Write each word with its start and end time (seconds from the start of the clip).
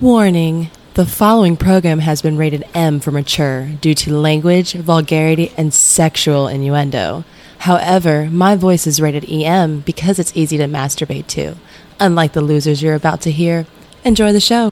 Warning 0.00 0.70
the 0.94 1.04
following 1.04 1.56
program 1.56 1.98
has 1.98 2.22
been 2.22 2.36
rated 2.36 2.64
M 2.72 3.00
for 3.00 3.10
mature 3.10 3.70
due 3.80 3.94
to 3.94 4.16
language, 4.16 4.74
vulgarity, 4.74 5.50
and 5.56 5.74
sexual 5.74 6.46
innuendo. 6.46 7.24
However, 7.58 8.28
my 8.30 8.54
voice 8.54 8.86
is 8.86 9.00
rated 9.00 9.28
EM 9.28 9.80
because 9.80 10.20
it's 10.20 10.36
easy 10.36 10.56
to 10.58 10.66
masturbate 10.66 11.26
to. 11.28 11.56
Unlike 11.98 12.34
the 12.34 12.42
losers 12.42 12.80
you're 12.80 12.94
about 12.94 13.20
to 13.22 13.32
hear, 13.32 13.66
enjoy 14.04 14.32
the 14.32 14.38
show. 14.38 14.70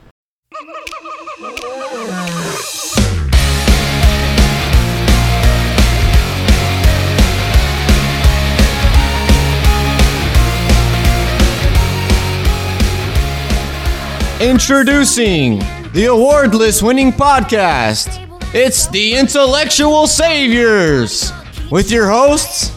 Introducing 14.47 15.59
the 15.93 16.05
award-list 16.09 16.81
winning 16.81 17.11
podcast. 17.11 18.23
It's 18.55 18.87
the 18.87 19.17
Intellectual 19.17 20.07
Saviors 20.07 21.33
with 21.69 21.91
your 21.91 22.09
hosts, 22.09 22.69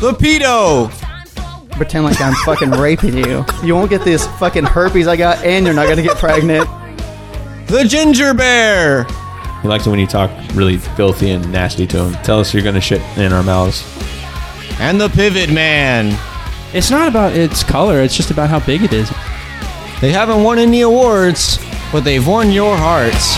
the 0.00 0.12
Pedo, 0.12 0.88
Pretend 1.72 2.04
like 2.04 2.20
I'm 2.20 2.32
fucking 2.44 2.70
raping 2.70 3.16
you. 3.16 3.44
You 3.64 3.74
won't 3.74 3.90
get 3.90 4.04
this 4.04 4.24
fucking 4.38 4.62
herpes 4.62 5.08
I 5.08 5.16
got, 5.16 5.44
and 5.44 5.66
you're 5.66 5.74
not 5.74 5.88
gonna 5.88 6.02
get 6.02 6.16
pregnant. 6.16 6.68
the 7.66 7.84
Ginger 7.88 8.32
Bear, 8.32 9.02
He 9.62 9.68
likes 9.68 9.88
it 9.88 9.90
when 9.90 9.98
you 9.98 10.06
talk 10.06 10.30
really 10.54 10.76
filthy 10.76 11.32
and 11.32 11.50
nasty 11.50 11.88
to 11.88 12.04
him. 12.04 12.22
Tell 12.22 12.38
us 12.38 12.54
you're 12.54 12.62
gonna 12.62 12.80
shit 12.80 13.02
in 13.18 13.32
our 13.32 13.42
mouths. 13.42 13.82
and 14.78 15.00
the 15.00 15.08
Pivot 15.08 15.50
Man. 15.50 16.16
It's 16.72 16.88
not 16.88 17.08
about 17.08 17.32
its 17.32 17.64
color, 17.64 18.00
it's 18.00 18.16
just 18.16 18.30
about 18.30 18.48
how 18.48 18.60
big 18.60 18.84
it 18.84 18.92
is. 18.92 19.10
They 20.00 20.12
haven't 20.12 20.42
won 20.42 20.58
any 20.58 20.80
awards, 20.80 21.58
but 21.92 22.04
they've 22.04 22.26
won 22.26 22.50
your 22.50 22.74
hearts. 22.74 23.34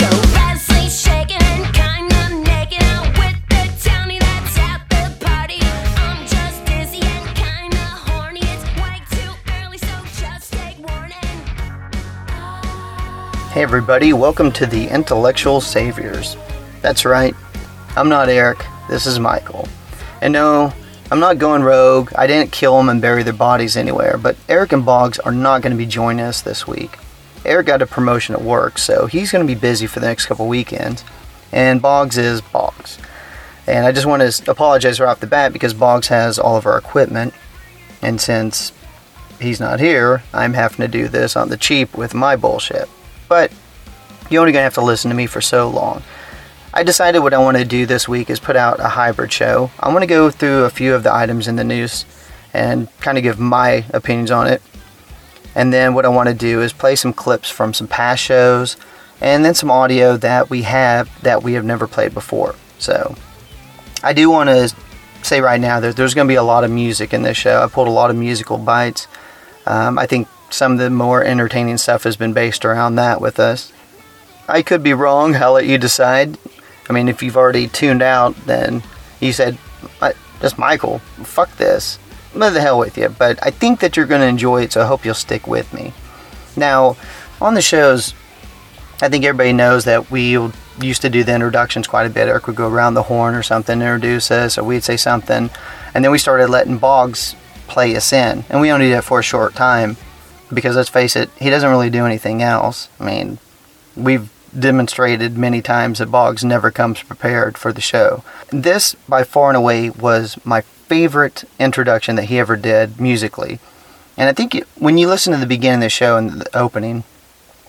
So 0.00 0.08
Wesley 0.34 0.88
shaking, 0.88 1.62
kinda 1.72 2.42
naked 2.42 2.82
out 2.82 3.06
with 3.18 3.38
the 3.48 3.70
townie 3.78 4.18
that's 4.18 4.58
at 4.58 4.80
the 4.90 5.24
party. 5.24 5.60
I'm 5.62 6.26
just 6.26 6.64
dizzy 6.64 7.02
and 7.06 7.36
kinda 7.36 7.78
horny. 7.78 8.40
It's 8.40 8.64
way 8.82 9.00
too 9.12 9.30
early, 9.62 9.78
so 9.78 9.94
just 10.20 10.52
take 10.52 10.76
warning. 10.78 11.38
Hey 13.52 13.62
everybody, 13.62 14.12
welcome 14.12 14.50
to 14.50 14.66
the 14.66 14.88
Intellectual 14.88 15.60
Saviors. 15.60 16.36
That's 16.82 17.04
right, 17.04 17.36
I'm 17.94 18.08
not 18.08 18.28
Eric, 18.28 18.58
this 18.88 19.06
is 19.06 19.20
Michael. 19.20 19.68
And 20.20 20.32
no, 20.32 20.72
I'm 21.08 21.20
not 21.20 21.38
going 21.38 21.62
rogue, 21.62 22.12
I 22.16 22.26
didn't 22.26 22.50
kill 22.50 22.76
them 22.76 22.88
and 22.88 23.00
bury 23.00 23.22
their 23.22 23.32
bodies 23.32 23.76
anywhere, 23.76 24.18
but 24.18 24.36
Eric 24.48 24.72
and 24.72 24.84
Boggs 24.84 25.20
are 25.20 25.30
not 25.30 25.62
going 25.62 25.70
to 25.70 25.76
be 25.76 25.86
joining 25.86 26.24
us 26.24 26.42
this 26.42 26.66
week. 26.66 26.98
Eric 27.44 27.68
got 27.68 27.80
a 27.80 27.86
promotion 27.86 28.34
at 28.34 28.42
work, 28.42 28.76
so 28.76 29.06
he's 29.06 29.30
going 29.30 29.46
to 29.46 29.54
be 29.54 29.58
busy 29.58 29.86
for 29.86 30.00
the 30.00 30.06
next 30.06 30.26
couple 30.26 30.48
weekends, 30.48 31.04
and 31.52 31.80
Boggs 31.80 32.18
is 32.18 32.40
Boggs. 32.40 32.98
And 33.68 33.86
I 33.86 33.92
just 33.92 34.06
want 34.06 34.20
to 34.20 34.50
apologize 34.50 34.98
right 34.98 35.08
off 35.08 35.20
the 35.20 35.28
bat 35.28 35.52
because 35.52 35.74
Boggs 35.74 36.08
has 36.08 36.40
all 36.40 36.56
of 36.56 36.66
our 36.66 36.76
equipment, 36.76 37.34
and 38.02 38.20
since 38.20 38.72
he's 39.40 39.60
not 39.60 39.78
here, 39.78 40.24
I'm 40.34 40.54
having 40.54 40.78
to 40.78 40.88
do 40.88 41.06
this 41.06 41.36
on 41.36 41.50
the 41.50 41.56
cheap 41.56 41.96
with 41.96 42.14
my 42.14 42.34
bullshit. 42.34 42.88
But 43.28 43.52
you're 44.28 44.40
only 44.40 44.52
gonna 44.52 44.64
have 44.64 44.74
to 44.74 44.80
listen 44.80 45.08
to 45.10 45.16
me 45.16 45.26
for 45.26 45.40
so 45.40 45.68
long. 45.68 46.02
I 46.76 46.82
decided 46.82 47.20
what 47.20 47.32
I 47.32 47.38
want 47.38 47.56
to 47.56 47.64
do 47.64 47.86
this 47.86 48.06
week 48.06 48.28
is 48.28 48.38
put 48.38 48.54
out 48.54 48.80
a 48.80 48.88
hybrid 48.88 49.32
show. 49.32 49.70
I 49.80 49.88
want 49.88 50.02
to 50.02 50.06
go 50.06 50.28
through 50.28 50.64
a 50.64 50.70
few 50.70 50.94
of 50.94 51.04
the 51.04 51.14
items 51.14 51.48
in 51.48 51.56
the 51.56 51.64
news 51.64 52.04
and 52.52 52.86
kind 53.00 53.16
of 53.16 53.24
give 53.24 53.40
my 53.40 53.86
opinions 53.94 54.30
on 54.30 54.46
it. 54.46 54.60
And 55.54 55.72
then 55.72 55.94
what 55.94 56.04
I 56.04 56.08
want 56.08 56.28
to 56.28 56.34
do 56.34 56.60
is 56.60 56.74
play 56.74 56.94
some 56.94 57.14
clips 57.14 57.48
from 57.48 57.72
some 57.72 57.88
past 57.88 58.22
shows 58.22 58.76
and 59.22 59.42
then 59.42 59.54
some 59.54 59.70
audio 59.70 60.18
that 60.18 60.50
we 60.50 60.64
have 60.64 61.08
that 61.22 61.42
we 61.42 61.54
have 61.54 61.64
never 61.64 61.86
played 61.86 62.12
before. 62.12 62.54
So 62.78 63.16
I 64.02 64.12
do 64.12 64.28
want 64.28 64.50
to 64.50 64.76
say 65.22 65.40
right 65.40 65.58
now 65.58 65.80
that 65.80 65.96
there's 65.96 66.12
going 66.12 66.28
to 66.28 66.30
be 66.30 66.36
a 66.36 66.42
lot 66.42 66.62
of 66.62 66.70
music 66.70 67.14
in 67.14 67.22
this 67.22 67.38
show. 67.38 67.62
I 67.62 67.68
pulled 67.68 67.88
a 67.88 67.90
lot 67.90 68.10
of 68.10 68.16
musical 68.16 68.58
bites. 68.58 69.08
Um, 69.64 69.98
I 69.98 70.04
think 70.04 70.28
some 70.50 70.72
of 70.72 70.78
the 70.78 70.90
more 70.90 71.24
entertaining 71.24 71.78
stuff 71.78 72.02
has 72.02 72.18
been 72.18 72.34
based 72.34 72.66
around 72.66 72.96
that 72.96 73.22
with 73.22 73.40
us. 73.40 73.72
I 74.46 74.60
could 74.60 74.82
be 74.82 74.92
wrong. 74.92 75.34
I'll 75.36 75.52
let 75.52 75.64
you 75.64 75.78
decide. 75.78 76.36
I 76.88 76.92
mean, 76.92 77.08
if 77.08 77.22
you've 77.22 77.36
already 77.36 77.68
tuned 77.68 78.02
out, 78.02 78.36
then 78.46 78.82
you 79.20 79.32
said, 79.32 79.58
"Just 80.40 80.58
Michael, 80.58 80.98
fuck 81.22 81.54
this." 81.56 81.98
What 82.32 82.50
the 82.50 82.60
hell 82.60 82.78
with 82.78 82.98
you? 82.98 83.08
But 83.08 83.38
I 83.42 83.50
think 83.50 83.80
that 83.80 83.96
you're 83.96 84.06
going 84.06 84.20
to 84.20 84.26
enjoy 84.26 84.62
it, 84.62 84.72
so 84.72 84.82
I 84.82 84.86
hope 84.86 85.04
you'll 85.04 85.14
stick 85.14 85.46
with 85.46 85.72
me. 85.72 85.94
Now, 86.56 86.96
on 87.40 87.54
the 87.54 87.62
shows, 87.62 88.14
I 89.00 89.08
think 89.08 89.24
everybody 89.24 89.52
knows 89.52 89.84
that 89.84 90.10
we 90.10 90.38
used 90.78 91.02
to 91.02 91.10
do 91.10 91.24
the 91.24 91.34
introductions 91.34 91.86
quite 91.86 92.06
a 92.06 92.10
bit. 92.10 92.28
Eric 92.28 92.46
would 92.46 92.56
go 92.56 92.68
around 92.68 92.94
the 92.94 93.04
horn 93.04 93.34
or 93.34 93.42
something, 93.42 93.80
introduce 93.80 94.30
us, 94.30 94.58
or 94.58 94.64
we'd 94.64 94.84
say 94.84 94.98
something, 94.98 95.48
and 95.94 96.04
then 96.04 96.12
we 96.12 96.18
started 96.18 96.50
letting 96.50 96.76
Boggs 96.76 97.34
play 97.68 97.96
us 97.96 98.12
in, 98.12 98.44
and 98.50 98.60
we 98.60 98.70
only 98.70 98.88
did 98.88 98.98
it 98.98 99.02
for 99.02 99.20
a 99.20 99.22
short 99.22 99.54
time 99.54 99.96
because 100.52 100.76
let's 100.76 100.88
face 100.88 101.16
it, 101.16 101.30
he 101.38 101.50
doesn't 101.50 101.70
really 101.70 101.90
do 101.90 102.04
anything 102.06 102.42
else. 102.42 102.88
I 103.00 103.04
mean, 103.04 103.38
we've 103.96 104.28
demonstrated 104.58 105.36
many 105.36 105.62
times 105.62 105.98
that 105.98 106.10
Boggs 106.10 106.44
never 106.44 106.70
comes 106.70 107.02
prepared 107.02 107.56
for 107.58 107.72
the 107.72 107.80
show. 107.80 108.22
This, 108.50 108.94
by 109.08 109.24
far 109.24 109.48
and 109.48 109.56
away, 109.56 109.90
was 109.90 110.38
my 110.44 110.60
favorite 110.60 111.44
introduction 111.58 112.16
that 112.16 112.24
he 112.24 112.38
ever 112.38 112.56
did 112.56 113.00
musically. 113.00 113.58
And 114.16 114.28
I 114.28 114.32
think 114.32 114.62
when 114.78 114.98
you 114.98 115.08
listen 115.08 115.32
to 115.32 115.38
the 115.38 115.46
beginning 115.46 115.80
of 115.80 115.86
the 115.86 115.90
show 115.90 116.16
and 116.16 116.40
the 116.40 116.58
opening, 116.58 117.04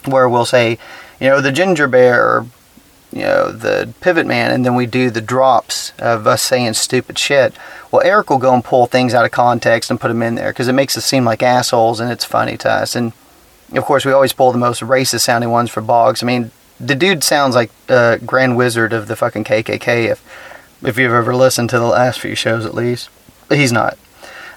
where 0.06 0.30
we'll 0.30 0.46
say, 0.46 0.78
you 1.20 1.28
know, 1.28 1.42
the 1.42 1.52
ginger 1.52 1.88
bear, 1.88 2.24
or, 2.24 2.48
you 3.12 3.22
know, 3.22 3.52
the 3.52 3.94
pivot 4.00 4.26
man, 4.26 4.52
and 4.52 4.66
then 4.66 4.76
we 4.76 4.86
do 4.86 5.10
the 5.10 5.22
drops 5.22 5.92
of 6.00 6.28
us 6.28 6.44
saying 6.44 6.74
stupid 6.74 7.18
shit. 7.18 7.54
Well, 7.92 8.06
Eric 8.06 8.30
will 8.30 8.38
go 8.38 8.54
and 8.54 8.64
pull 8.64 8.86
things 8.86 9.14
out 9.14 9.26
of 9.26 9.32
context 9.32 9.90
and 9.90 10.00
put 10.00 10.10
them 10.10 10.22
in 10.22 10.36
there 10.36 10.52
because 10.52 10.68
it 10.68 10.74
makes 10.74 10.98
us 10.98 11.06
seem 11.06 11.26
like 11.26 11.44
assholes 11.44 12.00
and 12.00 12.12
it's 12.12 12.26
funny 12.26 12.56
to 12.58 12.72
us. 12.72 12.96
And 12.96 13.14
of 13.74 13.84
course, 13.84 14.06
we 14.06 14.14
always 14.14 14.34
pull 14.34 14.52
the 14.52 14.58
most 14.58 14.82
racist 14.82 15.22
sounding 15.22 15.50
ones 15.50 15.70
for 15.70 15.82
Boggs. 15.82 16.24
I 16.24 16.26
mean, 16.26 16.52
the 16.80 16.96
dude 16.96 17.24
sounds 17.24 17.56
like 17.56 17.72
the 17.88 18.22
Grand 18.26 18.58
Wizard 18.58 18.94
of 18.94 19.08
the 19.08 19.16
fucking 19.16 19.44
KKK 19.44 20.12
if 20.12 20.24
if 20.84 20.98
you've 20.98 21.14
ever 21.14 21.36
listened 21.36 21.70
to 21.72 21.80
the 21.80 21.86
last 21.86 22.20
few 22.20 22.36
shows 22.36 22.66
at 22.66 22.76
least. 22.76 23.10
But 23.48 23.58
he's 23.58 23.72
not. 23.72 23.98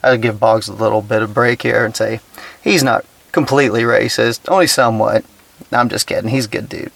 I'll 0.03 0.19
give 0.19 0.41
Boggs 0.41 0.69
a 0.69 0.75
little 0.75 1.03
bit 1.03 1.23
of 1.23 1.35
break 1.35 1.63
here 1.63 1.85
and 1.85 1.97
say 1.97 2.21
he's 2.63 2.83
not 2.83 3.05
completely 3.33 3.83
racist, 3.83 4.41
only 4.49 4.67
somewhat. 4.67 5.25
I'm 5.73 5.89
just 5.89 6.07
kidding. 6.07 6.31
He's 6.31 6.47
a 6.47 6.51
good 6.51 6.69
dude. 6.69 6.93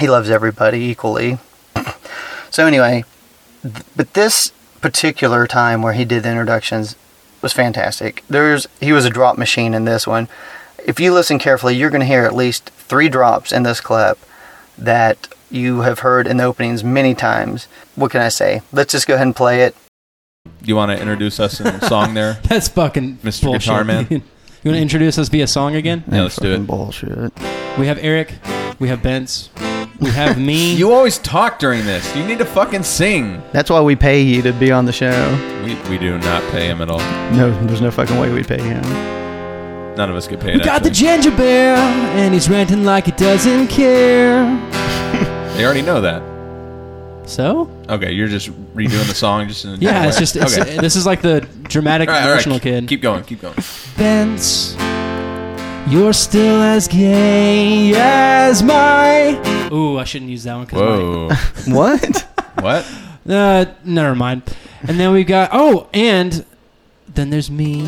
He 0.00 0.08
loves 0.08 0.30
everybody 0.30 0.78
equally. 0.78 1.38
so 2.50 2.66
anyway, 2.66 3.04
th- 3.62 3.84
but 3.94 4.14
this 4.14 4.52
particular 4.80 5.46
time 5.46 5.82
where 5.82 5.92
he 5.92 6.04
did 6.04 6.24
the 6.24 6.30
introductions 6.30 6.96
was 7.42 7.52
fantastic. 7.52 8.24
There's 8.28 8.66
he 8.80 8.92
was 8.92 9.04
a 9.04 9.10
drop 9.10 9.36
machine 9.36 9.74
in 9.74 9.84
this 9.84 10.06
one. 10.06 10.28
If 10.84 10.98
you 10.98 11.12
listen 11.12 11.38
carefully, 11.38 11.76
you're 11.76 11.90
going 11.90 12.00
to 12.00 12.06
hear 12.06 12.24
at 12.24 12.34
least 12.34 12.70
three 12.70 13.08
drops 13.08 13.52
in 13.52 13.62
this 13.62 13.80
clip 13.80 14.18
that 14.78 15.28
you 15.50 15.80
have 15.80 16.00
heard 16.00 16.26
in 16.26 16.38
the 16.38 16.44
openings 16.44 16.82
many 16.82 17.14
times. 17.14 17.66
What 17.94 18.10
can 18.10 18.20
I 18.20 18.28
say? 18.28 18.62
Let's 18.72 18.92
just 18.92 19.06
go 19.06 19.14
ahead 19.14 19.26
and 19.26 19.36
play 19.36 19.62
it. 19.62 19.76
You 20.62 20.76
want 20.76 20.90
to 20.90 20.98
introduce 21.00 21.38
us 21.40 21.60
in 21.60 21.66
a 21.66 21.80
song 21.88 22.14
there? 22.14 22.38
That's 22.44 22.68
fucking 22.68 23.18
Mr. 23.18 23.44
bullshit. 23.44 23.60
Guitar 23.62 23.84
Man. 23.84 24.06
you 24.10 24.20
want 24.64 24.76
to 24.76 24.80
introduce 24.80 25.18
us 25.18 25.28
via 25.28 25.46
song 25.46 25.74
again? 25.74 26.04
Yeah, 26.10 26.22
let's 26.22 26.36
do 26.36 26.52
it. 26.52 26.66
Bullshit. 26.66 27.32
We 27.78 27.86
have 27.86 27.98
Eric, 27.98 28.34
we 28.78 28.88
have 28.88 29.02
Bence, 29.02 29.50
we 30.00 30.10
have 30.10 30.38
me. 30.38 30.74
You 30.82 30.92
always 30.92 31.18
talk 31.18 31.58
during 31.58 31.84
this. 31.84 32.14
You 32.16 32.24
need 32.26 32.38
to 32.38 32.44
fucking 32.44 32.82
sing. 32.82 33.42
That's 33.52 33.70
why 33.70 33.80
we 33.80 33.94
pay 33.94 34.20
you 34.22 34.42
to 34.42 34.52
be 34.52 34.72
on 34.72 34.84
the 34.84 34.92
show. 34.92 35.12
We, 35.64 35.74
we 35.88 35.98
do 35.98 36.18
not 36.18 36.42
pay 36.50 36.66
him 36.66 36.80
at 36.82 36.90
all. 36.90 36.98
No, 37.36 37.50
there's 37.66 37.80
no 37.80 37.90
fucking 37.90 38.18
way 38.18 38.32
we'd 38.32 38.48
pay 38.48 38.60
him. 38.60 38.82
None 39.96 40.08
of 40.08 40.16
us 40.16 40.26
get 40.26 40.40
paid. 40.40 40.54
we 40.56 40.64
got 40.64 40.82
the 40.82 40.90
ginger 40.90 41.30
bear, 41.30 41.76
and 41.76 42.32
he's 42.32 42.48
ranting 42.48 42.84
like 42.84 43.04
he 43.06 43.12
doesn't 43.12 43.68
care. 43.68 44.42
They 45.52 45.66
already 45.66 45.82
know 45.82 46.00
that. 46.00 47.28
So? 47.28 47.68
Okay, 47.90 48.12
you're 48.12 48.26
just 48.26 48.50
redoing 48.74 49.06
the 49.06 49.14
song 49.14 49.48
just 49.48 49.66
in 49.66 49.72
a 49.72 49.76
Yeah, 49.80 50.06
it's 50.08 50.18
just, 50.18 50.34
it's, 50.34 50.58
okay. 50.58 50.78
this 50.78 50.96
is 50.96 51.04
like 51.04 51.20
the 51.20 51.40
dramatic, 51.64 52.08
All 52.08 52.14
right, 52.14 52.22
all 52.22 52.28
right, 52.28 52.34
emotional 52.46 52.58
kid. 52.58 52.88
Keep 52.88 53.02
going, 53.02 53.22
keep 53.24 53.42
going. 53.42 53.54
Bence, 53.98 54.74
you're 55.88 56.14
still 56.14 56.62
as 56.62 56.88
gay 56.88 57.92
as 57.94 58.62
my. 58.62 59.68
Ooh, 59.70 59.98
I 59.98 60.04
shouldn't 60.04 60.30
use 60.30 60.44
that 60.44 60.54
one 60.54 60.64
because 60.64 60.80
Whoa. 60.80 61.28
What? 61.74 62.26
what? 62.60 62.90
Uh, 63.28 63.66
never 63.84 64.14
mind. 64.14 64.42
And 64.88 64.98
then 64.98 65.12
we 65.12 65.22
got 65.24 65.50
oh, 65.52 65.88
and 65.92 66.44
then 67.14 67.28
there's 67.28 67.50
me. 67.50 67.84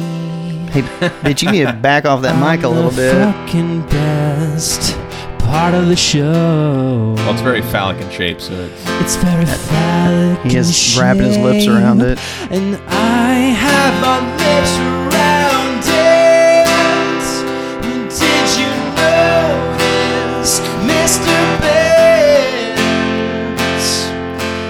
Hey, 0.71 0.83
bitch, 1.23 1.43
you 1.43 1.51
need 1.51 1.67
to 1.67 1.73
back 1.73 2.05
off 2.05 2.21
that 2.23 2.39
mic 2.39 2.63
a 2.63 2.69
little 2.69 2.91
bit. 2.91 3.15
Fucking 3.15 3.87
best 3.87 4.99
part 5.39 5.73
of 5.73 5.87
the 5.89 5.97
show. 5.97 7.15
Well, 7.17 7.33
it's 7.33 7.41
very 7.41 7.63
phallic 7.63 8.03
in 8.03 8.11
shape, 8.11 8.39
so 8.39 8.53
it's. 8.53 8.85
It's 9.01 9.17
very 9.17 9.47
phallic. 9.47 10.41
He 10.43 10.59
is 10.59 10.99
wrapping 10.99 11.23
his 11.23 11.39
lips 11.39 11.67
around 11.67 12.03
it. 12.03 12.19
And 12.51 12.77
I 12.87 13.33
have 13.65 14.01
my 14.03 14.21
lips 14.37 14.77
around 14.79 15.85
it. 15.87 16.67
Did 18.11 18.49
you 18.61 18.69
notice, 19.01 20.61
Mr. 20.85 21.35
Benz, 21.63 22.77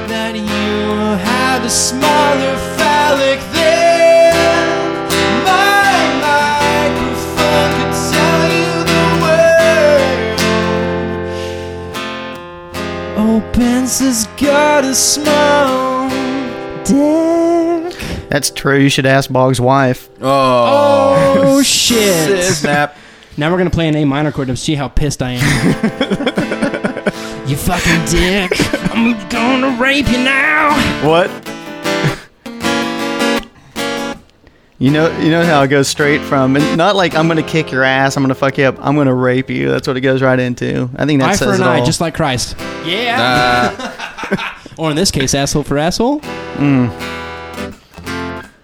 that 0.08 0.36
you 0.36 1.18
have 1.24 1.64
a 1.64 1.70
smaller 1.70 2.56
got 14.44 14.84
a 14.84 14.94
small 14.94 16.08
dick. 16.84 17.94
That's 18.28 18.50
true. 18.50 18.78
You 18.78 18.88
should 18.88 19.06
ask 19.06 19.30
Boggs' 19.30 19.60
wife. 19.60 20.08
Oh, 20.20 21.34
Oh 21.38 21.62
shit! 21.66 22.44
snap. 22.54 22.96
Now 23.36 23.50
we're 23.50 23.58
gonna 23.58 23.70
play 23.70 23.88
an 23.88 23.96
A 23.96 24.04
minor 24.04 24.32
chord 24.32 24.48
to 24.48 24.56
see 24.56 24.74
how 24.74 24.88
pissed 24.88 25.22
I 25.22 25.32
am. 25.32 25.40
you 27.48 27.56
fucking 27.56 28.04
dick! 28.06 28.52
I'm 28.94 29.28
gonna 29.28 29.80
rape 29.80 30.06
you 30.08 30.18
now. 30.18 30.74
What? 31.06 31.30
You 34.78 34.90
know, 34.90 35.16
you 35.20 35.30
know 35.30 35.44
how 35.44 35.62
it 35.62 35.68
goes 35.68 35.86
straight 35.86 36.20
from 36.22 36.56
and 36.56 36.76
not 36.76 36.96
like 36.96 37.14
I'm 37.14 37.28
gonna 37.28 37.44
kick 37.44 37.70
your 37.70 37.84
ass, 37.84 38.16
I'm 38.16 38.24
gonna 38.24 38.34
fuck 38.34 38.58
you 38.58 38.64
up, 38.64 38.76
I'm 38.80 38.96
gonna 38.96 39.14
rape 39.14 39.48
you. 39.48 39.68
That's 39.70 39.86
what 39.86 39.96
it 39.96 40.00
goes 40.00 40.20
right 40.20 40.38
into. 40.38 40.90
I 40.96 41.06
think 41.06 41.20
that 41.20 41.30
Eye 41.30 41.36
says 41.36 41.48
for 41.48 41.54
an 41.54 41.60
it 41.60 41.64
eye, 41.72 41.78
all. 41.80 41.86
just 41.86 42.00
like 42.00 42.14
Christ. 42.14 42.56
Yeah. 42.84 44.56
or 44.76 44.90
in 44.90 44.96
this 44.96 45.12
case, 45.12 45.32
asshole 45.34 45.62
for 45.62 45.78
asshole. 45.78 46.18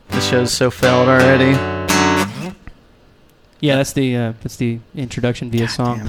this 0.09 0.29
show's 0.29 0.53
so 0.53 0.69
failed 0.71 1.09
already. 1.09 1.53
Yeah, 3.61 3.77
that's 3.77 3.93
the 3.93 4.17
uh, 4.17 4.33
that's 4.43 4.57
the 4.57 4.81
introduction 4.97 5.51
via 5.51 5.69
song. 5.69 6.09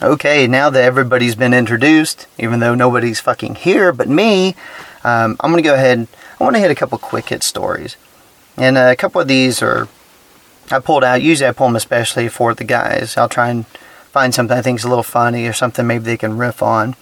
Okay, 0.00 0.46
now 0.46 0.70
that 0.70 0.82
everybody's 0.82 1.34
been 1.34 1.54
introduced, 1.54 2.26
even 2.38 2.60
though 2.60 2.74
nobody's 2.74 3.20
fucking 3.20 3.56
here 3.56 3.90
but 3.92 4.08
me, 4.08 4.54
um, 5.02 5.36
I'm 5.40 5.50
gonna 5.50 5.62
go 5.62 5.74
ahead. 5.74 6.06
I 6.38 6.44
want 6.44 6.54
to 6.56 6.60
hit 6.60 6.70
a 6.70 6.74
couple 6.74 6.98
quick 6.98 7.30
hit 7.30 7.42
stories, 7.42 7.96
and 8.56 8.76
uh, 8.76 8.88
a 8.90 8.96
couple 8.96 9.20
of 9.20 9.28
these 9.28 9.62
are 9.62 9.88
I 10.70 10.78
pulled 10.78 11.04
out. 11.04 11.22
Usually, 11.22 11.48
I 11.48 11.52
pull 11.52 11.66
them 11.66 11.76
especially 11.76 12.28
for 12.28 12.54
the 12.54 12.64
guys. 12.64 13.16
I'll 13.16 13.28
try 13.28 13.50
and 13.50 13.66
find 13.66 14.34
something 14.34 14.56
I 14.56 14.62
think's 14.62 14.84
a 14.84 14.88
little 14.88 15.02
funny 15.02 15.46
or 15.46 15.52
something 15.52 15.86
maybe 15.86 16.04
they 16.04 16.16
can 16.16 16.38
riff 16.38 16.62
on. 16.62 16.96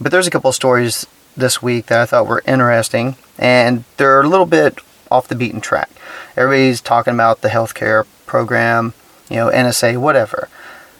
But 0.00 0.10
there's 0.10 0.26
a 0.26 0.30
couple 0.30 0.48
of 0.48 0.56
stories 0.56 1.06
this 1.36 1.62
week 1.62 1.86
that 1.86 2.00
I 2.00 2.06
thought 2.06 2.26
were 2.26 2.42
interesting, 2.46 3.16
and 3.38 3.84
they're 3.96 4.20
a 4.20 4.28
little 4.28 4.46
bit 4.46 4.78
off 5.10 5.28
the 5.28 5.36
beaten 5.36 5.60
track. 5.60 5.90
Everybody's 6.36 6.80
talking 6.80 7.14
about 7.14 7.42
the 7.42 7.48
healthcare 7.48 8.06
program, 8.26 8.94
you 9.28 9.36
know, 9.36 9.50
NSA, 9.50 9.98
whatever. 9.98 10.48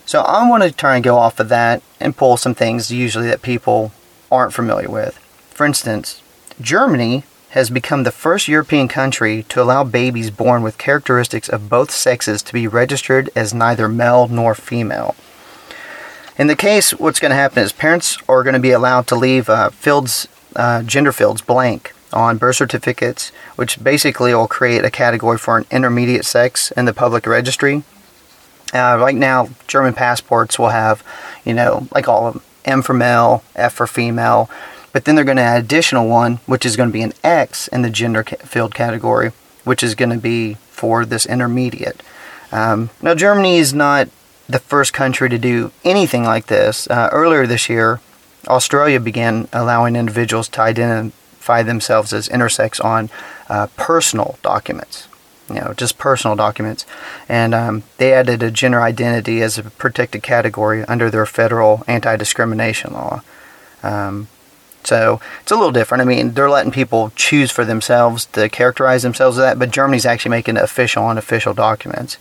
So 0.07 0.21
I 0.21 0.49
want 0.49 0.62
to 0.62 0.71
try 0.71 0.97
and 0.97 1.05
go 1.05 1.17
off 1.17 1.41
of 1.41 1.49
that 1.49 1.83
and 1.99 2.17
pull 2.17 2.37
some 2.37 2.55
things 2.55 2.91
usually 2.91 3.27
that 3.29 3.43
people 3.43 3.93
aren't 4.31 4.53
familiar 4.53 4.89
with. 4.89 5.19
For 5.50 5.67
instance, 5.67 6.23
Germany 6.61 7.25
has 7.55 7.71
become 7.71 8.03
the 8.03 8.11
first 8.11 8.49
European 8.49 8.89
country 8.89 9.45
to 9.45 9.62
allow 9.62 9.85
babies 9.85 10.29
born 10.29 10.61
with 10.65 10.77
characteristics 10.77 11.49
of 11.49 11.69
both 11.69 11.93
sexes 11.93 12.43
to 12.43 12.53
be 12.53 12.67
registered 12.67 13.31
as 13.37 13.55
neither 13.55 13.89
male 13.89 14.27
nor 14.27 14.56
female. 14.56 15.15
In 16.37 16.49
the 16.49 16.56
case, 16.56 16.91
what's 16.91 17.21
going 17.21 17.31
to 17.31 17.37
happen 17.37 17.62
is 17.62 17.71
parents 17.71 18.19
are 18.29 18.43
going 18.43 18.55
to 18.55 18.61
be 18.61 18.73
allowed 18.73 19.06
to 19.06 19.15
leave 19.15 19.49
uh, 19.49 19.71
fields, 19.71 20.27
uh, 20.56 20.83
gender 20.83 21.12
fields 21.12 21.43
blank 21.43 21.93
on 22.12 22.39
birth 22.39 22.56
certificates, 22.56 23.31
which 23.55 23.83
basically 23.83 24.35
will 24.35 24.49
create 24.49 24.85
a 24.85 24.91
category 24.91 25.39
for 25.39 25.57
an 25.57 25.65
intermediate 25.71 26.25
sex 26.25 26.73
in 26.73 26.87
the 26.87 26.93
public 26.93 27.25
registry. 27.25 27.85
Uh, 28.73 28.99
right 29.00 29.15
now, 29.15 29.49
German 29.69 29.95
passports 29.95 30.59
will 30.59 30.71
have, 30.71 31.05
you 31.45 31.55
know, 31.55 31.87
like 31.95 32.09
all 32.09 32.27
of 32.27 32.35
them, 32.35 32.43
M 32.65 32.83
for 32.83 32.95
male, 32.95 33.45
F 33.55 33.75
for 33.75 33.87
female, 33.87 34.50
but 34.94 35.05
then 35.05 35.17
they're 35.17 35.25
going 35.25 35.37
to 35.37 35.43
add 35.43 35.64
additional 35.64 36.08
one, 36.08 36.37
which 36.46 36.64
is 36.64 36.76
going 36.76 36.88
to 36.88 36.93
be 36.93 37.02
an 37.02 37.12
X 37.25 37.67
in 37.67 37.82
the 37.82 37.91
gender 37.91 38.23
field 38.23 38.76
category, 38.76 39.32
which 39.64 39.82
is 39.82 39.96
going 39.96 40.11
to 40.11 40.19
be 40.19 40.55
for 40.70 41.05
this 41.05 41.26
intermediate. 41.26 42.00
Um, 42.52 42.91
now, 43.02 43.17
Germany 43.17 43.56
is 43.56 43.75
not 43.75 44.08
the 44.49 44.61
first 44.61 44.93
country 44.93 45.29
to 45.29 45.37
do 45.37 45.73
anything 45.82 46.23
like 46.23 46.46
this. 46.46 46.88
Uh, 46.88 47.08
earlier 47.11 47.44
this 47.44 47.69
year, 47.69 48.00
Australia 48.46 49.00
began 49.00 49.49
allowing 49.52 49.96
individuals 49.96 50.49
to 50.50 50.61
identify 50.61 51.64
themselves 51.64 52.12
as 52.12 52.29
intersex 52.29 52.82
on 52.82 53.11
uh, 53.49 53.67
personal 53.76 54.38
documents. 54.43 55.08
You 55.49 55.56
know, 55.56 55.75
just 55.76 55.99
personal 55.99 56.37
documents. 56.37 56.87
And 57.29 57.52
um, 57.52 57.82
they 57.97 58.12
added 58.12 58.44
a 58.44 58.50
gender 58.52 58.81
identity 58.81 59.43
as 59.43 59.58
a 59.58 59.64
protected 59.64 60.23
category 60.23 60.85
under 60.85 61.11
their 61.11 61.26
federal 61.26 61.82
anti 61.88 62.14
discrimination 62.17 62.93
law. 62.93 63.23
Um, 63.82 64.29
so 64.87 65.21
it's 65.41 65.53
a 65.53 65.57
little 65.57 65.73
different. 65.73 66.03
I 66.03 66.05
mean, 66.05 66.33
they're 66.33 66.51
letting 66.51 66.73
people 66.73 67.13
choose 67.17 67.51
for 67.51 67.65
themselves 67.65 68.27
to 68.27 68.49
characterize 68.49 69.03
themselves 69.03 69.39
as 69.39 69.45
that, 69.45 69.59
but 69.59 69.71
Germany's 69.71 70.07
actually 70.07 70.31
making 70.31 70.57
official 70.57 71.05
on 71.05 71.19
official 71.19 71.55
documents. 71.55 72.19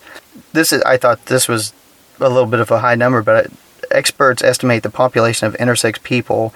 This 0.53 0.71
is, 0.71 0.81
I 0.83 0.97
thought 0.97 1.25
this 1.25 1.47
was 1.47 1.73
a 2.19 2.29
little 2.29 2.45
bit 2.45 2.59
of 2.59 2.71
a 2.71 2.79
high 2.79 2.95
number, 2.95 3.21
but 3.21 3.51
experts 3.91 4.43
estimate 4.43 4.83
the 4.83 4.89
population 4.89 5.47
of 5.47 5.55
intersex 5.55 6.01
people 6.01 6.53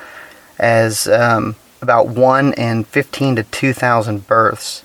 as 0.57 1.07
um, 1.07 1.55
about 1.81 2.07
1 2.07 2.53
in 2.53 2.83
15 2.83 3.35
to 3.37 3.43
2,000 3.43 4.27
births. 4.27 4.83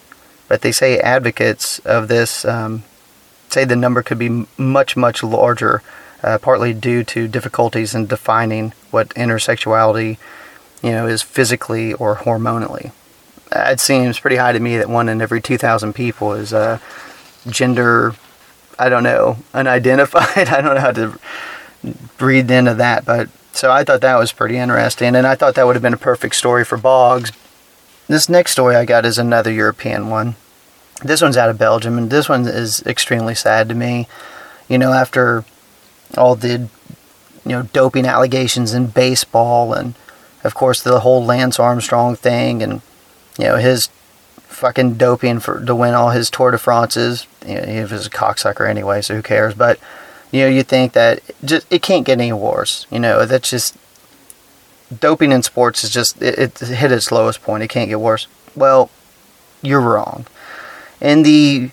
But 0.49 0.61
they 0.61 0.73
say 0.73 0.99
advocates 0.99 1.79
of 1.81 2.09
this 2.09 2.45
um, 2.45 2.85
say 3.53 3.65
the 3.65 3.77
number 3.77 4.03
could 4.03 4.19
be 4.19 4.47
much, 4.57 4.97
much 4.97 5.23
larger, 5.23 5.83
uh, 6.23 6.39
partly 6.39 6.73
due 6.73 7.05
to 7.05 7.29
difficulties 7.29 7.95
in 7.95 8.07
defining 8.07 8.73
what 8.91 9.09
intersexuality 9.11 10.19
you 10.83 10.91
know, 10.91 11.07
is 11.07 11.23
physically 11.23 11.93
or 11.95 12.17
hormonally. 12.17 12.93
It 13.53 13.81
seems 13.81 14.19
pretty 14.19 14.37
high 14.37 14.53
to 14.53 14.61
me 14.61 14.79
that 14.79 14.89
one 14.89 15.09
in 15.09 15.21
every 15.21 15.41
2,000 15.41 15.93
people 15.93 16.33
is 16.33 16.53
uh, 16.53 16.79
gender, 17.47 18.15
I 18.79 18.89
don't 18.89 19.03
know, 19.03 19.39
unidentified. 19.53 20.49
I 20.49 20.61
don't 20.61 20.75
know 20.75 20.81
how 20.81 20.93
to 20.93 21.19
read 22.19 22.51
into 22.51 22.75
that, 22.75 23.05
but 23.05 23.29
so 23.53 23.71
I 23.71 23.85
thought 23.85 24.01
that 24.01 24.19
was 24.19 24.33
pretty 24.33 24.57
interesting, 24.57 25.15
and 25.15 25.27
I 25.27 25.35
thought 25.35 25.55
that 25.55 25.67
would 25.67 25.77
have 25.77 25.83
been 25.83 25.95
a 25.95 25.99
perfect 25.99 26.35
story 26.37 26.65
for 26.65 26.79
Boggs. 26.79 27.33
This 28.09 28.29
next 28.29 28.53
story 28.53 28.77
I 28.77 28.85
got 28.85 29.05
is 29.05 29.19
another 29.19 29.53
European 29.53 30.09
one. 30.09 30.37
This 31.03 31.21
one's 31.21 31.37
out 31.37 31.51
of 31.51 31.59
Belgium, 31.59 31.99
and 31.99 32.11
this 32.11 32.29
one 32.29 32.47
is 32.47 32.83
extremely 32.87 33.35
sad 33.35 33.69
to 33.69 33.75
me. 33.75 34.09
You 34.69 34.79
know, 34.79 34.93
after 34.93 35.45
all 36.17 36.35
the 36.35 36.69
you 37.45 37.51
know 37.53 37.63
doping 37.73 38.07
allegations 38.07 38.73
in 38.75 38.87
baseball 38.87 39.75
and 39.75 39.95
of 40.45 40.55
course 40.55 40.83
the 40.83 41.01
whole 41.01 41.25
Lance 41.25 41.59
Armstrong 41.59 42.17
thing 42.17 42.63
and 42.63 42.83
you 43.39 43.45
know 43.45 43.57
his 43.57 43.89
fucking 44.53 44.95
doping 44.95 45.41
for 45.41 45.65
to 45.65 45.75
win 45.75 45.95
all 45.95 46.11
his 46.11 46.31
Tour 46.31 46.51
de 46.51 46.59
France's. 46.59 47.27
You 47.47 47.57
know, 47.57 47.67
he 47.67 47.81
was 47.81 48.07
a 48.07 48.11
cocksucker 48.11 48.69
anyway, 48.69 49.03
so 49.03 49.17
who 49.17 49.23
cares? 49.23 49.55
But 49.55 49.79
you 50.31 50.41
know, 50.41 50.49
you 50.49 50.63
think 50.63 50.93
that 50.93 51.21
just 51.45 51.67
it 51.71 51.83
can't 51.83 52.07
get 52.07 52.21
any 52.21 52.33
worse. 52.33 52.87
You 52.91 53.01
know, 53.01 53.27
that's 53.27 53.51
just 53.51 53.77
doping 55.01 55.33
in 55.33 55.43
sports 55.43 55.85
is 55.85 55.91
just 55.91 56.21
it, 56.23 56.39
it 56.39 56.59
hit 56.59 56.93
its 56.93 57.11
lowest 57.11 57.43
point. 57.43 57.63
It 57.63 57.69
can't 57.69 57.89
get 57.89 58.01
worse. 58.01 58.27
Well, 58.55 58.91
you're 59.63 59.81
wrong. 59.81 60.27
In 61.01 61.23
the 61.23 61.71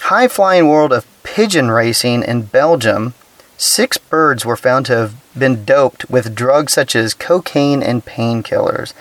high 0.00 0.28
flying 0.28 0.68
world 0.68 0.92
of 0.92 1.06
pigeon 1.22 1.70
racing 1.70 2.22
in 2.22 2.42
Belgium, 2.42 3.14
six 3.56 3.98
birds 3.98 4.44
were 4.44 4.56
found 4.56 4.86
to 4.86 4.96
have 4.96 5.21
been 5.38 5.64
doped 5.64 6.08
with 6.10 6.34
drugs 6.34 6.74
such 6.74 6.94
as 6.94 7.14
cocaine 7.14 7.82
and 7.82 8.04
painkillers. 8.04 8.92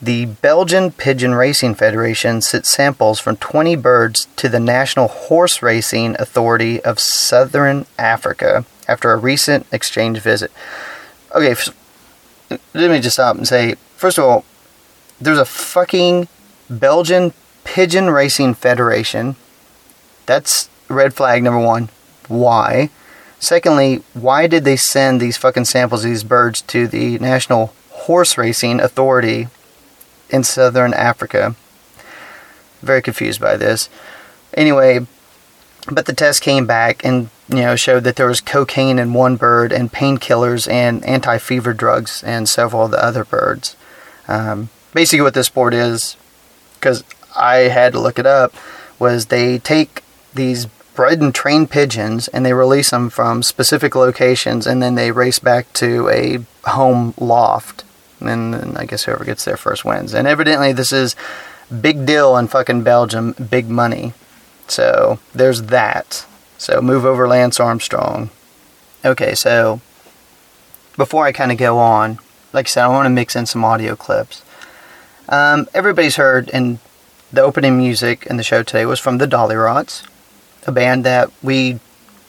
The 0.00 0.26
Belgian 0.26 0.90
Pigeon 0.90 1.34
Racing 1.34 1.76
Federation 1.76 2.42
sent 2.42 2.66
samples 2.66 3.20
from 3.20 3.36
20 3.36 3.76
birds 3.76 4.28
to 4.36 4.48
the 4.48 4.60
National 4.60 5.08
Horse 5.08 5.62
Racing 5.62 6.16
Authority 6.18 6.82
of 6.82 7.00
Southern 7.00 7.86
Africa 7.98 8.66
after 8.86 9.12
a 9.12 9.16
recent 9.16 9.66
exchange 9.72 10.18
visit. 10.18 10.52
Okay, 11.34 11.54
let 12.74 12.90
me 12.90 13.00
just 13.00 13.16
stop 13.16 13.36
and 13.36 13.48
say 13.48 13.76
first 13.96 14.18
of 14.18 14.24
all, 14.24 14.44
there's 15.20 15.38
a 15.38 15.44
fucking 15.44 16.28
Belgian 16.68 17.32
Pigeon 17.64 18.10
Racing 18.10 18.54
Federation. 18.54 19.36
That's 20.26 20.68
red 20.88 21.14
flag 21.14 21.42
number 21.42 21.64
one. 21.64 21.88
Why? 22.28 22.90
Secondly, 23.44 24.02
why 24.14 24.46
did 24.46 24.64
they 24.64 24.76
send 24.76 25.20
these 25.20 25.36
fucking 25.36 25.66
samples 25.66 26.02
of 26.02 26.10
these 26.10 26.24
birds 26.24 26.62
to 26.62 26.88
the 26.88 27.18
National 27.18 27.74
Horse 27.90 28.38
Racing 28.38 28.80
Authority 28.80 29.48
in 30.30 30.44
southern 30.44 30.94
Africa? 30.94 31.54
Very 32.80 33.02
confused 33.02 33.42
by 33.42 33.58
this. 33.58 33.90
Anyway, 34.54 35.06
but 35.92 36.06
the 36.06 36.14
test 36.14 36.40
came 36.40 36.66
back 36.66 37.04
and 37.04 37.28
you 37.50 37.56
know 37.56 37.76
showed 37.76 38.04
that 38.04 38.16
there 38.16 38.28
was 38.28 38.40
cocaine 38.40 38.98
in 38.98 39.12
one 39.12 39.36
bird 39.36 39.74
and 39.74 39.92
painkillers 39.92 40.66
and 40.66 41.04
anti-fever 41.04 41.74
drugs 41.74 42.22
in 42.22 42.46
several 42.46 42.86
of 42.86 42.92
the 42.92 43.04
other 43.04 43.26
birds. 43.26 43.76
Um, 44.26 44.70
basically, 44.94 45.20
what 45.20 45.34
this 45.34 45.50
board 45.50 45.74
is, 45.74 46.16
because 46.76 47.04
I 47.36 47.56
had 47.68 47.92
to 47.92 48.00
look 48.00 48.18
it 48.18 48.24
up, 48.24 48.54
was 48.98 49.26
they 49.26 49.58
take 49.58 50.02
these 50.32 50.66
bred 50.94 51.20
and 51.20 51.34
trained 51.34 51.70
pigeons 51.70 52.28
and 52.28 52.44
they 52.44 52.52
release 52.52 52.90
them 52.90 53.10
from 53.10 53.42
specific 53.42 53.94
locations 53.94 54.66
and 54.66 54.82
then 54.82 54.94
they 54.94 55.10
race 55.10 55.38
back 55.38 55.72
to 55.74 56.08
a 56.08 56.38
home 56.68 57.14
loft. 57.18 57.84
And 58.20 58.54
then 58.54 58.76
I 58.76 58.86
guess 58.86 59.04
whoever 59.04 59.24
gets 59.24 59.44
there 59.44 59.56
first 59.56 59.84
wins. 59.84 60.14
And 60.14 60.26
evidently, 60.26 60.72
this 60.72 60.92
is 60.92 61.16
big 61.80 62.06
deal 62.06 62.36
in 62.36 62.48
fucking 62.48 62.82
Belgium, 62.82 63.32
big 63.32 63.68
money. 63.68 64.14
So 64.68 65.18
there's 65.34 65.62
that. 65.64 66.26
So 66.58 66.80
move 66.80 67.04
over 67.04 67.28
Lance 67.28 67.60
Armstrong. 67.60 68.30
Okay, 69.04 69.34
so 69.34 69.80
before 70.96 71.26
I 71.26 71.32
kind 71.32 71.52
of 71.52 71.58
go 71.58 71.78
on, 71.78 72.18
like 72.52 72.66
I 72.66 72.68
said, 72.68 72.84
I 72.84 72.88
want 72.88 73.06
to 73.06 73.10
mix 73.10 73.36
in 73.36 73.46
some 73.46 73.64
audio 73.64 73.96
clips. 73.96 74.42
Um, 75.28 75.66
everybody's 75.74 76.16
heard, 76.16 76.48
and 76.50 76.78
the 77.32 77.42
opening 77.42 77.76
music 77.76 78.26
in 78.26 78.36
the 78.36 78.42
show 78.42 78.62
today 78.62 78.86
was 78.86 79.00
from 79.00 79.18
the 79.18 79.26
Dollyrots, 79.26 80.06
a 80.66 80.72
band 80.72 81.04
that 81.04 81.30
we, 81.42 81.78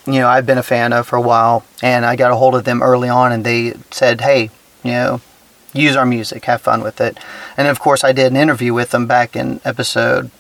you 0.05 0.19
know, 0.19 0.27
I've 0.27 0.45
been 0.45 0.57
a 0.57 0.63
fan 0.63 0.93
of 0.93 1.07
for 1.07 1.15
a 1.15 1.21
while, 1.21 1.65
and 1.81 2.05
I 2.05 2.15
got 2.15 2.31
a 2.31 2.35
hold 2.35 2.55
of 2.55 2.63
them 2.63 2.81
early 2.81 3.09
on, 3.09 3.31
and 3.31 3.45
they 3.45 3.73
said, 3.91 4.21
"Hey, 4.21 4.49
you 4.83 4.91
know, 4.91 5.21
use 5.73 5.95
our 5.95 6.05
music, 6.05 6.45
have 6.45 6.61
fun 6.61 6.81
with 6.81 7.01
it." 7.01 7.17
And 7.57 7.67
of 7.67 7.79
course, 7.79 8.03
I 8.03 8.11
did 8.11 8.31
an 8.31 8.37
interview 8.37 8.73
with 8.73 8.91
them 8.91 9.07
back 9.07 9.35
in 9.35 9.61
episode 9.65 10.31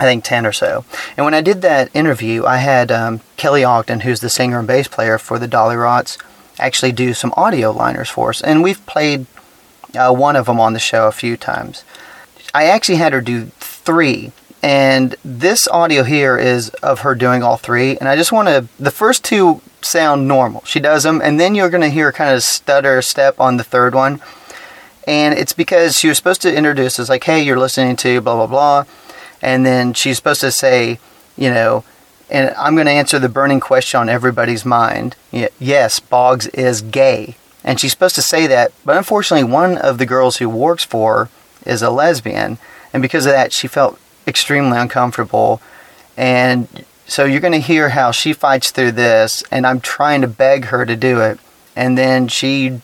I 0.00 0.04
think 0.04 0.24
10 0.24 0.44
or 0.44 0.52
so. 0.52 0.84
And 1.16 1.24
when 1.24 1.34
I 1.34 1.40
did 1.40 1.62
that 1.62 1.94
interview, 1.94 2.44
I 2.44 2.56
had 2.56 2.90
um, 2.90 3.20
Kelly 3.36 3.62
Ogden, 3.62 4.00
who's 4.00 4.20
the 4.20 4.30
singer 4.30 4.58
and 4.58 4.66
bass 4.66 4.88
player 4.88 5.18
for 5.18 5.38
the 5.38 5.46
Dollyrots, 5.46 6.18
actually 6.58 6.92
do 6.92 7.14
some 7.14 7.32
audio 7.36 7.70
liners 7.70 8.08
for 8.08 8.30
us. 8.30 8.42
And 8.42 8.62
we've 8.62 8.84
played 8.86 9.26
uh, 9.94 10.12
one 10.12 10.34
of 10.36 10.46
them 10.46 10.58
on 10.58 10.72
the 10.72 10.80
show 10.80 11.06
a 11.06 11.12
few 11.12 11.36
times. 11.36 11.84
I 12.52 12.64
actually 12.64 12.96
had 12.96 13.12
her 13.12 13.20
do 13.20 13.46
three. 13.60 14.32
And 14.64 15.14
this 15.22 15.68
audio 15.68 16.04
here 16.04 16.38
is 16.38 16.70
of 16.82 17.00
her 17.00 17.14
doing 17.14 17.42
all 17.42 17.58
three. 17.58 17.98
And 17.98 18.08
I 18.08 18.16
just 18.16 18.32
want 18.32 18.48
to, 18.48 18.66
the 18.82 18.90
first 18.90 19.22
two 19.22 19.60
sound 19.82 20.26
normal. 20.26 20.64
She 20.64 20.80
does 20.80 21.02
them, 21.02 21.20
and 21.22 21.38
then 21.38 21.54
you're 21.54 21.68
going 21.68 21.82
to 21.82 21.90
hear 21.90 22.10
kind 22.12 22.34
of 22.34 22.42
stutter 22.42 23.02
step 23.02 23.38
on 23.38 23.58
the 23.58 23.64
third 23.64 23.94
one. 23.94 24.22
And 25.06 25.38
it's 25.38 25.52
because 25.52 25.98
she 25.98 26.08
was 26.08 26.16
supposed 26.16 26.40
to 26.42 26.56
introduce 26.56 26.98
us, 26.98 27.10
like, 27.10 27.24
hey, 27.24 27.42
you're 27.42 27.58
listening 27.58 27.96
to 27.96 28.22
blah, 28.22 28.34
blah, 28.34 28.46
blah 28.46 28.84
and 29.44 29.66
then 29.66 29.92
she's 29.92 30.16
supposed 30.16 30.40
to 30.40 30.50
say, 30.50 30.98
you 31.36 31.50
know, 31.50 31.84
and 32.30 32.54
I'm 32.56 32.74
going 32.74 32.86
to 32.86 32.92
answer 32.92 33.18
the 33.18 33.28
burning 33.28 33.60
question 33.60 34.00
on 34.00 34.08
everybody's 34.08 34.64
mind. 34.64 35.16
Yes, 35.60 36.00
Boggs 36.00 36.46
is 36.48 36.80
gay. 36.80 37.36
And 37.62 37.78
she's 37.78 37.92
supposed 37.92 38.14
to 38.14 38.22
say 38.22 38.46
that, 38.46 38.72
but 38.84 38.96
unfortunately, 38.96 39.44
one 39.44 39.76
of 39.76 39.98
the 39.98 40.06
girls 40.06 40.38
who 40.38 40.48
works 40.48 40.82
for 40.82 41.26
her 41.26 41.30
is 41.66 41.82
a 41.82 41.90
lesbian. 41.90 42.58
And 42.92 43.02
because 43.02 43.26
of 43.26 43.32
that, 43.32 43.52
she 43.52 43.68
felt 43.68 43.98
extremely 44.26 44.78
uncomfortable. 44.78 45.60
And 46.16 46.68
so 47.06 47.24
you're 47.24 47.40
going 47.40 47.52
to 47.52 47.58
hear 47.58 47.90
how 47.90 48.10
she 48.10 48.32
fights 48.32 48.70
through 48.70 48.92
this, 48.92 49.42
and 49.50 49.66
I'm 49.66 49.80
trying 49.80 50.20
to 50.22 50.28
beg 50.28 50.66
her 50.66 50.86
to 50.86 50.96
do 50.96 51.20
it. 51.20 51.38
And 51.76 51.98
then 51.98 52.28
she 52.28 52.80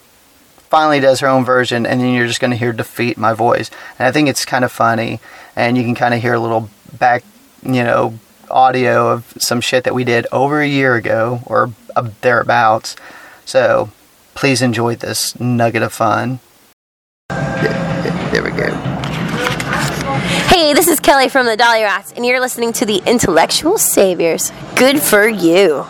finally 0.69 1.01
does 1.01 1.21
her 1.21 1.29
own 1.29 1.45
version, 1.45 1.87
and 1.87 2.01
then 2.01 2.13
you're 2.13 2.27
just 2.27 2.41
going 2.41 2.51
to 2.51 2.57
hear 2.57 2.73
defeat 2.73 3.17
my 3.17 3.33
voice. 3.33 3.71
And 3.99 4.07
I 4.07 4.13
think 4.13 4.29
it's 4.29 4.45
kind 4.45 4.65
of 4.65 4.73
funny, 4.73 5.21
and 5.57 5.77
you 5.77 5.85
can 5.85 5.95
kind 5.95 6.15
of 6.15 6.21
hear 6.21 6.35
a 6.35 6.41
little 6.41 6.71
back, 6.99 7.25
you 7.63 7.83
know, 7.83 8.19
audio 8.51 9.11
of 9.11 9.33
some 9.39 9.61
shit 9.61 9.85
that 9.85 9.95
we 9.95 10.05
did 10.05 10.27
over 10.33 10.61
a 10.61 10.67
year 10.67 10.97
ago 10.97 11.41
or 11.47 11.73
thereabouts. 12.21 12.97
So 13.45 13.91
please 14.35 14.61
enjoy 14.63 14.97
this 14.97 15.39
nugget 15.39 15.83
of 15.83 15.93
fun. 15.93 16.41
Go. 17.29 17.80
Hey, 20.61 20.75
this 20.75 20.89
is 20.89 21.01
Kelly 21.01 21.31
from 21.31 21.47
the 21.47 21.57
Dollyrots, 21.57 22.15
and 22.15 22.27
you're 22.27 22.39
listening 22.39 22.75
to 22.75 22.85
the 22.85 23.01
Intellectual 23.07 23.79
Saviors. 23.79 24.53
Good 24.77 25.01
for 25.01 25.27
you. 25.27 25.87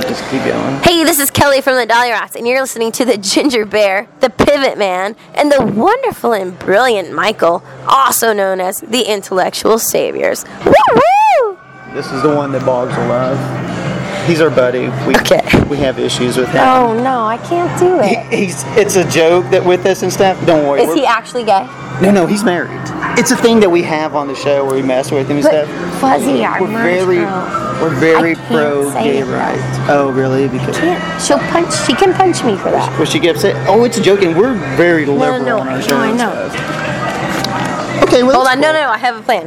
Just 0.00 0.24
keep 0.30 0.42
going. 0.42 0.82
Hey, 0.82 1.04
this 1.04 1.20
is 1.20 1.30
Kelly 1.30 1.60
from 1.60 1.74
the 1.76 1.86
Dollyrots, 1.86 2.34
and 2.34 2.48
you're 2.48 2.62
listening 2.62 2.92
to 2.92 3.04
the 3.04 3.18
Ginger 3.18 3.66
Bear, 3.66 4.08
the 4.20 4.30
Pivot 4.30 4.78
Man, 4.78 5.16
and 5.34 5.52
the 5.52 5.62
wonderful 5.62 6.32
and 6.32 6.58
brilliant 6.58 7.12
Michael, 7.12 7.62
also 7.86 8.32
known 8.32 8.58
as 8.58 8.80
the 8.80 9.02
Intellectual 9.02 9.78
Saviors. 9.78 10.46
Woo 10.64 10.72
woo! 10.94 11.58
This 11.92 12.10
is 12.12 12.22
the 12.22 12.34
one 12.34 12.52
that 12.52 12.64
will 12.64 12.86
love. 13.06 13.79
He's 14.26 14.40
our 14.40 14.50
buddy. 14.50 14.88
We, 15.06 15.14
Okay. 15.16 15.40
We 15.68 15.76
have 15.78 15.98
issues 15.98 16.36
with 16.36 16.48
him. 16.48 16.62
Oh 16.64 16.94
no, 17.00 17.24
I 17.24 17.36
can't 17.38 17.78
do 17.78 17.98
it. 18.00 18.32
He's, 18.32 18.64
it's 18.76 18.96
a 18.96 19.08
joke 19.08 19.48
that 19.50 19.64
with 19.64 19.86
us 19.86 20.02
and 20.02 20.12
stuff. 20.12 20.44
Don't 20.46 20.66
worry. 20.68 20.82
Is 20.82 20.94
he 20.94 21.06
actually 21.06 21.44
gay? 21.44 21.64
No, 22.02 22.10
no, 22.10 22.26
he's 22.26 22.42
married. 22.42 22.70
It's 23.18 23.30
a 23.30 23.36
thing 23.36 23.60
that 23.60 23.70
we 23.70 23.82
have 23.82 24.14
on 24.16 24.26
the 24.28 24.34
show 24.34 24.64
where 24.64 24.74
we 24.74 24.82
mess 24.82 25.10
with 25.12 25.28
him 25.28 25.36
and 25.36 25.44
But 25.44 25.66
stuff. 25.66 26.00
Fuzzy, 26.00 26.40
We're 26.40 26.66
very, 26.82 27.16
girl. 27.16 27.78
we're 27.82 28.00
very 28.00 28.34
pro 28.34 28.90
gay 28.94 29.18
it, 29.18 29.26
rights. 29.26 29.62
Oh, 29.90 30.10
really? 30.10 30.48
Because 30.48 30.76
Can't. 30.78 31.22
She'll 31.22 31.38
punch. 31.38 31.72
She 31.86 31.94
can 31.94 32.12
punch 32.14 32.42
me 32.44 32.56
for 32.56 32.70
that. 32.70 32.96
will 32.98 33.06
she 33.06 33.18
get 33.20 33.36
upset? 33.36 33.54
Oh, 33.68 33.84
it's 33.84 33.98
a 33.98 34.02
joke, 34.02 34.22
and 34.22 34.36
we're 34.36 34.54
very 34.76 35.04
No, 35.06 35.14
liberal 35.14 35.44
no, 35.44 35.58
on 35.60 35.68
I 35.68 35.74
our 35.76 35.82
show. 35.82 35.96
I 35.96 36.10
know. 36.12 36.48
stuff. 36.48 38.02
Okay, 38.08 38.22
well, 38.22 38.36
Hold 38.36 38.48
on, 38.48 38.60
no, 38.60 38.68
cool. 38.68 38.74
no, 38.74 38.82
no, 38.86 38.88
I 38.90 38.98
have 38.98 39.16
a 39.16 39.22
plan. 39.22 39.46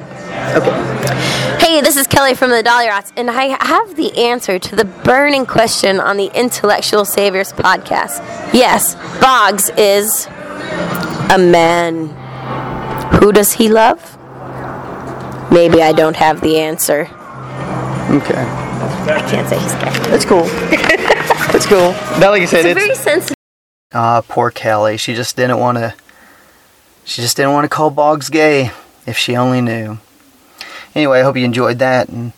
Okay. 0.56 1.58
Hey, 1.60 1.82
this 1.82 1.96
is 1.98 2.08
Kelly 2.08 2.36
from 2.36 2.50
the 2.52 2.62
Dollyrots, 2.62 3.12
and 3.16 3.30
I 3.30 3.58
have 3.64 3.96
the 3.96 4.16
answer 4.18 4.60
to 4.60 4.76
the 4.76 4.86
burning 4.86 5.46
question 5.46 6.00
on 6.00 6.18
the 6.18 6.30
Intellectual 6.36 7.06
Saviors 7.06 7.52
podcast. 7.54 8.20
Yes, 8.54 8.96
Boggs 9.20 9.70
is 9.78 10.28
a 11.32 11.38
man. 11.38 12.10
Who 13.20 13.32
does 13.32 13.54
he 13.54 13.70
love? 13.70 14.18
Maybe 15.52 15.82
I 15.82 15.94
don't 15.94 16.16
have 16.16 16.42
the 16.42 16.60
answer. 16.60 17.02
Okay. 18.12 18.44
I 19.06 19.26
can't 19.30 19.48
say 19.48 19.60
he's 19.60 19.74
gay. 19.74 20.10
That's 20.10 20.26
cool. 20.26 20.44
That's 21.52 21.66
cool. 21.66 21.92
Now, 22.20 22.32
like 22.32 22.42
I 22.42 22.46
said, 22.46 22.66
It's 22.66 22.78
it's 22.80 22.86
very 22.86 22.96
sensitive. 22.96 23.36
Ah, 23.94 24.22
poor 24.28 24.52
Kelly. 24.52 24.98
She 24.98 25.14
just 25.16 25.36
didn't 25.36 25.60
want 25.60 25.78
to. 25.78 25.94
She 27.06 27.22
just 27.22 27.38
didn't 27.38 27.54
want 27.54 27.66
to 27.66 27.70
call 27.70 27.90
Boggs 27.90 28.30
gay. 28.30 28.72
If 29.06 29.18
she 29.18 29.36
only 29.36 29.62
knew. 29.62 30.00
Anyway, 30.96 31.20
I 31.20 31.24
hope 31.24 31.38
you 31.38 31.46
enjoyed 31.46 31.80
that, 31.80 32.10
and 32.10 32.34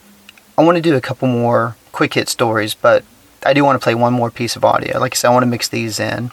I 0.57 0.63
want 0.63 0.77
to 0.77 0.81
do 0.81 0.95
a 0.95 1.01
couple 1.01 1.27
more 1.27 1.75
quick 1.91 2.13
hit 2.13 2.29
stories, 2.29 2.73
but 2.73 3.03
I 3.45 3.53
do 3.53 3.63
want 3.63 3.79
to 3.79 3.83
play 3.83 3.95
one 3.95 4.13
more 4.13 4.31
piece 4.31 4.55
of 4.55 4.63
audio. 4.63 4.99
Like 4.99 5.13
I 5.13 5.15
said, 5.15 5.29
I 5.29 5.33
want 5.33 5.43
to 5.43 5.47
mix 5.47 5.67
these 5.67 5.99
in, 5.99 6.31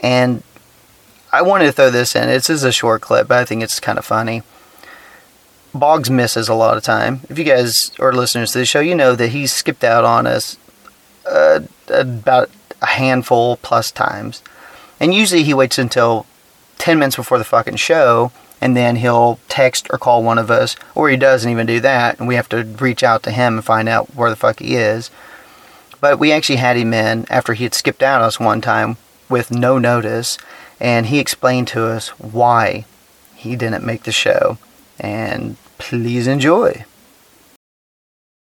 and 0.00 0.42
I 1.32 1.42
wanted 1.42 1.66
to 1.66 1.72
throw 1.72 1.90
this 1.90 2.14
in. 2.16 2.28
This 2.28 2.50
is 2.50 2.64
a 2.64 2.72
short 2.72 3.02
clip, 3.02 3.28
but 3.28 3.38
I 3.38 3.44
think 3.44 3.62
it's 3.62 3.80
kind 3.80 3.98
of 3.98 4.04
funny. 4.04 4.42
Boggs 5.72 6.10
misses 6.10 6.48
a 6.48 6.54
lot 6.54 6.76
of 6.76 6.82
time. 6.82 7.20
If 7.28 7.38
you 7.38 7.44
guys 7.44 7.90
are 7.98 8.12
listeners 8.12 8.52
to 8.52 8.58
the 8.58 8.64
show, 8.64 8.80
you 8.80 8.94
know 8.94 9.16
that 9.16 9.30
he's 9.30 9.52
skipped 9.52 9.82
out 9.82 10.04
on 10.04 10.26
us 10.26 10.56
uh, 11.28 11.60
about 11.88 12.50
a 12.80 12.86
handful 12.86 13.56
plus 13.56 13.90
times. 13.90 14.42
And 15.00 15.12
usually 15.12 15.42
he 15.42 15.54
waits 15.54 15.78
until 15.78 16.26
10 16.78 16.98
minutes 16.98 17.16
before 17.16 17.38
the 17.38 17.44
fucking 17.44 17.76
show 17.76 18.30
and 18.64 18.74
then 18.74 18.96
he'll 18.96 19.38
text 19.46 19.86
or 19.90 19.98
call 19.98 20.22
one 20.22 20.38
of 20.38 20.50
us, 20.50 20.74
or 20.94 21.10
he 21.10 21.18
doesn't 21.18 21.50
even 21.50 21.66
do 21.66 21.80
that, 21.80 22.18
and 22.18 22.26
we 22.26 22.34
have 22.34 22.48
to 22.48 22.64
reach 22.64 23.02
out 23.02 23.22
to 23.22 23.30
him 23.30 23.58
and 23.58 23.64
find 23.64 23.90
out 23.90 24.14
where 24.14 24.30
the 24.30 24.36
fuck 24.36 24.58
he 24.58 24.74
is. 24.74 25.10
But 26.00 26.18
we 26.18 26.32
actually 26.32 26.56
had 26.56 26.78
him 26.78 26.94
in 26.94 27.26
after 27.28 27.52
he 27.52 27.64
had 27.64 27.74
skipped 27.74 28.02
out 28.02 28.22
on 28.22 28.26
us 28.26 28.40
one 28.40 28.62
time 28.62 28.96
with 29.28 29.50
no 29.50 29.78
notice, 29.78 30.38
and 30.80 31.06
he 31.06 31.18
explained 31.18 31.68
to 31.68 31.84
us 31.84 32.08
why 32.18 32.86
he 33.36 33.54
didn't 33.54 33.84
make 33.84 34.04
the 34.04 34.12
show. 34.12 34.56
And 34.98 35.58
please 35.76 36.26
enjoy. 36.26 36.86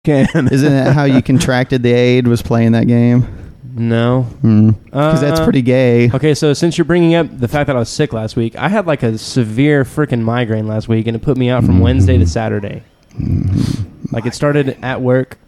Can. 0.04 0.28
Isn't 0.34 0.72
that 0.72 0.94
how 0.94 1.02
you 1.02 1.20
contracted 1.32 1.82
the 1.82 1.94
aid? 1.94 2.28
Was 2.28 2.42
playing 2.42 2.72
that 2.72 2.86
game? 2.86 3.51
No. 3.74 4.26
Because 4.84 5.20
that's 5.20 5.40
Uh, 5.40 5.44
pretty 5.44 5.62
gay. 5.62 6.10
Okay, 6.12 6.34
so 6.34 6.52
since 6.52 6.76
you're 6.76 6.84
bringing 6.84 7.14
up 7.14 7.26
the 7.38 7.48
fact 7.48 7.68
that 7.68 7.76
I 7.76 7.78
was 7.78 7.88
sick 7.88 8.12
last 8.12 8.36
week, 8.36 8.54
I 8.56 8.68
had 8.68 8.86
like 8.86 9.02
a 9.02 9.16
severe 9.18 9.84
freaking 9.84 10.20
migraine 10.22 10.66
last 10.66 10.88
week, 10.88 11.06
and 11.06 11.16
it 11.16 11.20
put 11.22 11.36
me 11.36 11.48
out 11.48 11.64
from 11.64 11.80
Wednesday 11.80 12.18
to 12.18 12.26
Saturday. 12.26 12.82
Like 14.12 14.26
it 14.26 14.34
started 14.34 14.76
at 14.82 15.00
work. 15.00 15.38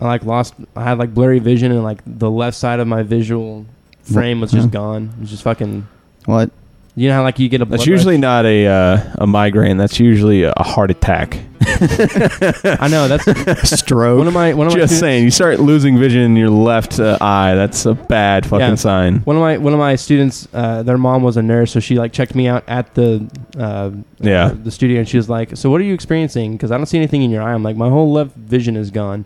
I 0.00 0.06
like 0.06 0.24
lost. 0.24 0.54
I 0.76 0.84
had 0.84 0.98
like 0.98 1.14
blurry 1.14 1.38
vision, 1.38 1.72
and 1.72 1.82
like 1.82 2.00
the 2.06 2.30
left 2.30 2.56
side 2.56 2.80
of 2.80 2.86
my 2.86 3.02
visual 3.02 3.66
frame 4.02 4.40
was 4.40 4.50
just 4.52 4.70
gone. 4.70 5.10
It 5.16 5.20
was 5.20 5.30
just 5.30 5.42
fucking. 5.42 5.86
What? 6.26 6.50
You 6.96 7.08
know 7.08 7.14
how 7.14 7.22
like 7.22 7.38
you 7.38 7.48
get 7.48 7.62
a. 7.62 7.64
That's 7.64 7.84
blood 7.84 7.88
usually 7.88 8.16
rush? 8.16 8.20
not 8.22 8.46
a 8.46 8.66
uh, 8.66 9.14
a 9.18 9.26
migraine. 9.26 9.76
That's 9.76 10.00
usually 10.00 10.42
a 10.42 10.52
heart 10.58 10.90
attack. 10.90 11.38
I 11.62 12.88
know 12.90 13.06
that's 13.08 13.70
Stroke. 13.80 14.18
one 14.18 14.26
of 14.26 14.34
my 14.34 14.54
one 14.54 14.66
of 14.66 14.72
my 14.72 14.78
Just 14.80 14.96
students- 14.96 15.00
saying, 15.00 15.24
you 15.24 15.30
start 15.30 15.60
losing 15.60 15.98
vision 15.98 16.22
in 16.22 16.36
your 16.36 16.50
left 16.50 16.98
uh, 16.98 17.16
eye. 17.20 17.54
That's 17.54 17.86
a 17.86 17.94
bad 17.94 18.44
fucking 18.46 18.60
Yeah. 18.60 18.74
sign. 18.74 19.20
One 19.20 19.36
of 19.36 19.40
my 19.42 19.56
one 19.58 19.72
of 19.72 19.78
my 19.78 19.94
students, 19.96 20.48
uh, 20.52 20.82
their 20.82 20.98
mom 20.98 21.22
was 21.22 21.36
a 21.36 21.42
nurse, 21.42 21.70
so 21.72 21.80
she 21.80 21.96
like 21.96 22.12
checked 22.12 22.34
me 22.34 22.48
out 22.48 22.64
at 22.66 22.94
the 22.94 23.28
uh, 23.58 23.90
Yeah. 24.18 24.48
the 24.50 24.70
studio, 24.70 24.98
and 24.98 25.08
she 25.08 25.16
was 25.16 25.28
like, 25.28 25.56
"So 25.56 25.70
what 25.70 25.80
are 25.80 25.84
you 25.84 25.94
experiencing? 25.94 26.52
Because 26.52 26.70
I 26.72 26.76
don't 26.76 26.86
see 26.86 26.98
anything 26.98 27.22
in 27.22 27.30
your 27.30 27.42
eye." 27.42 27.52
I'm 27.54 27.62
like, 27.62 27.76
"My 27.76 27.88
whole 27.88 28.12
left 28.12 28.34
vision 28.36 28.76
is 28.76 28.90
gone." 28.90 29.24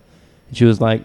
And 0.49 0.57
she 0.57 0.65
was 0.65 0.81
like, 0.81 1.03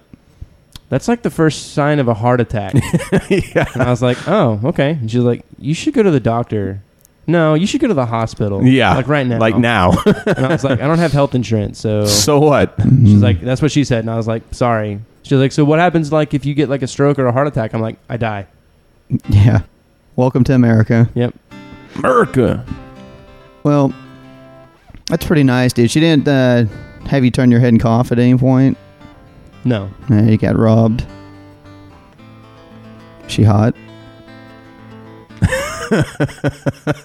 "That's 0.89 1.07
like 1.07 1.21
the 1.21 1.29
first 1.29 1.73
sign 1.73 1.99
of 1.99 2.07
a 2.07 2.13
heart 2.13 2.41
attack." 2.41 2.73
yeah. 3.29 3.65
and 3.73 3.83
I 3.83 3.89
was 3.89 4.01
like, 4.01 4.17
"Oh, 4.27 4.59
okay." 4.65 4.91
And 4.91 5.09
she 5.09 5.17
was 5.17 5.25
like, 5.25 5.45
"You 5.57 5.73
should 5.73 5.93
go 5.93 6.03
to 6.03 6.11
the 6.11 6.19
doctor." 6.19 6.81
No, 7.27 7.53
you 7.53 7.67
should 7.67 7.79
go 7.79 7.87
to 7.87 7.93
the 7.93 8.07
hospital. 8.07 8.65
Yeah. 8.65 8.95
like 8.95 9.07
right 9.07 9.25
now. 9.27 9.37
Like 9.37 9.55
now. 9.55 9.91
And 10.25 10.45
I 10.45 10.49
was 10.49 10.63
like, 10.63 10.81
"I 10.81 10.87
don't 10.87 10.97
have 10.97 11.11
health 11.11 11.35
insurance, 11.35 11.79
so." 11.79 12.05
so 12.25 12.39
what? 12.39 12.73
She's 12.81 13.21
like, 13.21 13.41
"That's 13.41 13.61
what 13.61 13.71
she 13.71 13.83
said," 13.83 13.99
and 13.99 14.09
I 14.09 14.17
was 14.17 14.27
like, 14.27 14.43
"Sorry." 14.51 14.99
She's 15.23 15.37
like, 15.37 15.51
"So 15.51 15.63
what 15.63 15.79
happens 15.79 16.11
like 16.11 16.33
if 16.33 16.45
you 16.45 16.53
get 16.53 16.69
like 16.69 16.81
a 16.81 16.87
stroke 16.87 17.19
or 17.19 17.27
a 17.27 17.31
heart 17.31 17.47
attack?" 17.47 17.73
I'm 17.73 17.81
like, 17.81 17.97
"I 18.09 18.17
die." 18.17 18.47
Yeah. 19.29 19.61
Welcome 20.15 20.43
to 20.45 20.53
America. 20.53 21.09
Yep. 21.13 21.35
America. 21.97 22.65
Well, 23.63 23.93
that's 25.07 25.25
pretty 25.25 25.43
nice, 25.43 25.73
dude. 25.73 25.91
She 25.91 25.99
didn't 25.99 26.27
uh, 26.27 26.65
have 27.05 27.23
you 27.23 27.31
turn 27.31 27.51
your 27.51 27.59
head 27.59 27.69
and 27.69 27.81
cough 27.81 28.11
at 28.11 28.19
any 28.19 28.37
point. 28.37 28.77
No. 29.65 29.89
Yeah, 30.09 30.23
you 30.23 30.37
got 30.37 30.57
robbed. 30.57 31.05
She 33.27 33.43
hot. 33.43 33.75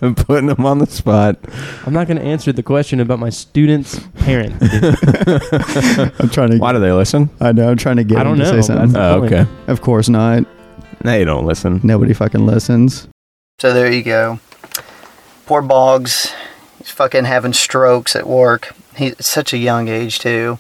I'm 0.03 0.15
putting 0.15 0.49
him 0.51 0.65
on 0.67 0.79
the 0.79 0.87
spot. 0.87 1.39
I'm 1.87 1.93
not 1.93 2.07
going 2.07 2.19
to 2.19 2.23
answer 2.25 2.53
the 2.53 2.63
question 2.63 3.01
about 3.01 3.19
my 3.19 3.31
student's 3.31 3.99
parent. 4.19 4.55
I'm 6.21 6.29
trying 6.29 6.51
to. 6.51 6.59
Why 6.59 6.73
do 6.73 6.81
they 6.81 6.93
listen? 6.93 7.31
I 7.41 7.53
know. 7.53 7.71
I'm 7.71 7.77
trying 7.77 7.97
to 7.97 8.05
get 8.05 8.19
I 8.19 8.25
don't 8.25 8.37
to 8.39 8.45
know. 8.45 8.51
say 8.51 8.61
something. 8.63 8.93
That's- 8.93 9.21
Oh, 9.21 9.25
okay. 9.25 9.47
Of 9.69 9.81
course 9.81 10.09
not. 10.09 10.45
They 11.03 11.25
don't 11.25 11.47
listen. 11.47 11.81
Nobody 11.83 12.13
fucking 12.15 12.45
listens. 12.47 13.09
So 13.59 13.73
there 13.73 13.91
you 13.91 14.03
go. 14.03 14.39
Poor 15.47 15.63
Boggs. 15.63 16.33
He's 16.79 16.91
fucking 16.91 17.25
having 17.25 17.53
strokes 17.53 18.15
at 18.17 18.27
work. 18.27 18.75
He's 18.97 19.13
at 19.13 19.25
such 19.25 19.53
a 19.53 19.59
young 19.59 19.89
age, 19.89 20.19
too. 20.19 20.59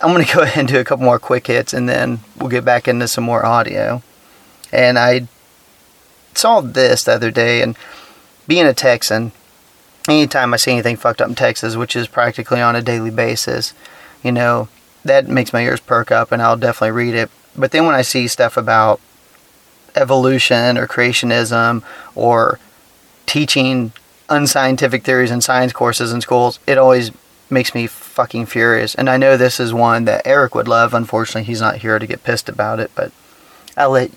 I'm 0.00 0.12
going 0.12 0.24
to 0.26 0.34
go 0.34 0.42
ahead 0.42 0.58
and 0.58 0.68
do 0.68 0.78
a 0.78 0.84
couple 0.84 1.04
more 1.04 1.18
quick 1.18 1.46
hits 1.46 1.72
and 1.72 1.88
then 1.88 2.20
we'll 2.38 2.48
get 2.48 2.64
back 2.64 2.88
into 2.88 3.08
some 3.08 3.24
more 3.24 3.44
audio. 3.44 4.02
And 4.72 4.98
I 4.98 5.26
saw 6.34 6.60
this 6.60 7.04
the 7.04 7.12
other 7.12 7.30
day, 7.30 7.60
and 7.60 7.76
being 8.46 8.66
a 8.66 8.74
Texan, 8.74 9.32
anytime 10.08 10.54
I 10.54 10.58
see 10.58 10.72
anything 10.72 10.96
fucked 10.96 11.20
up 11.20 11.28
in 11.28 11.34
Texas, 11.34 11.76
which 11.76 11.96
is 11.96 12.08
practically 12.08 12.60
on 12.60 12.76
a 12.76 12.82
daily 12.82 13.10
basis, 13.10 13.74
you 14.22 14.32
know, 14.32 14.68
that 15.04 15.28
makes 15.28 15.52
my 15.52 15.62
ears 15.62 15.80
perk 15.80 16.10
up 16.10 16.30
and 16.30 16.42
I'll 16.42 16.56
definitely 16.56 16.92
read 16.92 17.14
it. 17.14 17.30
But 17.56 17.72
then 17.72 17.86
when 17.86 17.94
I 17.94 18.02
see 18.02 18.28
stuff 18.28 18.56
about 18.56 19.00
evolution 19.96 20.78
or 20.78 20.86
creationism 20.86 21.82
or 22.14 22.58
teaching 23.26 23.92
unscientific 24.28 25.04
theories 25.04 25.30
in 25.30 25.40
science 25.40 25.72
courses 25.72 26.12
in 26.12 26.20
schools, 26.20 26.58
it 26.66 26.78
always 26.78 27.10
makes 27.50 27.74
me 27.74 27.86
fucking 27.86 28.46
furious. 28.46 28.94
And 28.94 29.08
I 29.08 29.16
know 29.16 29.36
this 29.36 29.60
is 29.60 29.72
one 29.72 30.04
that 30.04 30.26
Eric 30.26 30.54
would 30.54 30.68
love. 30.68 30.94
Unfortunately, 30.94 31.44
he's 31.44 31.60
not 31.60 31.78
here 31.78 31.98
to 31.98 32.06
get 32.06 32.24
pissed 32.24 32.48
about 32.48 32.80
it, 32.80 32.90
but 32.94 33.12
I'll 33.76 33.90
let 33.90 34.10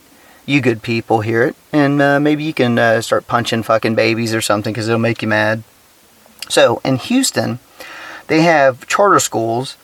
you 0.46 0.62
good 0.62 0.82
people 0.82 1.22
hear 1.22 1.44
it. 1.44 1.56
And 1.72 2.02
uh, 2.02 2.20
maybe 2.20 2.44
you 2.44 2.54
can 2.54 2.78
uh, 2.78 3.02
start 3.02 3.28
punching 3.28 3.64
fucking 3.64 3.96
babies 3.96 4.34
or 4.34 4.42
something 4.42 4.74
because 4.74 4.88
it'll 4.88 5.00
make 5.00 5.22
you 5.22 5.28
mad. 5.28 5.64
So, 6.50 6.82
in 6.84 6.98
Houston, 6.98 7.60
they 8.28 8.42
have 8.42 8.88
charter 8.88 9.20
schools 9.20 9.78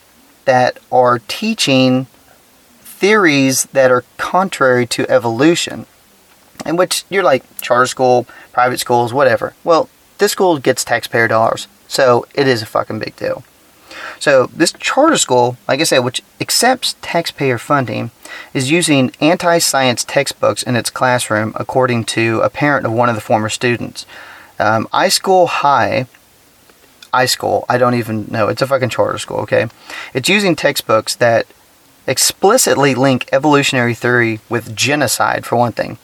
that 0.45 0.79
are 0.91 1.19
teaching 1.19 2.07
theories 2.81 3.63
that 3.71 3.91
are 3.91 4.03
contrary 4.17 4.85
to 4.87 5.09
evolution. 5.09 5.85
In 6.65 6.75
which 6.75 7.05
you're 7.09 7.23
like, 7.23 7.43
charter 7.61 7.85
school, 7.85 8.27
private 8.51 8.79
schools, 8.79 9.13
whatever. 9.13 9.53
Well, 9.63 9.89
this 10.17 10.33
school 10.33 10.59
gets 10.59 10.83
taxpayer 10.83 11.29
dollars, 11.29 11.67
so 11.89 12.25
it 12.33 12.47
is 12.47 12.61
a 12.61 12.65
fucking 12.65 12.99
big 12.99 13.17
deal. 13.17 13.43
So, 14.17 14.47
this 14.47 14.71
charter 14.71 15.17
school, 15.17 15.57
like 15.67 15.81
I 15.81 15.83
said, 15.83 15.99
which 15.99 16.21
accepts 16.39 16.95
taxpayer 17.01 17.57
funding, 17.57 18.11
is 18.53 18.71
using 18.71 19.11
anti 19.19 19.57
science 19.57 20.05
textbooks 20.05 20.63
in 20.63 20.77
its 20.77 20.89
classroom, 20.89 21.51
according 21.55 22.05
to 22.05 22.39
a 22.39 22.49
parent 22.49 22.85
of 22.85 22.93
one 22.93 23.09
of 23.09 23.15
the 23.15 23.21
former 23.21 23.49
students. 23.49 24.05
Um, 24.57 24.87
iSchool 24.93 25.47
High 25.47 26.07
iSchool. 27.13 27.65
I 27.69 27.77
don't 27.77 27.95
even 27.95 28.27
know. 28.29 28.47
It's 28.47 28.61
a 28.61 28.67
fucking 28.67 28.89
charter 28.89 29.17
school, 29.17 29.39
okay? 29.39 29.67
It's 30.13 30.29
using 30.29 30.55
textbooks 30.55 31.15
that 31.15 31.47
explicitly 32.07 32.95
link 32.95 33.27
evolutionary 33.31 33.93
theory 33.93 34.39
with 34.49 34.75
genocide, 34.75 35.45
for 35.45 35.55
one 35.55 35.71
thing. 35.71 35.97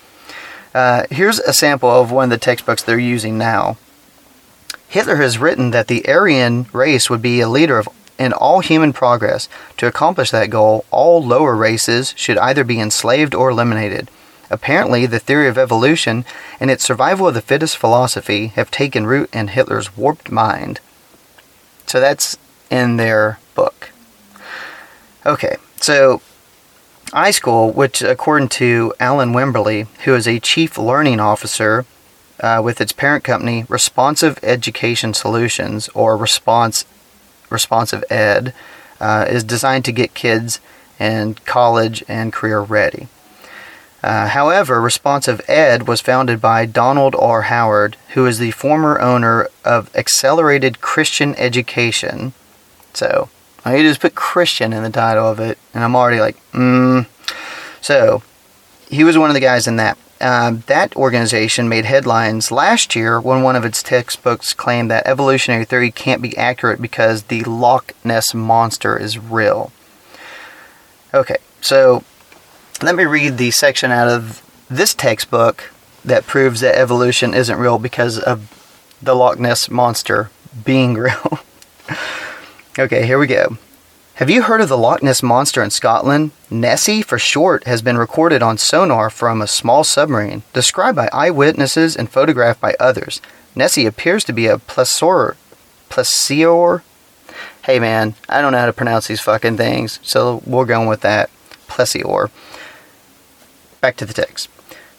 Uh, 0.74 1.03
here's 1.09 1.40
a 1.40 1.53
sample 1.53 1.90
of 1.90 2.12
one 2.12 2.25
of 2.25 2.29
the 2.29 2.38
textbooks 2.38 2.83
they're 2.83 3.00
using 3.00 3.38
now. 3.38 3.77
Hitler 4.96 5.18
has 5.18 5.38
written 5.38 5.72
that 5.72 5.90
the 5.90 6.08
Aryan 6.08 6.68
race 6.72 7.10
would 7.10 7.22
be 7.22 7.42
a 7.42 7.50
leader 7.50 7.77
of 7.77 7.90
in 8.18 8.31
all 8.31 8.62
human 8.62 8.94
progress. 8.94 9.50
To 9.75 9.88
accomplish 9.88 10.31
that 10.31 10.50
goal, 10.50 10.86
all 10.90 11.22
lower 11.22 11.53
races 11.53 12.14
should 12.16 12.38
either 12.38 12.64
be 12.64 12.79
enslaved 12.79 13.36
or 13.36 13.50
eliminated. 13.50 14.10
Apparently, 14.50 15.05
the 15.05 15.20
theory 15.20 15.50
of 15.50 15.58
evolution 15.58 16.24
and 16.62 16.72
its 16.72 16.86
survival 16.86 17.27
of 17.27 17.34
the 17.34 17.42
fittest 17.42 17.75
philosophy 17.75 18.48
have 18.55 18.72
taken 18.72 19.05
root 19.05 19.29
in 19.34 19.50
Hitler's 19.50 19.98
warped 19.98 20.31
mind. 20.31 20.79
So 21.88 22.00
that's 22.00 22.38
in 22.72 22.96
their 22.96 23.40
book. 23.53 23.92
Okay, 25.25 25.58
so 25.75 26.22
iSchool, 27.08 27.75
which 27.75 28.01
according 28.01 28.48
to 28.48 28.94
Alan 29.01 29.34
Wimberly, 29.34 29.88
who 30.05 30.16
is 30.16 30.25
a 30.25 30.40
chief 30.40 30.77
learning 30.77 31.20
officer 31.20 31.86
uh, 32.46 32.62
with 32.62 32.79
its 32.79 32.92
parent 32.92 33.24
company, 33.24 33.66
Responsive 33.68 34.38
Education 34.44 35.16
Solutions, 35.16 35.90
or 35.90 36.16
Response 36.16 36.86
Responsive 37.50 38.03
Ed, 38.10 38.53
uh, 39.00 39.25
is 39.27 39.44
designed 39.44 39.84
to 39.86 39.92
get 39.92 40.14
kids 40.14 40.60
and 41.00 41.44
college 41.46 42.03
and 42.08 42.31
career 42.31 42.62
ready. 42.62 43.08
Uh, 44.03 44.27
however, 44.27 44.79
Responsive 44.79 45.42
Ed 45.48 45.88
was 45.88 46.01
founded 46.01 46.40
by 46.40 46.68
Donald 46.68 47.16
R. 47.16 47.44
Howard, 47.44 47.98
who 48.10 48.27
is 48.27 48.38
the 48.38 48.51
former 48.51 49.00
owner 49.01 49.50
of 49.64 49.94
Accelerated 49.96 50.81
Christian 50.81 51.34
Education. 51.36 52.34
So, 52.94 53.29
I 53.66 53.81
just 53.81 54.00
put 54.01 54.14
Christian 54.14 54.72
in 54.72 54.84
the 54.84 54.92
title 54.92 55.27
of 55.27 55.40
it, 55.40 55.58
and 55.74 55.84
I'm 55.84 55.96
already 55.96 56.20
like, 56.20 56.38
mm. 56.51 57.08
So, 57.81 58.22
he 58.88 59.03
was 59.03 59.18
one 59.18 59.31
of 59.31 59.34
the 59.34 59.40
guys 59.40 59.66
in 59.66 59.77
that. 59.77 59.98
Um, 60.22 60.64
that 60.68 60.96
organization 60.96 61.68
made 61.68 61.86
headlines 61.86 62.50
last 62.50 62.96
year 62.96 63.20
when 63.20 63.44
one 63.44 63.58
of 63.58 63.66
its 63.66 63.84
textbooks 63.84 64.54
claimed 64.54 64.90
that 64.90 65.06
evolutionary 65.06 65.66
theory 65.66 65.92
can't 65.92 66.22
be 66.22 66.38
accurate 66.38 66.82
because 66.82 67.24
the 67.24 67.44
Loch 67.44 67.94
Ness 68.04 68.34
monster 68.34 68.98
is 68.98 69.20
real. 69.20 69.74
Okay, 71.14 71.38
so 71.60 72.04
let 72.82 72.96
me 72.96 73.04
read 73.04 73.38
the 73.38 73.51
section 73.51 73.92
out 73.92 74.08
of 74.08 74.42
this 74.70 74.94
textbook 74.94 75.72
that 76.06 76.25
proves 76.25 76.62
that 76.62 76.75
evolution 76.75 77.34
isn't 77.34 77.58
real 77.58 77.78
because 77.78 78.18
of 78.18 78.98
the 79.01 79.16
Loch 79.16 79.38
Ness 79.38 79.70
monster 79.70 80.30
being 80.64 80.94
real. 80.96 81.40
okay, 82.80 83.06
here 83.06 83.20
we 83.20 83.28
go. 83.28 83.58
Have 84.16 84.30
you 84.30 84.44
heard 84.44 84.62
of 84.62 84.70
the 84.70 84.78
Loch 84.78 85.04
Ness 85.04 85.22
monster 85.22 85.62
in 85.62 85.72
Scotland? 85.72 86.32
Nessie, 86.50 87.01
for 87.01 87.20
short, 87.20 87.66
has 87.66 87.82
been 87.82 87.98
recorded 87.98 88.42
on 88.42 88.58
sonar 88.58 89.10
from 89.10 89.42
a 89.42 89.46
small 89.46 89.84
submarine, 89.84 90.44
described 90.54 90.96
by 90.96 91.10
eyewitnesses 91.12 91.98
and 91.98 92.10
photographed 92.10 92.62
by 92.62 92.78
others. 92.80 93.20
Nessie 93.56 93.86
appears 93.86 94.24
to 94.24 94.32
be 94.32 94.48
a 94.48 94.58
plesiosaur. 94.58 95.36
Plesiosaur? 95.90 96.84
Hey 97.66 97.78
man, 97.78 98.16
I 98.30 98.40
don't 98.40 98.54
know 98.54 98.60
how 98.60 98.68
to 98.68 98.72
pronounce 98.72 99.08
these 99.08 99.20
fucking 99.20 99.58
things, 99.58 100.00
so 100.01 100.42
we're 100.46 100.64
going 100.64 100.88
with 100.88 101.01
that. 101.01 101.30
Plesiosaur. 101.68 102.32
Back 103.82 103.98
to 103.98 104.06
the 104.06 104.14
text. 104.14 104.48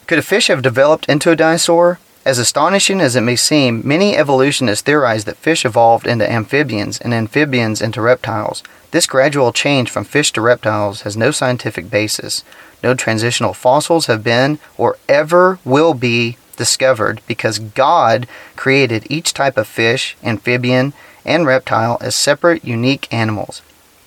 Could 0.05 0.19
a 0.19 0.21
fish 0.21 0.45
have 0.45 0.61
developed 0.61 1.09
into 1.09 1.31
a 1.31 1.35
dinosaur? 1.35 1.97
As 2.27 2.39
astonishing 2.39 2.99
as 2.99 3.15
it 3.15 3.21
may 3.21 3.37
seem, 3.37 3.81
many 3.85 4.17
evolutionists 4.17 4.81
theorize 4.81 5.23
that 5.23 5.37
fish 5.37 5.63
evolved 5.63 6.05
into 6.05 6.29
amphibians 6.29 6.99
and 6.99 7.13
amphibians 7.13 7.81
into 7.81 8.01
reptiles. 8.01 8.63
This 8.91 9.05
gradual 9.05 9.53
change 9.53 9.89
from 9.89 10.03
fish 10.03 10.33
to 10.33 10.41
reptiles 10.41 11.03
has 11.03 11.15
no 11.15 11.31
scientific 11.31 11.89
basis. 11.89 12.43
No 12.83 12.95
transitional 12.95 13.53
fossils 13.53 14.07
have 14.07 14.25
been 14.25 14.59
or 14.77 14.97
ever 15.07 15.59
will 15.63 15.93
be 15.93 16.35
discovered 16.57 17.21
because 17.27 17.59
God 17.59 18.27
created 18.57 19.07
each 19.09 19.33
type 19.33 19.55
of 19.55 19.65
fish, 19.65 20.17
amphibian, 20.21 20.91
and 21.23 21.45
reptile 21.45 21.97
as 22.01 22.17
separate, 22.17 22.65
unique 22.65 23.07
animals. 23.09 23.61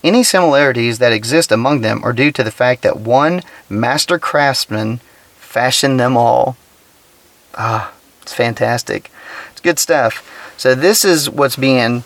Any 0.05 0.25
similarities 0.25 0.99
that 0.99 1.15
exist 1.15 1.51
among 1.51 1.81
them 1.81 2.05
are 2.05 2.13
due 2.13 2.33
to 2.33 2.45
the 2.45 2.51
fact 2.51 2.83
that 2.83 3.01
one 3.01 3.41
master 3.71 4.19
craftsman 4.19 5.01
fashioned 5.39 5.99
them 5.99 6.19
all. 6.19 6.59
Ah, 7.55 7.95
it's 8.23 8.35
fantastic. 8.35 9.11
It's 9.53 9.61
good 9.61 9.79
stuff. 9.79 10.27
So 10.57 10.75
this 10.75 11.05
is 11.05 11.29
what's 11.31 11.57
being. 11.57 12.05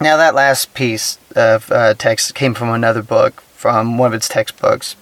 Now 0.00 0.16
that 0.16 0.34
last 0.34 0.74
piece 0.74 1.18
of 1.36 1.70
uh, 1.70 1.94
text 1.94 2.34
came 2.34 2.54
from 2.54 2.70
another 2.70 3.02
book, 3.02 3.40
from 3.54 3.98
one 3.98 4.08
of 4.08 4.14
its 4.14 4.28
textbooks. 4.28 4.96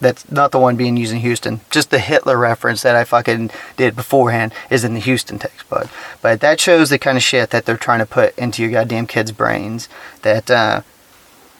That's 0.00 0.30
not 0.30 0.50
the 0.50 0.58
one 0.58 0.76
being 0.76 0.96
used 0.96 1.12
in 1.12 1.18
Houston. 1.18 1.60
Just 1.70 1.90
the 1.90 1.98
Hitler 1.98 2.38
reference 2.38 2.80
that 2.82 2.96
I 2.96 3.04
fucking 3.04 3.50
did 3.76 3.94
beforehand 3.94 4.52
is 4.70 4.82
in 4.82 4.94
the 4.94 5.00
Houston 5.00 5.38
textbook. 5.38 5.88
But 6.22 6.40
that 6.40 6.58
shows 6.58 6.88
the 6.88 6.98
kind 6.98 7.18
of 7.18 7.22
shit 7.22 7.50
that 7.50 7.66
they're 7.66 7.76
trying 7.76 7.98
to 7.98 8.06
put 8.06 8.36
into 8.38 8.62
your 8.62 8.70
goddamn 8.70 9.06
kids' 9.06 9.32
brains. 9.32 9.90
That 10.22 10.50
uh, 10.50 10.80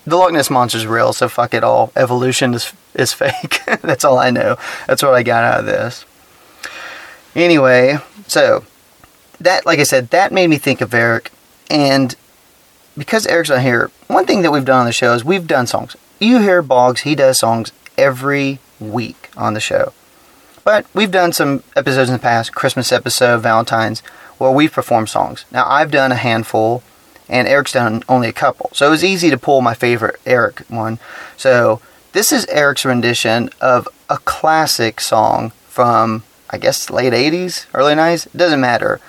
the 0.07 0.17
Loch 0.17 0.33
Ness 0.33 0.49
monster's 0.49 0.87
real, 0.87 1.13
so 1.13 1.29
fuck 1.29 1.53
it 1.53 1.63
all. 1.63 1.93
Evolution 1.95 2.55
is 2.55 2.73
is 2.95 3.13
fake. 3.15 3.61
That's 3.83 4.05
all 4.05 4.19
I 4.19 4.31
know. 4.31 4.57
That's 4.87 5.03
what 5.03 5.15
I 5.15 5.23
got 5.23 5.45
out 5.45 5.61
of 5.61 5.67
this. 5.67 6.07
Anyway, 7.35 7.99
so 8.31 8.65
that, 9.41 9.67
like 9.67 9.81
I 9.81 9.83
said, 9.83 10.11
that 10.11 10.33
made 10.33 10.47
me 10.47 10.57
think 10.57 10.81
of 10.81 10.95
Eric, 10.95 11.33
and 11.69 12.15
because 12.97 13.27
Eric's 13.27 13.51
not 13.51 13.63
here, 13.63 13.91
one 14.07 14.25
thing 14.25 14.43
that 14.43 14.53
we've 14.53 14.65
done 14.65 14.81
on 14.81 14.87
the 14.87 14.93
show 14.93 15.15
is 15.15 15.25
we've 15.25 15.49
done 15.49 15.67
songs. 15.67 15.97
You 16.21 16.41
hear 16.41 16.63
Boggs, 16.63 17.01
he 17.01 17.17
does 17.17 17.41
songs 17.41 17.73
every 17.99 18.61
week 18.79 19.31
on 19.37 19.55
the 19.55 19.61
show. 19.61 19.93
But 20.63 20.87
we've 20.95 21.11
done 21.11 21.33
some 21.33 21.65
episodes 21.75 22.09
in 22.09 22.13
the 22.13 22.23
past, 22.23 22.55
Christmas 22.55 22.93
episode, 22.93 23.41
Valentine's, 23.41 24.01
where 24.39 24.53
we've 24.53 24.73
performed 24.73 25.09
songs. 25.09 25.45
Now 25.51 25.69
I've 25.69 25.91
done 25.91 26.13
a 26.13 26.17
handful, 26.17 26.85
and 27.29 27.49
Eric's 27.49 27.73
done 27.73 28.05
only 28.09 28.29
a 28.29 28.33
couple. 28.33 28.71
So 28.75 28.87
it 28.87 28.91
was 28.91 29.03
easy 29.03 29.31
to 29.31 29.39
pull 29.39 29.61
my 29.61 29.75
favorite 29.75 30.21
Eric 30.25 30.61
one. 30.69 31.01
So 31.37 31.81
this 32.13 32.31
is 32.31 32.47
Eric's 32.47 32.85
rendition 32.85 33.51
of 33.61 33.89
a 34.09 34.19
classic 34.19 35.01
song 35.01 35.51
from 35.67 36.23
I 36.53 36.59
guess 36.59 36.91
late 36.91 37.13
80s, 37.13 37.67
early 37.73 37.95
90s. 37.95 38.27
It 38.27 38.37
doesn't 38.37 38.61
matter. 38.61 39.01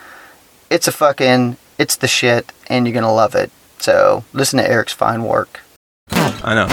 It's 0.70 0.88
a 0.88 0.92
fucking, 0.92 1.58
it's 1.80 1.96
the 1.96 2.08
shit, 2.08 2.52
and 2.68 2.86
you're 2.86 2.94
gonna 2.94 3.12
love 3.12 3.34
it. 3.34 3.52
So 3.80 4.24
listen 4.32 4.60
to 4.60 4.70
Eric's 4.70 4.94
fine 4.94 5.24
work. 5.24 5.62
I 6.12 6.54
know. 6.54 6.68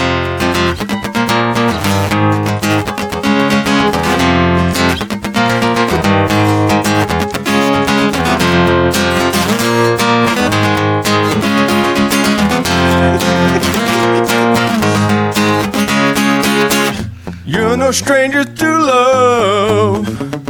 You're 17.45 17.75
no 17.75 17.91
stranger 17.91 18.43
to 18.43 18.77
love. 18.77 20.48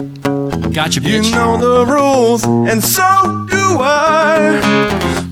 Gotcha, 0.80 1.02
You 1.02 1.22
know 1.32 1.58
the 1.58 1.86
rules, 1.86 2.46
and 2.46 2.82
so 2.82 3.04
do 3.52 3.82
I. 3.82 4.62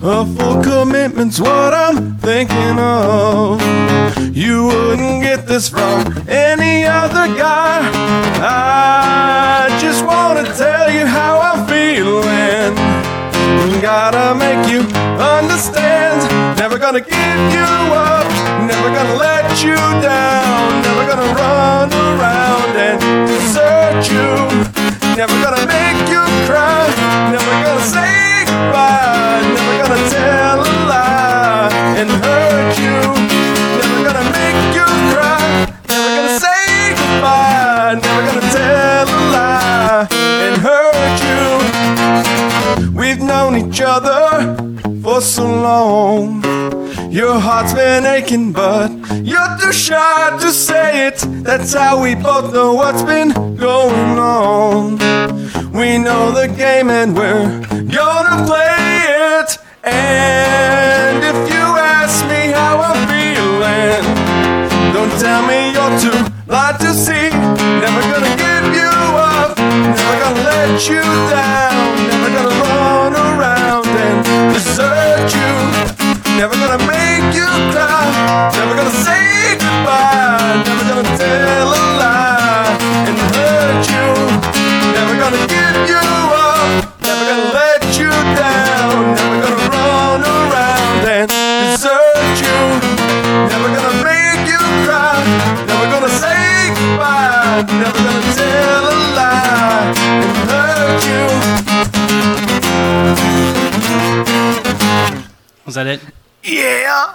A 0.04 0.26
full 0.26 0.62
commitment's 0.62 1.40
what 1.40 1.74
I'm 1.74 2.18
thinking 2.18 2.78
of. 2.78 3.62
You 4.36 4.66
wouldn't 4.66 5.24
get 5.24 5.48
this 5.48 5.70
from 5.70 6.04
any 6.28 6.84
other 6.84 7.28
guy. 7.38 7.80
I 8.44 9.70
just 9.80 10.06
wanna 10.06 10.44
tell 10.54 10.92
you 10.92 11.06
how 11.06 11.40
I'm 11.40 11.66
feeling. 11.66 12.76
Gotta 13.82 14.36
make 14.36 14.70
you 14.70 14.82
understand. 15.18 16.28
Never 16.60 16.78
gonna 16.78 17.00
give 17.00 17.40
you 17.56 17.70
up. 17.96 18.28
Never 18.68 18.90
gonna 18.94 19.16
let 19.16 19.64
you 19.64 19.78
down. 20.04 20.82
Never 20.82 21.08
gonna 21.08 21.34
run 21.40 21.94
around 21.94 22.76
and 22.76 23.00
desert 23.30 24.12
you. 24.12 24.87
Never 25.18 25.34
gonna 25.42 25.66
make 25.66 26.10
you 26.10 26.22
cry. 26.46 26.88
Never 27.32 27.52
gonna 27.66 27.82
say 27.82 28.46
goodbye. 28.46 28.97
Your 47.18 47.40
heart's 47.40 47.74
been 47.74 48.06
aching, 48.06 48.54
but 48.54 48.92
you're 49.24 49.58
too 49.60 49.74
shy 49.74 50.38
to 50.40 50.52
say 50.52 51.08
it. 51.08 51.18
That's 51.44 51.74
how 51.74 52.00
we 52.00 52.14
both 52.14 52.54
know 52.54 52.76
what's 52.76 53.02
been 53.02 53.30
going 53.56 54.20
on. 54.20 55.00
We 55.74 55.98
know 55.98 56.30
the 56.30 56.48
game 56.48 56.92
and 56.92 57.18
we're 57.18 57.50
gonna 57.90 58.46
play 58.46 59.02
it. 59.34 59.58
And 59.84 61.24
if 61.24 61.38
you 61.52 61.66
ask 61.98 62.24
me 62.28 62.52
how 62.54 62.82
I'm 62.86 63.02
feeling, 63.10 64.04
don't 64.94 65.14
tell 65.20 65.42
me 65.50 65.74
you're 65.74 65.98
too 66.00 66.22
light 66.46 66.80
to 66.82 66.94
see. 66.94 67.32
Never 67.82 68.02
gonna 68.14 68.36
give 68.46 68.66
you 68.78 68.94
up, 69.18 69.58
never 69.58 70.16
gonna 70.22 70.44
let 70.52 70.88
you 70.88 71.02
down, 71.34 71.96
never 72.12 72.30
gonna 72.36 72.56
run 72.62 73.14
around 73.16 73.88
and 73.88 74.54
desert 74.54 75.34
you. 75.34 75.57
Never 76.38 76.54
gonna 76.54 76.78
make 76.86 77.34
you 77.34 77.48
cry, 77.74 78.52
never 78.54 78.76
gonna 78.76 78.92
say 78.92 79.58
goodbye, 79.58 80.62
never 80.66 80.84
gonna 80.90 81.18
tell 81.18 81.68
a 81.68 81.84
lie 81.98 82.78
and 83.10 83.18
hurt 83.34 83.84
you. 83.90 84.08
Never 84.94 85.14
gonna 85.18 85.42
give 85.50 85.78
you 85.90 85.98
up, 85.98 86.70
never 87.02 87.24
gonna 87.30 87.50
let 87.58 87.82
you 87.98 88.12
down, 88.38 89.18
never 89.18 89.38
gonna 89.42 89.62
run 89.74 90.22
around 90.22 91.10
and 91.10 91.28
desert 91.28 92.38
you. 92.46 92.60
Never 93.50 93.68
gonna 93.74 93.96
make 94.06 94.46
you 94.46 94.62
cry, 94.86 95.18
never 95.66 95.88
gonna 95.90 96.12
say 96.22 96.70
goodbye, 96.78 97.66
never 97.82 97.98
gonna 97.98 98.24
tell 98.38 98.84
a 98.86 98.96
lie 99.18 99.90
and 100.22 100.38
hurt 100.50 101.02
you. 101.10 101.24
Was 105.66 105.76
that 105.76 105.88
it? 105.88 106.00
Yeah. 106.48 107.14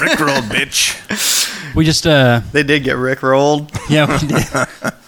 Rickrolled, 0.00 0.48
bitch. 0.48 1.74
We 1.74 1.84
just 1.84 2.06
uh 2.06 2.40
They 2.52 2.62
did 2.62 2.84
get 2.84 2.96
rickrolled. 2.96 3.70
yeah 3.88 4.06
we 4.20 4.26
did. 4.28 4.92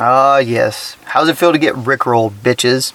Ah, 0.00 0.38
yes. 0.38 0.96
How's 1.04 1.28
it 1.28 1.36
feel 1.36 1.52
to 1.52 1.58
get 1.58 1.74
rickrolled, 1.74 2.30
bitches? 2.32 2.94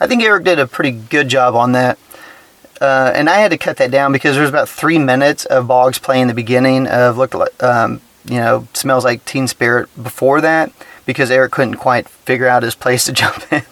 I 0.00 0.08
think 0.08 0.24
Eric 0.24 0.42
did 0.42 0.58
a 0.58 0.66
pretty 0.66 0.90
good 0.90 1.28
job 1.28 1.54
on 1.54 1.70
that. 1.72 1.98
Uh, 2.80 3.12
and 3.14 3.30
I 3.30 3.36
had 3.36 3.52
to 3.52 3.56
cut 3.56 3.76
that 3.76 3.92
down 3.92 4.10
because 4.10 4.34
there 4.34 4.42
was 4.42 4.50
about 4.50 4.68
three 4.68 4.98
minutes 4.98 5.44
of 5.44 5.68
Boggs 5.68 6.00
playing 6.00 6.26
the 6.26 6.34
beginning 6.34 6.88
of 6.88 7.16
look 7.16 7.32
like, 7.32 7.62
um, 7.62 8.00
you 8.28 8.38
know, 8.38 8.66
smells 8.74 9.04
like 9.04 9.24
Teen 9.24 9.48
Spirit 9.48 9.88
before 10.02 10.40
that 10.40 10.72
because 11.04 11.30
Eric 11.30 11.52
couldn't 11.52 11.76
quite 11.76 12.08
figure 12.08 12.48
out 12.48 12.62
his 12.62 12.74
place 12.74 13.04
to 13.04 13.12
jump 13.12 13.52
in, 13.52 13.62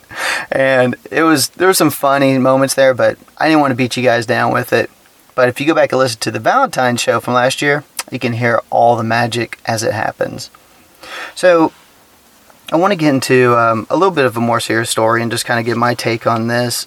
and 0.51 0.97
it 1.11 1.23
was 1.23 1.49
there 1.51 1.69
were 1.69 1.75
some 1.75 1.91
funny 1.91 2.39
moments 2.39 2.75
there, 2.75 2.95
but 2.95 3.19
I 3.39 3.49
didn't 3.49 3.61
want 3.61 3.73
to 3.73 3.77
beat 3.77 3.97
you 3.97 4.03
guys 4.03 4.27
down 4.27 4.53
with 4.53 4.73
it. 4.73 4.91
But 5.35 5.49
if 5.49 5.61
you 5.61 5.67
go 5.67 5.75
back 5.75 5.93
and 5.93 5.99
listen 5.99 6.21
to 6.21 6.31
the 6.31 6.39
Valentine 6.39 6.97
show 6.97 7.19
from 7.19 7.35
last 7.35 7.61
year, 7.61 7.85
you 8.11 8.19
can 8.19 8.35
hear 8.35 8.63
all 8.71 8.97
the 8.97 9.03
magic 9.03 9.59
as 9.65 9.83
it 9.83 9.93
happens. 9.93 10.51
So 11.35 11.73
I 12.73 12.77
want 12.77 12.93
to 12.93 12.97
get 12.97 13.13
into 13.13 13.57
um, 13.57 13.87
a 13.91 13.97
little 13.97 14.15
bit 14.15 14.25
of 14.25 14.37
a 14.37 14.41
more 14.41 14.61
serious 14.61 14.91
story 14.91 15.23
and 15.23 15.31
just 15.31 15.45
kind 15.45 15.59
of 15.59 15.67
give 15.67 15.77
my 15.77 15.95
take 15.95 16.27
on 16.27 16.47
this. 16.47 16.87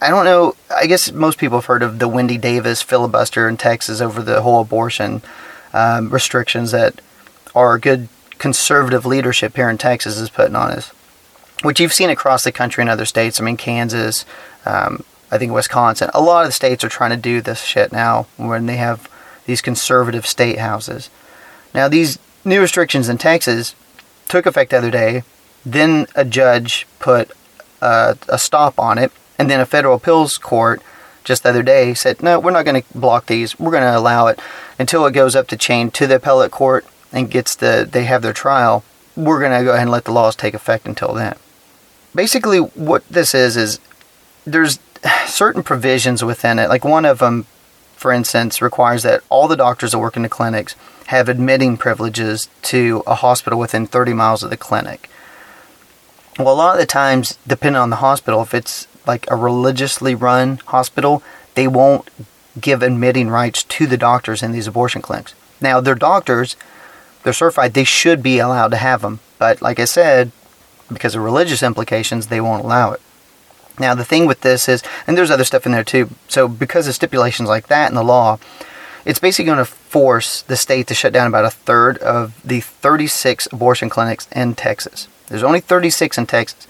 I 0.00 0.10
don't 0.10 0.24
know. 0.24 0.56
I 0.68 0.86
guess 0.86 1.12
most 1.12 1.38
people 1.38 1.58
have 1.58 1.66
heard 1.66 1.82
of 1.82 2.00
the 2.00 2.08
Wendy 2.08 2.36
Davis 2.36 2.82
filibuster 2.82 3.48
in 3.48 3.56
Texas 3.56 4.00
over 4.00 4.20
the 4.20 4.42
whole 4.42 4.60
abortion 4.60 5.22
um, 5.72 6.10
restrictions 6.10 6.70
that 6.70 7.00
our 7.54 7.78
good 7.78 8.08
conservative 8.38 9.06
leadership 9.06 9.56
here 9.56 9.70
in 9.70 9.78
Texas 9.78 10.18
is 10.18 10.30
putting 10.30 10.56
on 10.56 10.70
us, 10.70 10.88
which 11.62 11.80
you've 11.80 11.92
seen 11.92 12.10
across 12.10 12.44
the 12.44 12.52
country 12.52 12.82
in 12.82 12.88
other 12.88 13.04
states. 13.04 13.40
I 13.40 13.44
mean, 13.44 13.56
Kansas, 13.56 14.24
um, 14.66 15.04
I 15.30 15.38
think 15.38 15.52
Wisconsin. 15.52 16.10
A 16.12 16.20
lot 16.20 16.42
of 16.42 16.48
the 16.48 16.52
states 16.52 16.82
are 16.84 16.88
trying 16.88 17.10
to 17.10 17.16
do 17.16 17.40
this 17.40 17.62
shit 17.62 17.92
now 17.92 18.26
when 18.36 18.66
they 18.66 18.76
have 18.76 19.08
these 19.46 19.60
conservative 19.60 20.26
state 20.26 20.58
houses. 20.58 21.10
Now, 21.74 21.88
these 21.88 22.18
new 22.44 22.60
restrictions 22.60 23.08
in 23.08 23.18
Texas 23.18 23.74
took 24.28 24.46
effect 24.46 24.70
the 24.70 24.78
other 24.78 24.90
day. 24.90 25.22
Then 25.64 26.06
a 26.14 26.24
judge 26.24 26.86
put 26.98 27.30
uh, 27.80 28.14
a 28.28 28.38
stop 28.38 28.78
on 28.78 28.98
it, 28.98 29.12
and 29.38 29.48
then 29.48 29.60
a 29.60 29.66
federal 29.66 29.96
appeals 29.96 30.38
court 30.38 30.82
just 31.24 31.42
the 31.42 31.50
other 31.50 31.62
day 31.62 31.94
said, 31.94 32.22
"No, 32.22 32.38
we're 32.38 32.50
not 32.50 32.64
going 32.64 32.82
to 32.82 32.98
block 32.98 33.26
these. 33.26 33.58
We're 33.58 33.70
going 33.70 33.82
to 33.82 33.98
allow 33.98 34.26
it 34.26 34.40
until 34.78 35.06
it 35.06 35.12
goes 35.12 35.36
up 35.36 35.48
the 35.48 35.56
chain 35.56 35.90
to 35.92 36.06
the 36.06 36.16
appellate 36.16 36.50
court 36.50 36.86
and 37.12 37.30
gets 37.30 37.54
the 37.54 37.88
they 37.90 38.04
have 38.04 38.22
their 38.22 38.32
trial. 38.32 38.84
We're 39.16 39.40
going 39.40 39.58
to 39.58 39.64
go 39.64 39.70
ahead 39.70 39.82
and 39.82 39.90
let 39.90 40.04
the 40.04 40.12
laws 40.12 40.36
take 40.36 40.54
effect 40.54 40.86
until 40.86 41.12
then." 41.14 41.36
Basically, 42.14 42.58
what 42.58 43.06
this 43.08 43.34
is 43.34 43.56
is 43.56 43.80
there's 44.44 44.78
certain 45.26 45.62
provisions 45.62 46.24
within 46.24 46.58
it. 46.58 46.68
Like 46.68 46.84
one 46.84 47.04
of 47.04 47.18
them, 47.18 47.46
for 47.96 48.12
instance, 48.12 48.62
requires 48.62 49.02
that 49.02 49.22
all 49.28 49.48
the 49.48 49.56
doctors 49.56 49.92
that 49.92 49.98
work 49.98 50.16
in 50.16 50.22
the 50.22 50.28
clinics 50.28 50.74
have 51.06 51.28
admitting 51.28 51.76
privileges 51.76 52.48
to 52.62 53.02
a 53.06 53.16
hospital 53.16 53.58
within 53.58 53.86
30 53.86 54.12
miles 54.12 54.42
of 54.42 54.50
the 54.50 54.56
clinic. 54.56 55.10
Well, 56.38 56.54
a 56.54 56.54
lot 56.54 56.74
of 56.74 56.80
the 56.80 56.86
times, 56.86 57.38
depending 57.46 57.80
on 57.80 57.90
the 57.90 57.96
hospital, 57.96 58.40
if 58.42 58.54
it's 58.54 58.86
like 59.06 59.30
a 59.30 59.36
religiously 59.36 60.14
run 60.14 60.58
hospital, 60.66 61.22
they 61.54 61.68
won't 61.68 62.08
give 62.60 62.82
admitting 62.82 63.28
rights 63.28 63.62
to 63.62 63.86
the 63.86 63.96
doctors 63.96 64.42
in 64.42 64.52
these 64.52 64.66
abortion 64.66 65.02
clinics. 65.02 65.34
Now, 65.60 65.80
they're 65.80 65.94
doctors, 65.94 66.56
they're 67.22 67.32
certified, 67.32 67.74
they 67.74 67.84
should 67.84 68.22
be 68.22 68.38
allowed 68.38 68.68
to 68.68 68.76
have 68.76 69.02
them. 69.02 69.20
But 69.38 69.62
like 69.62 69.78
I 69.78 69.84
said, 69.84 70.32
because 70.92 71.14
of 71.14 71.22
religious 71.22 71.62
implications, 71.62 72.26
they 72.26 72.40
won't 72.40 72.64
allow 72.64 72.92
it. 72.92 73.00
Now, 73.78 73.94
the 73.94 74.04
thing 74.04 74.26
with 74.26 74.42
this 74.42 74.68
is, 74.68 74.82
and 75.06 75.16
there's 75.16 75.30
other 75.30 75.44
stuff 75.44 75.64
in 75.64 75.72
there 75.72 75.84
too. 75.84 76.10
So, 76.28 76.46
because 76.46 76.86
of 76.86 76.94
stipulations 76.94 77.48
like 77.48 77.68
that 77.68 77.90
in 77.90 77.94
the 77.94 78.04
law, 78.04 78.38
it's 79.04 79.18
basically 79.18 79.46
going 79.46 79.58
to 79.58 79.64
force 79.64 80.42
the 80.42 80.56
state 80.56 80.86
to 80.88 80.94
shut 80.94 81.12
down 81.12 81.26
about 81.26 81.44
a 81.44 81.50
third 81.50 81.98
of 81.98 82.40
the 82.44 82.60
36 82.60 83.48
abortion 83.50 83.88
clinics 83.88 84.28
in 84.32 84.54
Texas. 84.54 85.08
There's 85.28 85.42
only 85.42 85.60
36 85.60 86.18
in 86.18 86.26
Texas. 86.26 86.66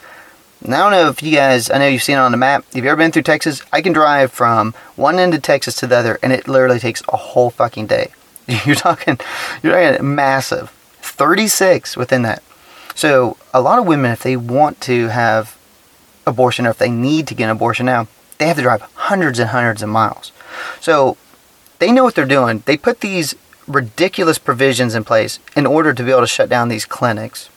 Now, 0.64 0.87
I 0.87 0.90
don't 0.90 0.92
know 0.92 1.09
if 1.11 1.22
you 1.22 1.35
guys, 1.35 1.70
I 1.70 1.79
know 1.79 1.88
you've 1.88 2.03
seen 2.03 2.16
it 2.16 2.20
on 2.20 2.31
the 2.31 2.37
map. 2.38 2.64
Have 2.66 2.77
you've 2.77 2.87
ever 2.87 2.96
been 2.96 3.12
through 3.12 3.22
Texas? 3.22 3.62
I 3.72 3.83
can 3.83 3.92
drive 3.92 4.31
from 4.33 4.75
one 4.96 5.18
end 5.18 5.35
of 5.35 5.42
Texas 5.42 5.75
to 5.77 5.87
the 5.87 5.96
other, 5.96 6.18
and 6.22 6.33
it 6.33 6.46
literally 6.46 6.79
takes 6.79 7.03
a 7.09 7.16
whole 7.16 7.51
fucking 7.51 7.87
day. 7.87 8.12
You're 8.64 8.75
talking, 8.75 9.18
you're 9.62 9.72
talking 9.72 10.14
massive. 10.14 10.70
36 11.01 11.96
within 11.96 12.22
that. 12.22 12.42
So, 12.94 13.37
a 13.55 13.61
lot 13.61 13.79
of 13.79 13.87
women, 13.87 14.11
if 14.11 14.25
they 14.25 14.37
want 14.37 14.81
to 14.83 15.09
have 15.09 15.57
abortion 16.27 16.66
or 16.66 16.70
if 16.70 16.79
they 16.79 16.90
need 16.90 17.27
to 17.29 17.35
get 17.35 17.44
an 17.44 17.51
abortion 17.51 17.87
now, 17.87 18.09
they 18.38 18.46
have 18.48 18.57
to 18.57 18.62
drive 18.62 18.83
hundreds 18.83 19.38
and 19.38 19.51
hundreds 19.51 19.83
of 19.83 19.88
miles. 19.88 20.33
So 20.81 21.16
they 21.79 21.92
know 21.92 22.05
what 22.05 22.14
they're 22.14 22.25
doing. 22.25 22.62
They 22.66 22.77
put 22.77 23.01
these 23.01 23.35
ridiculous 23.66 24.38
provisions 24.38 24.94
in 24.94 25.05
place 25.05 25.38
in 25.57 25.66
order 25.66 25.94
to 25.94 26.03
be 26.03 26.11
able 26.11 26.22
to 26.22 26.27
shut 26.27 26.48
down 26.48 26.68
these 26.68 26.85
clinics. 26.85 27.48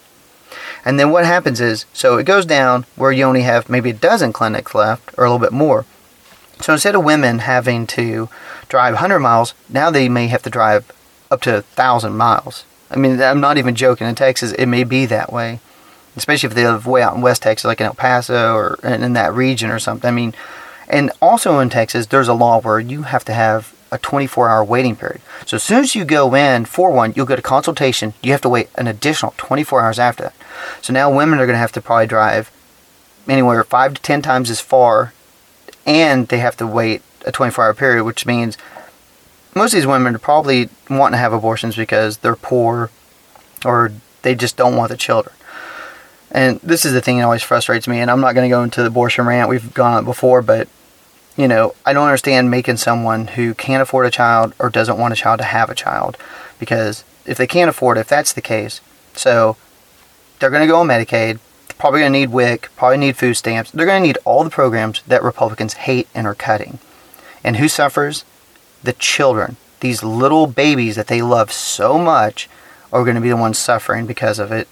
And 0.84 1.00
then 1.00 1.12
what 1.12 1.26
happens 1.26 1.60
is, 1.60 1.86
so 1.94 2.18
it 2.18 2.26
goes 2.26 2.46
down 2.46 2.86
where 2.96 3.12
you 3.12 3.24
only 3.24 3.42
have 3.42 3.70
maybe 3.70 3.90
a 3.90 3.94
dozen 3.94 4.34
clinics 4.34 4.76
left 4.76 5.12
or 5.18 5.26
a 5.26 5.32
little 5.32 5.46
bit 5.46 5.54
more. 5.54 5.86
So 6.62 6.74
instead 6.74 6.96
of 6.96 7.04
women 7.04 7.40
having 7.40 7.86
to 7.88 8.30
drive 8.70 8.94
100 8.94 9.20
miles, 9.20 9.54
now 9.70 9.92
they 9.92 10.08
may 10.08 10.28
have 10.28 10.44
to 10.44 10.50
drive 10.50 10.92
up 11.30 11.42
to 11.42 11.52
1,000 11.52 12.16
miles. 12.16 12.66
I 12.90 12.98
mean, 12.98 13.22
I'm 13.22 13.42
not 13.42 13.58
even 13.58 13.76
joking. 13.76 14.08
In 14.08 14.16
Texas, 14.16 14.54
it 14.54 14.68
may 14.68 14.84
be 14.84 15.06
that 15.08 15.34
way, 15.34 15.60
especially 16.16 16.48
if 16.48 16.56
they 16.56 16.66
live 16.66 16.86
way 16.86 17.02
out 17.02 17.16
in 17.16 17.22
West 17.22 17.42
Texas, 17.42 17.66
like 17.66 17.82
in 17.82 17.88
El 17.88 17.94
Paso 17.94 18.56
or 18.56 18.80
in 18.84 19.14
that 19.14 19.34
region 19.34 19.70
or 19.70 19.80
something. 19.80 20.08
I 20.08 20.12
mean, 20.12 20.34
and 20.88 21.12
also 21.22 21.60
in 21.60 21.70
Texas, 21.70 22.06
there's 22.08 22.28
a 22.28 22.34
law 22.34 22.62
where 22.62 22.80
you 22.80 23.04
have 23.04 23.26
to 23.26 23.34
have 23.34 23.74
a 23.92 23.98
24 23.98 24.50
hour 24.50 24.64
waiting 24.64 24.96
period. 24.96 25.22
So 25.46 25.56
as 25.56 25.64
soon 25.64 25.80
as 25.80 25.96
you 25.96 26.06
go 26.06 26.36
in 26.36 26.66
for 26.66 26.92
one, 26.92 27.14
you'll 27.16 27.26
get 27.26 27.40
a 27.40 27.44
consultation. 27.44 28.14
You 28.22 28.32
have 28.32 28.42
to 28.42 28.50
wait 28.50 28.70
an 28.76 28.88
additional 28.88 29.34
24 29.38 29.82
hours 29.82 30.00
after 30.00 30.24
that. 30.24 30.36
So 30.82 30.94
now 30.94 31.14
women 31.14 31.40
are 31.40 31.46
going 31.46 31.56
to 31.56 31.60
have 31.60 31.72
to 31.74 31.82
probably 31.82 32.08
drive 32.08 32.52
anywhere 33.28 33.64
five 33.64 33.94
to 33.96 34.02
10 34.02 34.22
times 34.22 34.50
as 34.50 34.62
far, 34.62 35.14
and 35.86 36.28
they 36.28 36.38
have 36.40 36.58
to 36.58 36.68
wait 36.68 37.02
a 37.26 37.32
24 37.32 37.66
hour 37.66 37.74
period, 37.74 38.04
which 38.04 38.26
means 38.26 38.58
most 39.56 39.74
of 39.74 39.78
these 39.78 39.88
women 39.88 40.16
are 40.16 40.20
probably 40.20 40.70
wanting 40.90 41.14
to 41.14 41.20
have 41.20 41.34
abortions 41.34 41.76
because 41.76 42.18
they're 42.18 42.36
poor 42.36 42.92
or 43.64 43.92
they 44.22 44.36
just 44.36 44.58
don't 44.58 44.76
want 44.76 44.92
the 44.92 44.98
children. 44.98 45.34
And 46.32 46.60
this 46.60 46.86
is 46.86 46.94
the 46.94 47.02
thing 47.02 47.18
that 47.18 47.24
always 47.24 47.44
frustrates 47.44 47.88
me, 47.88 48.00
and 48.00 48.12
I'm 48.12 48.20
not 48.20 48.36
going 48.36 48.50
to 48.50 48.54
go 48.54 48.64
into 48.64 48.82
the 48.82 48.88
abortion 48.88 49.26
rant. 49.26 49.50
We've 49.50 49.74
gone 49.74 49.94
on 49.94 50.04
it 50.04 50.06
before, 50.06 50.42
but 50.42 50.68
you 51.38 51.48
know, 51.48 51.76
I 51.86 51.94
don't 51.94 52.06
understand 52.06 52.50
making 52.50 52.78
someone 52.78 53.28
who 53.28 53.54
can't 53.54 53.82
afford 53.82 54.06
a 54.06 54.12
child 54.12 54.54
or 54.60 54.70
doesn't 54.70 54.98
want 54.98 55.14
a 55.14 55.18
child 55.18 55.40
to 55.40 55.46
have 55.46 55.70
a 55.70 55.76
child 55.76 56.18
because 56.60 57.04
if 57.26 57.38
they 57.38 57.48
can't 57.48 57.70
afford 57.70 57.98
it, 57.98 58.02
if 58.02 58.08
that's 58.08 58.34
the 58.34 58.42
case, 58.42 58.82
so 59.14 59.58
they're 60.46 60.52
going 60.52 60.62
to 60.62 60.72
go 60.72 60.82
on 60.82 60.88
Medicaid, 60.88 61.40
probably 61.80 62.02
going 62.02 62.14
to 62.14 62.20
need 62.20 62.30
WIC, 62.30 62.70
probably 62.76 63.00
need 63.00 63.18
food 63.18 63.34
stamps. 63.34 63.72
They're 63.72 63.88
going 63.88 64.04
to 64.04 64.08
need 64.08 64.20
all 64.26 64.44
the 64.44 64.52
programs 64.52 65.02
that 65.08 65.24
Republicans 65.24 65.74
hate 65.74 66.08
and 66.14 66.28
are 66.28 66.36
cutting. 66.36 66.78
And 67.44 67.56
who 67.56 67.68
suffers? 67.68 68.26
The 68.84 68.94
children. 68.94 69.58
These 69.80 70.04
little 70.04 70.46
babies 70.46 70.98
that 70.98 71.08
they 71.08 71.24
love 71.24 71.52
so 71.52 71.98
much 71.98 72.48
are 72.94 73.04
going 73.04 73.16
to 73.16 73.22
be 73.22 73.30
the 73.30 73.38
ones 73.38 73.58
suffering 73.58 74.06
because 74.06 74.38
of 74.38 74.52
it. 74.52 74.68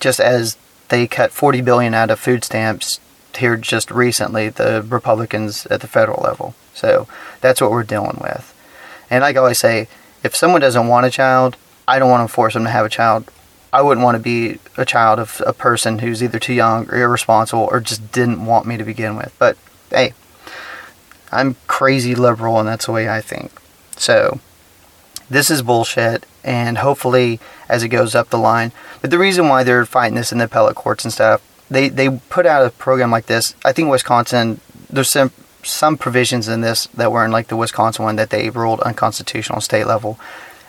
Just 0.00 0.18
as 0.18 0.56
they 0.88 1.06
cut 1.06 1.30
40 1.30 1.60
billion 1.60 1.92
out 1.92 2.10
of 2.10 2.18
food 2.18 2.42
stamps 2.42 2.98
here 3.36 3.58
just 3.58 3.90
recently, 3.90 4.48
the 4.48 4.82
Republicans 4.88 5.66
at 5.66 5.82
the 5.82 5.86
federal 5.86 6.22
level. 6.22 6.54
So 6.72 7.06
that's 7.42 7.60
what 7.60 7.70
we're 7.70 7.82
dealing 7.82 8.18
with. 8.18 8.54
And 9.10 9.20
like 9.20 9.36
I 9.36 9.40
always 9.40 9.58
say, 9.58 9.88
if 10.24 10.34
someone 10.34 10.62
doesn't 10.62 10.88
want 10.88 11.04
a 11.04 11.10
child, 11.10 11.58
I 11.86 11.98
don't 11.98 12.08
want 12.08 12.26
to 12.26 12.32
force 12.32 12.54
them 12.54 12.64
to 12.64 12.70
have 12.70 12.86
a 12.86 12.88
child. 12.88 13.30
I 13.72 13.80
wouldn't 13.80 14.04
want 14.04 14.16
to 14.16 14.22
be 14.22 14.58
a 14.76 14.84
child 14.84 15.18
of 15.18 15.42
a 15.46 15.52
person 15.52 16.00
who's 16.00 16.22
either 16.22 16.38
too 16.38 16.52
young 16.52 16.88
or 16.90 16.96
irresponsible 16.96 17.68
or 17.70 17.80
just 17.80 18.12
didn't 18.12 18.44
want 18.44 18.66
me 18.66 18.76
to 18.76 18.84
begin 18.84 19.16
with. 19.16 19.34
But 19.38 19.56
hey, 19.90 20.12
I'm 21.30 21.56
crazy 21.66 22.14
liberal 22.14 22.58
and 22.58 22.68
that's 22.68 22.86
the 22.86 22.92
way 22.92 23.08
I 23.08 23.22
think. 23.22 23.50
So 23.96 24.40
this 25.30 25.50
is 25.50 25.62
bullshit 25.62 26.26
and 26.44 26.78
hopefully 26.78 27.40
as 27.68 27.82
it 27.82 27.88
goes 27.88 28.14
up 28.14 28.28
the 28.28 28.38
line. 28.38 28.72
But 29.00 29.10
the 29.10 29.18
reason 29.18 29.48
why 29.48 29.64
they're 29.64 29.86
fighting 29.86 30.16
this 30.16 30.32
in 30.32 30.38
the 30.38 30.44
appellate 30.44 30.76
courts 30.76 31.04
and 31.04 31.12
stuff, 31.12 31.40
they 31.70 31.88
they 31.88 32.10
put 32.10 32.44
out 32.44 32.66
a 32.66 32.70
program 32.70 33.10
like 33.10 33.26
this. 33.26 33.54
I 33.64 33.72
think 33.72 33.90
Wisconsin 33.90 34.60
there's 34.90 35.10
some 35.10 35.32
some 35.62 35.96
provisions 35.96 36.48
in 36.48 36.60
this 36.60 36.86
that 36.88 37.10
were 37.10 37.24
in 37.24 37.30
like 37.30 37.48
the 37.48 37.56
Wisconsin 37.56 38.04
one 38.04 38.16
that 38.16 38.28
they 38.28 38.50
ruled 38.50 38.80
unconstitutional 38.80 39.56
on 39.56 39.62
state 39.62 39.86
level. 39.86 40.20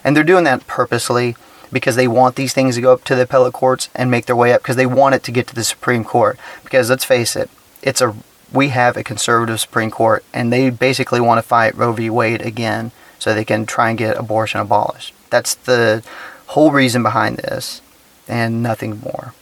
And 0.06 0.16
they're 0.16 0.24
doing 0.24 0.46
that 0.46 0.68
purposely 0.68 1.36
because 1.74 1.96
they 1.96 2.08
want 2.08 2.36
these 2.36 2.54
things 2.54 2.76
to 2.76 2.82
go 2.82 2.94
up 2.94 3.04
to 3.06 3.16
the 3.16 3.24
appellate 3.24 3.54
courts 3.54 3.90
and 3.96 4.10
make 4.10 4.26
their 4.26 4.36
way 4.36 4.54
up 4.54 4.62
because 4.62 4.76
they 4.76 4.86
want 4.86 5.16
it 5.16 5.24
to 5.24 5.32
get 5.32 5.48
to 5.48 5.56
the 5.56 5.64
Supreme 5.64 6.04
Court. 6.04 6.38
Because 6.64 6.90
let's 6.90 7.04
face 7.04 7.36
it, 7.36 7.50
it's 7.82 8.02
a 8.02 8.16
we 8.52 8.70
have 8.70 8.96
a 8.96 9.04
conservative 9.04 9.60
Supreme 9.60 9.90
Court 9.90 10.24
and 10.32 10.54
they 10.54 10.70
basically 10.70 11.20
want 11.20 11.40
to 11.40 11.42
fight 11.42 11.76
Roe 11.76 11.92
v. 11.92 12.10
Wade 12.10 12.42
again 12.42 12.92
so 13.18 13.34
they 13.34 13.44
can 13.44 13.66
try 13.66 13.90
and 13.90 13.98
get 13.98 14.18
abortion 14.18 14.62
abolished. 14.62 15.14
That's 15.30 15.56
the 15.56 16.04
whole 16.48 16.72
reason 16.72 17.02
behind 17.02 17.38
this 17.38 17.82
and 18.28 18.62
nothing 18.62 19.00
more. 19.00 19.34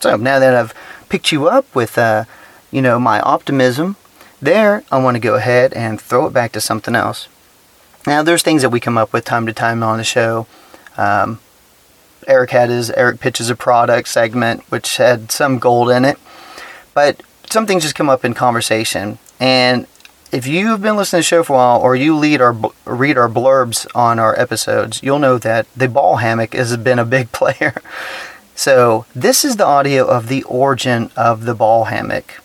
So 0.00 0.16
now 0.16 0.38
that 0.38 0.54
I've 0.54 0.74
picked 1.08 1.32
you 1.32 1.48
up 1.48 1.74
with 1.74 1.96
uh, 1.96 2.24
you 2.70 2.82
know, 2.82 2.98
my 2.98 3.20
optimism, 3.20 3.96
there 4.40 4.84
I 4.92 4.98
want 5.02 5.16
to 5.16 5.20
go 5.20 5.34
ahead 5.34 5.72
and 5.72 6.00
throw 6.00 6.26
it 6.26 6.32
back 6.32 6.52
to 6.52 6.60
something 6.60 6.94
else. 6.94 7.28
Now 8.06 8.22
there's 8.22 8.42
things 8.42 8.62
that 8.62 8.70
we 8.70 8.80
come 8.80 8.98
up 8.98 9.12
with 9.12 9.24
time 9.24 9.46
to 9.46 9.52
time 9.52 9.82
on 9.82 9.98
the 9.98 10.04
show. 10.04 10.46
Um, 10.96 11.40
Eric 12.26 12.50
had 12.50 12.68
his 12.68 12.90
Eric 12.90 13.20
pitches 13.20 13.50
a 13.50 13.56
product 13.56 14.08
segment, 14.08 14.62
which 14.70 14.96
had 14.96 15.30
some 15.30 15.58
gold 15.58 15.90
in 15.90 16.04
it, 16.04 16.18
but 16.94 17.22
some 17.48 17.66
things 17.66 17.82
just 17.82 17.94
come 17.94 18.08
up 18.08 18.24
in 18.24 18.34
conversation. 18.34 19.18
And 19.38 19.86
if 20.32 20.46
you've 20.46 20.80
been 20.80 20.96
listening 20.96 21.22
to 21.22 21.24
the 21.24 21.28
show 21.28 21.42
for 21.42 21.54
a 21.54 21.56
while, 21.56 21.80
or 21.80 21.96
you 21.96 22.16
lead 22.16 22.40
our 22.40 22.56
read 22.84 23.18
our 23.18 23.28
blurbs 23.28 23.86
on 23.94 24.18
our 24.18 24.38
episodes, 24.38 25.02
you'll 25.02 25.18
know 25.18 25.38
that 25.38 25.66
the 25.76 25.88
ball 25.88 26.16
hammock 26.16 26.54
has 26.54 26.76
been 26.76 26.98
a 26.98 27.04
big 27.04 27.32
player. 27.32 27.74
So 28.54 29.06
this 29.14 29.44
is 29.44 29.56
the 29.56 29.64
audio 29.64 30.06
of 30.06 30.28
the 30.28 30.42
origin 30.44 31.10
of 31.16 31.44
the 31.44 31.54
ball 31.54 31.84
hammock. 31.84 32.40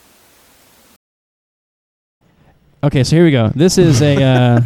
Okay, 2.83 3.03
so 3.03 3.15
here 3.15 3.25
we 3.25 3.31
go. 3.31 3.49
This 3.49 3.77
is 3.77 4.01
a 4.01 4.23
uh, 4.23 4.61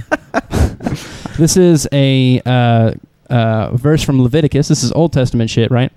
this 1.38 1.58
is 1.58 1.88
a 1.92 2.42
uh, 2.46 2.92
uh, 3.30 3.76
verse 3.76 4.04
from 4.04 4.22
Leviticus. 4.22 4.68
This 4.68 4.84
is 4.84 4.92
Old 4.94 5.14
Testament 5.14 5.50
shit, 5.50 5.72
right? 5.72 5.92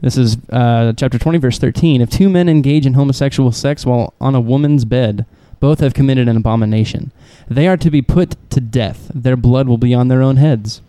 This 0.00 0.16
is 0.18 0.36
uh, 0.50 0.92
chapter 0.96 1.18
20, 1.18 1.38
verse 1.38 1.58
13. 1.58 2.00
If 2.00 2.10
two 2.10 2.28
men 2.28 2.48
engage 2.48 2.84
in 2.84 2.94
homosexual 2.94 3.52
sex 3.52 3.86
while 3.86 4.12
on 4.20 4.34
a 4.34 4.40
woman's 4.40 4.84
bed, 4.84 5.24
both 5.60 5.80
have 5.80 5.94
committed 5.94 6.28
an 6.28 6.36
abomination. 6.36 7.10
They 7.48 7.66
are 7.68 7.76
to 7.78 7.90
be 7.90 8.02
put 8.02 8.36
to 8.50 8.60
death. 8.60 9.10
Their 9.14 9.36
blood 9.36 9.66
will 9.66 9.78
be 9.78 9.94
on 9.94 10.08
their 10.08 10.20
own 10.20 10.36
heads. 10.36 10.82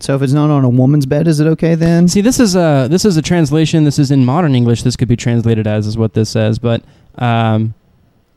So 0.00 0.14
if 0.16 0.22
it's 0.22 0.32
not 0.32 0.50
on 0.50 0.64
a 0.64 0.68
woman's 0.68 1.06
bed, 1.06 1.26
is 1.28 1.40
it 1.40 1.46
okay 1.46 1.74
then? 1.74 2.08
See, 2.08 2.20
this 2.20 2.38
is 2.38 2.54
a 2.54 2.86
this 2.90 3.04
is 3.04 3.16
a 3.16 3.22
translation. 3.22 3.84
This 3.84 3.98
is 3.98 4.10
in 4.10 4.24
modern 4.26 4.54
English. 4.54 4.82
This 4.82 4.94
could 4.96 5.08
be 5.08 5.16
translated 5.16 5.66
as 5.66 5.86
is 5.86 5.96
what 5.96 6.12
this 6.12 6.28
says, 6.28 6.58
but 6.58 6.82
um, 7.16 7.72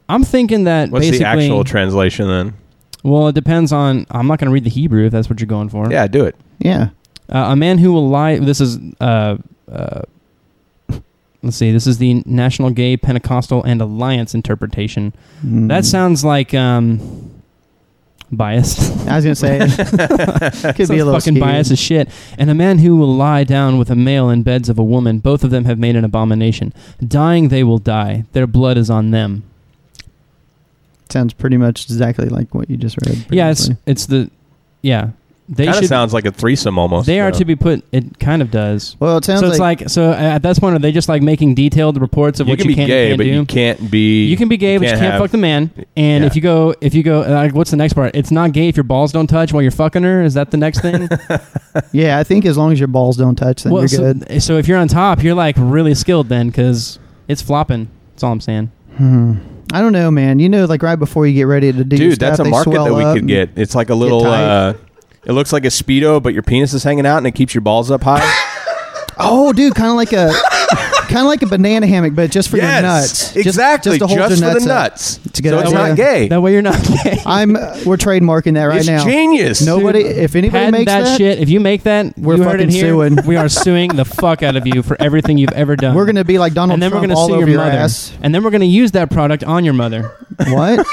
I'm 0.07 0.23
thinking 0.23 0.63
that 0.65 0.89
What's 0.89 1.05
basically. 1.07 1.19
the 1.19 1.25
actual 1.27 1.63
translation 1.63 2.27
then? 2.27 2.53
well, 3.03 3.27
it 3.27 3.35
depends 3.35 3.71
on. 3.73 4.05
I'm 4.11 4.27
not 4.27 4.39
going 4.39 4.47
to 4.47 4.53
read 4.53 4.63
the 4.63 4.69
Hebrew 4.69 5.05
if 5.05 5.11
that's 5.11 5.29
what 5.29 5.39
you're 5.39 5.47
going 5.47 5.69
for. 5.69 5.91
Yeah, 5.91 6.07
do 6.07 6.25
it. 6.25 6.35
Yeah. 6.59 6.89
Uh, 7.29 7.49
a 7.51 7.55
man 7.55 7.77
who 7.77 7.93
will 7.93 8.09
lie. 8.09 8.39
This 8.39 8.61
is. 8.61 8.77
Uh, 8.99 9.37
uh, 9.71 10.01
let's 11.43 11.57
see. 11.57 11.71
This 11.71 11.87
is 11.87 11.97
the 11.97 12.23
National 12.25 12.69
Gay 12.71 12.97
Pentecostal 12.97 13.63
and 13.63 13.81
Alliance 13.81 14.33
interpretation. 14.33 15.13
Mm. 15.45 15.67
That 15.67 15.85
sounds 15.85 16.25
like 16.25 16.53
um, 16.53 17.41
biased. 18.31 18.79
I 19.07 19.15
was 19.15 19.25
gonna 19.25 19.35
say 19.35 19.59
could 20.73 20.89
be 20.89 20.97
a 20.97 21.05
little 21.05 21.13
fucking 21.13 21.35
skewed. 21.35 21.39
biased 21.39 21.71
as 21.71 21.79
shit. 21.79 22.09
And 22.37 22.49
a 22.49 22.55
man 22.55 22.79
who 22.79 22.95
will 22.95 23.13
lie 23.13 23.43
down 23.43 23.77
with 23.77 23.89
a 23.89 23.95
male 23.95 24.29
in 24.29 24.43
beds 24.43 24.69
of 24.69 24.79
a 24.79 24.83
woman, 24.83 25.19
both 25.19 25.43
of 25.43 25.51
them 25.51 25.65
have 25.65 25.79
made 25.79 25.95
an 25.95 26.03
abomination. 26.03 26.73
Dying, 27.05 27.49
they 27.49 27.63
will 27.63 27.79
die. 27.79 28.25
Their 28.33 28.47
blood 28.47 28.77
is 28.77 28.89
on 28.89 29.11
them. 29.11 29.43
Sounds 31.09 31.33
pretty 31.33 31.57
much 31.57 31.85
exactly 31.85 32.29
like 32.29 32.53
what 32.53 32.69
you 32.69 32.77
just 32.77 32.97
read. 33.05 33.25
Yeah, 33.31 33.49
it's 33.49 33.69
it's 33.85 34.05
the 34.05 34.29
yeah. 34.81 35.11
They 35.51 35.65
Kind 35.65 35.77
of 35.77 35.81
should. 35.81 35.89
sounds 35.89 36.13
like 36.13 36.25
a 36.25 36.31
threesome 36.31 36.77
almost. 36.77 37.07
they 37.07 37.19
are 37.19 37.31
to 37.31 37.43
be 37.43 37.55
put. 37.55 37.83
It 37.91 38.19
kind 38.19 38.43
of 38.43 38.51
does. 38.51 38.95
well, 38.99 39.17
it 39.17 39.25
sounds 39.25 39.39
so 39.39 39.47
it's 39.47 39.57
like, 39.57 39.81
like, 39.81 39.89
so 39.89 40.11
at 40.11 40.43
that 40.43 40.57
point 40.59 40.75
are 40.75 40.79
they 40.79 40.91
just 40.91 41.09
like 41.09 41.23
making 41.23 41.55
detailed 41.55 41.99
reports 41.99 42.39
of 42.39 42.45
You 42.47 42.51
what 42.51 42.59
can 42.59 42.69
you 42.69 42.75
be 42.75 42.81
can 42.81 42.87
gay, 42.87 43.09
and 43.11 43.17
but 43.17 43.23
can't 43.23 43.33
do? 43.33 43.39
you 43.39 43.45
can't 43.45 43.91
be. 43.91 44.25
You 44.27 44.37
can 44.37 44.47
be 44.47 44.57
gay, 44.57 44.77
but 44.77 44.83
you 44.85 44.89
can't 44.91 45.01
have- 45.01 45.19
fuck 45.21 45.31
the 45.31 45.39
man. 45.39 45.71
And 45.97 46.23
Yeah. 46.23 46.27
if 46.27 46.35
you 46.35 46.43
go, 46.43 46.75
if 46.81 46.93
you 46.93 47.01
go, 47.01 47.21
uh, 47.23 47.49
what's 47.49 47.71
the 47.71 47.77
next 47.77 47.93
part? 47.93 48.15
It's 48.15 48.29
not 48.29 48.51
gay 48.51 48.67
if 48.67 48.77
your 48.77 48.83
balls 48.83 49.11
don't 49.11 49.25
touch 49.25 49.51
while 49.51 49.63
you're 49.63 49.71
fucking 49.71 50.03
her. 50.03 50.21
Is 50.21 50.35
that 50.35 50.51
the 50.51 50.57
next 50.57 50.81
thing? 50.81 51.09
yeah, 51.91 52.19
I 52.19 52.23
think 52.23 52.45
as 52.45 52.55
long 52.55 52.71
as 52.71 52.79
your 52.79 52.87
balls 52.87 53.17
don't 53.17 53.35
touch, 53.35 53.63
then 53.63 53.73
well, 53.73 53.81
you're 53.81 53.87
so, 53.87 54.13
good. 54.13 54.43
so 54.43 54.57
if 54.57 54.67
you're 54.67 54.77
on 54.77 54.87
top, 54.87 55.23
you're 55.23 55.33
like 55.33 55.55
really 55.57 55.95
skilled 55.95 56.29
then, 56.29 56.49
because 56.49 56.99
it's 57.27 57.41
flopping. 57.41 57.89
That's 58.13 58.23
all 58.23 58.31
I'm 58.33 58.41
saying. 58.41 58.71
Hmm. 58.97 59.33
I 59.73 59.81
don't 59.81 59.93
know, 59.93 60.09
man. 60.11 60.39
You 60.39 60.49
know, 60.49 60.65
like 60.65 60.81
right 60.83 60.95
before 60.95 61.25
you 61.27 61.33
get 61.33 61.43
ready 61.43 61.71
to 61.71 61.83
do 61.83 61.97
Dude, 61.97 62.13
stuff, 62.15 62.29
that's 62.37 62.39
a 62.39 62.43
they 62.43 62.49
market 62.49 62.71
that 62.71 62.93
we 62.93 63.03
up 63.03 63.13
could 63.13 63.21
and- 63.23 63.27
get. 63.27 63.49
It's 63.55 63.73
like 63.75 63.89
a 63.89 63.95
little. 63.95 64.21
tight. 64.21 64.43
Uh, 64.43 64.73
it 65.29 65.33
looks 65.33 65.53
like 65.53 65.63
a 65.63 65.69
speedo, 65.69 66.21
but 66.21 66.33
your 66.33 66.43
penis 66.43 66.73
is 66.73 66.83
hanging 66.83 67.05
out, 67.05 67.17
and 67.19 67.27
it 67.27 67.31
keeps 67.31 67.53
your 67.53 67.61
balls 67.61 67.91
up 67.91 68.03
high. 68.03 68.25
Oh, 69.21 69.51
dude, 69.51 69.75
kind 69.75 69.89
of 69.89 69.95
like 69.97 70.13
a 70.13 70.31
kind 71.09 71.17
of 71.19 71.25
like 71.25 71.41
a 71.41 71.45
banana 71.45 71.85
hammock, 71.85 72.15
but 72.15 72.31
just 72.31 72.47
for 72.47 72.55
yes, 72.55 72.73
your 72.73 72.81
nuts. 72.81 73.33
Just- 73.33 73.35
exactly. 73.35 73.99
just, 73.99 73.99
Just, 73.99 73.99
to 73.99 74.07
hold 74.07 74.29
your 74.31 74.37
for 74.37 74.41
nuts 74.53 74.65
the 74.65 74.71
up. 74.73 74.91
nuts. 74.91 75.19
It's 75.25 75.39
a 75.39 75.41
good 75.41 75.49
so 75.49 75.59
it's 75.59 75.67
idea. 75.73 75.77
not 75.89 75.97
gay. 75.97 76.27
That 76.29 76.41
way 76.41 76.53
you're 76.53 76.61
not 76.61 76.81
gay. 77.03 77.19
I'm. 77.25 77.57
Uh, 77.57 77.77
we're 77.85 77.97
trademarking 77.97 78.53
that 78.53 78.63
right 78.63 78.77
it's 78.77 78.87
now. 78.87 79.03
genius. 79.03 79.61
Nobody. 79.61 79.99
If 80.05 80.37
anybody 80.37 80.51
Patent 80.51 80.71
makes 80.71 80.85
that, 80.89 81.03
that, 81.03 81.17
shit. 81.17 81.39
If 81.39 81.49
you 81.49 81.59
make 81.59 81.83
that, 81.83 82.17
We're 82.17 82.37
you 82.37 82.43
heard 82.43 82.61
it 82.61 82.67
fucking 82.67 82.71
here. 82.71 82.87
suing. 82.93 83.17
We 83.27 83.35
are 83.35 83.49
suing 83.49 83.89
the 83.93 84.05
fuck 84.05 84.41
out 84.41 84.55
of 84.55 84.65
you 84.65 84.83
for 84.83 84.95
everything 85.01 85.37
you've 85.37 85.51
ever 85.51 85.75
done. 85.75 85.95
we're 85.95 86.05
gonna 86.05 86.23
be 86.23 86.39
like 86.39 86.53
Donald 86.53 86.75
and 86.75 86.81
then 86.81 86.91
Trump 86.91 87.01
we're 87.01 87.07
gonna 87.09 87.19
all 87.19 87.27
sue 87.27 87.33
over 87.33 87.41
your 87.41 87.49
your 87.49 87.59
mother. 87.65 87.77
ass. 87.77 88.17
And 88.21 88.33
then 88.33 88.41
we're 88.41 88.51
gonna 88.51 88.63
use 88.63 88.91
that 88.91 89.09
product 89.11 89.43
on 89.43 89.65
your 89.65 89.73
mother. 89.73 90.15
What? 90.47 90.85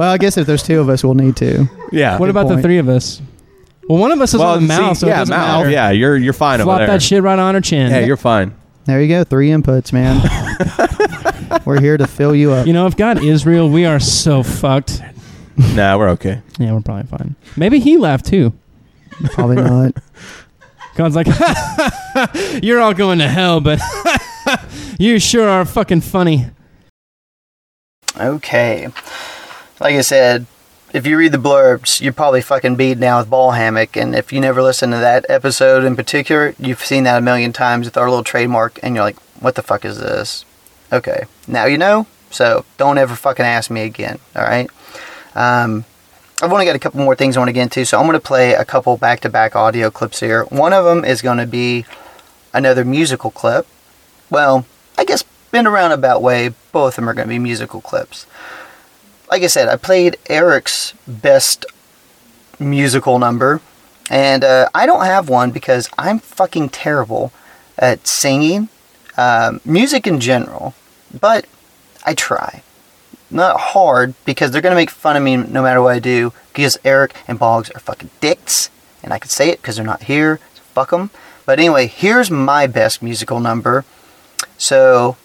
Well, 0.00 0.10
I 0.10 0.16
guess 0.16 0.38
if 0.38 0.46
there's 0.46 0.62
two 0.62 0.80
of 0.80 0.88
us, 0.88 1.04
we'll 1.04 1.12
need 1.12 1.36
to. 1.36 1.68
Yeah. 1.92 2.12
What 2.12 2.24
Good 2.24 2.30
about 2.30 2.48
the 2.48 2.54
point. 2.54 2.62
three 2.62 2.78
of 2.78 2.88
us? 2.88 3.20
Well, 3.86 3.98
one 3.98 4.12
of 4.12 4.20
us 4.22 4.32
is 4.32 4.40
well, 4.40 4.54
on 4.54 4.62
the 4.62 4.66
mouth, 4.66 4.96
see, 4.96 5.00
so 5.02 5.06
it 5.06 5.10
yeah, 5.10 5.18
doesn't 5.18 5.36
mouth. 5.36 5.58
matter. 5.58 5.70
Yeah, 5.70 5.90
you're 5.90 6.16
you're 6.16 6.32
fine 6.32 6.58
Flop 6.60 6.68
over 6.68 6.78
there. 6.86 6.86
that 6.86 7.02
shit 7.02 7.22
right 7.22 7.38
on 7.38 7.54
her 7.54 7.60
chin. 7.60 7.90
Yeah, 7.90 8.06
you're 8.06 8.16
fine. 8.16 8.54
There 8.86 9.02
you 9.02 9.08
go. 9.08 9.24
Three 9.24 9.50
inputs, 9.50 9.92
man. 9.92 10.22
We're 11.66 11.82
here 11.82 11.98
to 11.98 12.06
fill 12.06 12.34
you 12.34 12.50
up. 12.52 12.66
You 12.66 12.72
know, 12.72 12.86
if 12.86 12.96
God 12.96 13.22
is 13.22 13.44
real, 13.44 13.68
we 13.68 13.84
are 13.84 14.00
so 14.00 14.42
fucked. 14.42 15.02
nah, 15.74 15.98
we're 15.98 16.08
okay. 16.12 16.40
Yeah, 16.58 16.72
we're 16.72 16.80
probably 16.80 17.06
fine. 17.06 17.36
Maybe 17.58 17.78
he 17.78 17.98
laughed 17.98 18.24
too. 18.24 18.54
Probably 19.34 19.56
not. 19.56 19.92
God's 20.94 21.14
like, 21.14 21.26
you're 22.62 22.80
all 22.80 22.94
going 22.94 23.18
to 23.18 23.28
hell, 23.28 23.60
but 23.60 23.78
you 24.98 25.18
sure 25.18 25.46
are 25.46 25.66
fucking 25.66 26.00
funny. 26.00 26.46
Okay. 28.18 28.88
Like 29.80 29.94
I 29.94 30.02
said, 30.02 30.46
if 30.92 31.06
you 31.06 31.16
read 31.16 31.32
the 31.32 31.38
blurbs, 31.38 32.02
you're 32.02 32.12
probably 32.12 32.42
fucking 32.42 32.76
beat 32.76 32.98
now 32.98 33.18
with 33.18 33.30
ball 33.30 33.52
hammock. 33.52 33.96
And 33.96 34.14
if 34.14 34.32
you 34.32 34.40
never 34.40 34.62
listened 34.62 34.92
to 34.92 34.98
that 34.98 35.24
episode 35.28 35.84
in 35.84 35.96
particular, 35.96 36.54
you've 36.58 36.84
seen 36.84 37.04
that 37.04 37.18
a 37.18 37.22
million 37.22 37.52
times 37.52 37.86
with 37.86 37.96
our 37.96 38.10
little 38.10 38.24
trademark, 38.24 38.78
and 38.82 38.94
you're 38.94 39.04
like, 39.04 39.18
what 39.40 39.54
the 39.54 39.62
fuck 39.62 39.84
is 39.86 39.98
this? 39.98 40.44
Okay. 40.92 41.24
Now 41.48 41.64
you 41.64 41.78
know, 41.78 42.06
so 42.30 42.66
don't 42.76 42.98
ever 42.98 43.16
fucking 43.16 43.44
ask 43.44 43.70
me 43.70 43.82
again, 43.82 44.18
alright? 44.36 44.68
Um, 45.34 45.86
I've 46.42 46.52
only 46.52 46.66
got 46.66 46.76
a 46.76 46.80
couple 46.80 47.00
more 47.00 47.16
things 47.16 47.36
I 47.36 47.40
want 47.40 47.48
to 47.48 47.54
get 47.54 47.62
into, 47.62 47.84
so 47.86 47.98
I'm 47.98 48.06
going 48.06 48.14
to 48.14 48.20
play 48.20 48.52
a 48.52 48.64
couple 48.64 48.96
back 48.96 49.20
to 49.20 49.30
back 49.30 49.56
audio 49.56 49.90
clips 49.90 50.20
here. 50.20 50.44
One 50.44 50.72
of 50.72 50.84
them 50.84 51.04
is 51.04 51.22
going 51.22 51.38
to 51.38 51.46
be 51.46 51.86
another 52.52 52.84
musical 52.84 53.30
clip. 53.30 53.66
Well, 54.28 54.66
I 54.98 55.04
guess 55.04 55.24
in 55.52 55.66
a 55.66 55.70
roundabout 55.70 56.22
way, 56.22 56.50
both 56.72 56.92
of 56.92 56.96
them 56.96 57.08
are 57.08 57.14
going 57.14 57.28
to 57.28 57.34
be 57.34 57.38
musical 57.38 57.80
clips. 57.80 58.26
Like 59.30 59.44
I 59.44 59.46
said, 59.46 59.68
I 59.68 59.76
played 59.76 60.16
Eric's 60.28 60.92
best 61.06 61.64
musical 62.58 63.20
number, 63.20 63.60
and 64.10 64.42
uh, 64.42 64.68
I 64.74 64.86
don't 64.86 65.04
have 65.04 65.28
one 65.28 65.52
because 65.52 65.88
I'm 65.96 66.18
fucking 66.18 66.70
terrible 66.70 67.32
at 67.78 68.08
singing, 68.08 68.68
um, 69.16 69.60
music 69.64 70.08
in 70.08 70.18
general, 70.18 70.74
but 71.18 71.46
I 72.04 72.14
try. 72.14 72.64
Not 73.30 73.60
hard 73.60 74.14
because 74.24 74.50
they're 74.50 74.60
to 74.60 74.74
make 74.74 74.90
fun 74.90 75.16
of 75.16 75.22
me 75.22 75.36
no 75.36 75.62
matter 75.62 75.80
what 75.80 75.94
I 75.94 76.00
do 76.00 76.32
because 76.52 76.76
Eric 76.84 77.14
and 77.28 77.38
Boggs 77.38 77.70
are 77.70 77.78
fucking 77.78 78.10
dicks, 78.20 78.68
and 79.00 79.12
I 79.12 79.20
can 79.20 79.30
say 79.30 79.50
it 79.50 79.62
because 79.62 79.76
they're 79.76 79.84
not 79.84 80.04
here, 80.04 80.40
so 80.54 80.62
fuck 80.74 80.90
them. 80.90 81.10
But 81.46 81.60
anyway, 81.60 81.86
here's 81.86 82.32
my 82.32 82.66
best 82.66 83.00
musical 83.00 83.38
number. 83.38 83.84
So 84.58 85.16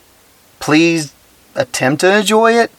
please 0.60 1.12
attempt 1.56 2.02
to 2.02 2.20
enjoy 2.20 2.54
it. 2.54 2.72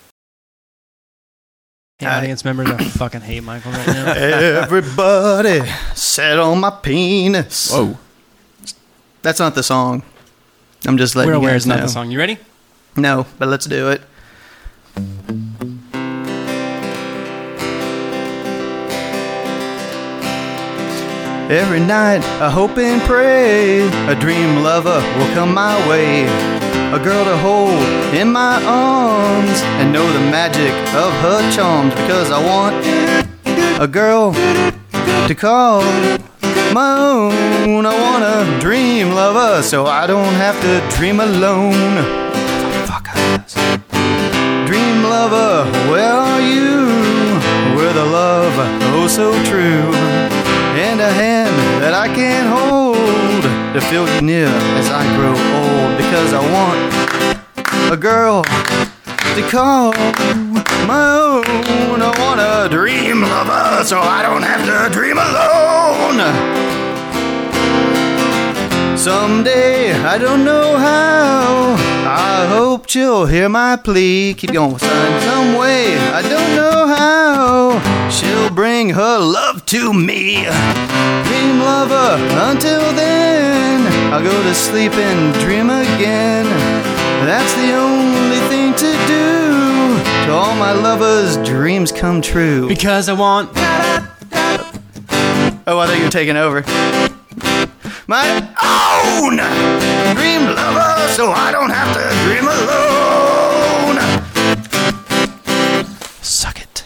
Hey, 1.98 2.04
audience 2.09 2.44
members, 2.44 2.68
I 2.68 2.76
fucking 2.85 3.22
hate 3.22 3.42
Michael 3.42 3.72
right 3.72 3.87
now. 3.87 4.12
Everybody, 4.16 5.62
set 5.94 6.38
on 6.38 6.61
my 6.61 6.68
penis. 6.68 7.72
Whoa. 7.72 7.96
That's 9.22 9.40
not 9.40 9.54
the 9.54 9.62
song. 9.62 10.02
I'm 10.87 10.98
just 10.98 11.16
letting 11.16 11.30
We're 11.30 11.37
you 11.37 11.40
aware 11.40 11.52
guys 11.52 11.62
it's 11.62 11.66
not 11.66 11.80
the 11.80 11.88
song. 11.88 12.11
You 12.11 12.18
ready? 12.18 12.37
No, 12.98 13.24
but 13.38 13.48
let's 13.48 13.64
do 13.64 13.88
it. 13.88 14.02
Every 21.48 21.80
night 21.80 22.22
I 22.42 22.50
hope 22.50 22.76
and 22.76 23.00
pray 23.04 23.88
a 24.06 24.14
dream 24.14 24.62
lover 24.62 25.00
will 25.18 25.32
come 25.35 25.54
my 25.54 25.88
way. 25.88 26.65
A 26.94 27.01
girl 27.03 27.25
to 27.25 27.37
hold 27.38 27.83
in 28.14 28.33
my 28.33 28.62
arms 28.64 29.61
and 29.79 29.92
know 29.92 30.11
the 30.12 30.20
magic 30.20 30.72
of 30.94 31.12
her 31.20 31.51
charms 31.51 31.92
because 31.94 32.31
I 32.31 32.40
want 32.44 32.75
a 33.81 33.88
girl 33.88 34.33
to 35.27 35.35
call 35.35 35.83
my 36.72 36.96
own. 36.96 37.85
I 37.85 37.94
want 38.01 38.22
a 38.25 38.61
dream 38.61 39.11
lover 39.11 39.62
so 39.62 39.87
I 39.87 40.07
don't 40.07 40.35
have 40.35 40.59
to 40.62 40.96
dream 40.96 41.20
alone. 41.20 41.96
Fuck 42.87 43.09
us. 43.14 43.55
Dream 44.66 45.03
lover, 45.03 45.68
where 45.90 46.12
are 46.12 46.40
you? 46.40 46.87
Where 47.77 47.92
the 47.92 48.05
love, 48.05 48.55
oh 48.94 49.09
so 49.09 49.33
true. 49.44 49.92
And 50.87 51.01
a 51.01 51.12
hand 51.12 51.83
that 51.83 51.94
I 51.94 52.07
can 52.07 52.46
hold 52.46 53.42
to 53.75 53.81
feel 53.81 54.07
you 54.14 54.20
near 54.20 54.49
as 54.79 54.88
I 54.88 55.03
grow 55.16 55.35
old. 55.35 55.95
Because 56.16 56.33
I 56.33 56.50
want 56.50 57.92
a 57.92 57.96
girl 57.98 58.42
to 58.42 59.48
call 59.50 59.92
my 60.87 61.11
own. 61.12 62.00
I 62.00 62.14
want 62.18 62.40
a 62.40 62.74
dream 62.74 63.20
lover 63.20 63.85
so 63.85 64.00
I 64.00 64.22
don't 64.22 64.42
have 64.42 64.64
to 64.64 64.94
dream 64.98 65.18
alone. 65.18 66.86
Someday, 69.07 69.92
I 69.92 70.19
don't 70.19 70.45
know 70.45 70.77
how. 70.79 71.77
I 72.09 72.45
hope 72.49 72.88
she'll 72.88 73.25
hear 73.25 73.49
my 73.49 73.77
plea. 73.77 74.35
Keep 74.35 74.53
going, 74.53 74.79
son. 74.79 75.21
Some 75.23 75.55
way, 75.55 75.97
I 75.97 76.23
don't 76.23 76.57
know 76.57 76.88
how. 76.88 78.11
She'll 78.11 78.51
bring 78.51 78.90
her 78.90 79.19
love 79.21 79.64
to 79.66 79.95
me. 79.95 80.42
Dream 80.42 81.61
lover, 81.61 82.19
until 82.51 82.81
then, 82.95 83.87
I'll 84.12 84.25
go 84.25 84.42
to 84.42 84.53
sleep 84.53 84.95
and 84.95 85.33
dream 85.35 85.71
again. 85.71 86.47
That's 87.25 87.55
the 87.55 87.75
only 87.77 88.40
thing 88.49 88.75
to 88.75 88.90
do. 89.07 90.27
To 90.27 90.33
all 90.33 90.57
my 90.57 90.73
lovers' 90.73 91.37
dreams 91.49 91.92
come 91.92 92.21
true. 92.21 92.66
Because 92.66 93.09
I 93.09 93.12
want. 93.12 93.51
Oh, 95.69 95.79
I 95.79 95.87
thought 95.87 95.97
you 95.97 96.03
were 96.03 96.11
taking 96.11 96.37
over. 96.37 96.64
My 98.09 98.38
own 98.62 99.37
dream 100.16 100.42
lover, 100.55 101.09
so 101.14 101.33
I 101.33 101.51
don't 101.51 101.71
have 101.71 101.92
to 101.97 102.03
dream 102.25 102.47
alone. 102.47 103.99
Suck 106.23 106.61
it. 106.61 106.85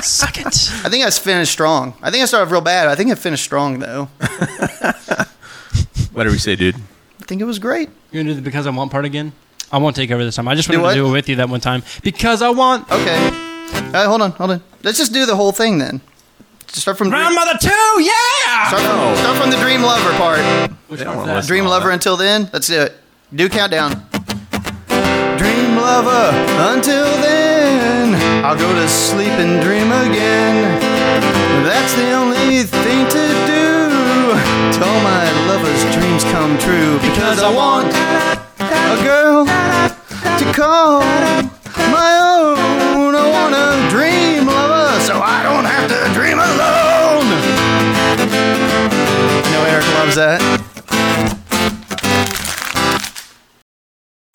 Suck 0.04 0.38
it. 0.38 0.46
I 0.84 0.88
think 0.88 1.04
I 1.04 1.10
finished 1.10 1.52
strong. 1.52 1.94
I 2.02 2.10
think 2.10 2.22
I 2.22 2.26
started 2.26 2.50
real 2.50 2.62
bad. 2.62 2.88
I 2.88 2.94
think 2.94 3.10
I 3.10 3.14
finished 3.14 3.44
strong 3.44 3.78
though. 3.78 4.08
What 6.12 6.24
did 6.24 6.32
we 6.32 6.38
say, 6.38 6.56
dude? 6.56 6.76
I 6.76 7.24
think 7.26 7.42
it 7.42 7.44
was 7.44 7.58
great. 7.58 7.90
You're 8.10 8.22
gonna 8.22 8.32
do 8.34 8.40
the 8.40 8.42
because 8.42 8.66
I 8.66 8.70
want 8.70 8.90
part 8.90 9.04
again? 9.04 9.32
I 9.70 9.76
won't 9.78 9.96
take 9.96 10.10
over 10.10 10.24
this 10.24 10.36
time. 10.36 10.48
I 10.48 10.54
just 10.54 10.70
Do 10.70 10.80
wanted 10.80 10.94
to 10.94 11.00
do 11.00 11.08
it 11.08 11.12
with 11.12 11.28
you 11.28 11.36
that 11.36 11.50
one 11.50 11.60
time 11.60 11.82
because 12.02 12.40
I 12.40 12.48
want. 12.48 12.90
Okay. 12.90 13.30
Uh, 13.92 14.06
hold 14.08 14.22
on, 14.22 14.30
hold 14.30 14.52
on. 14.52 14.62
Let's 14.82 14.96
just 14.96 15.12
do 15.12 15.26
the 15.26 15.36
whole 15.36 15.52
thing 15.52 15.76
then. 15.78 16.00
Start 16.76 16.98
from 16.98 17.08
Grandmother 17.08 17.56
two, 17.58 17.70
yeah. 18.02 18.68
Start 18.68 18.82
from, 18.82 19.16
start 19.16 19.36
from 19.38 19.50
the 19.50 19.56
dream 19.56 19.80
lover 19.80 20.12
part. 20.18 20.40
Which 20.88 21.00
one's 21.00 21.16
wanna 21.16 21.26
that? 21.28 21.36
listen. 21.36 21.48
Dream 21.48 21.64
lover 21.64 21.88
that. 21.88 21.94
until 21.94 22.16
then. 22.18 22.50
Let's 22.52 22.66
do 22.66 22.82
it. 22.82 22.92
Do 23.34 23.48
countdown. 23.48 23.92
Dream 25.38 25.76
lover 25.80 26.30
until 26.70 27.08
then. 27.24 28.14
I'll 28.44 28.58
go 28.58 28.72
to 28.74 28.86
sleep 28.88 29.32
and 29.40 29.62
dream 29.64 29.90
again. 29.90 30.78
That's 31.64 31.94
the 31.94 32.12
only 32.12 32.62
thing 32.62 33.08
to 33.08 33.24
do. 33.48 34.36
Till 34.76 35.00
my 35.00 35.24
lover's 35.48 35.82
dreams 35.96 36.24
come 36.24 36.58
true. 36.58 37.00
Because 37.00 37.42
I 37.42 37.50
want 37.52 37.88
a 38.60 39.02
girl 39.02 39.46
to 39.46 40.52
call 40.52 41.00
my 41.90 42.12
own. 42.20 43.14
I 43.16 43.26
want 43.32 43.54
a 43.54 43.88
dream 43.90 44.46
lover 44.46 45.00
so 45.00 45.20
I 45.22 45.42
don't 45.42 45.64
have 45.64 45.75
loves 50.06 50.16
that. 50.16 50.40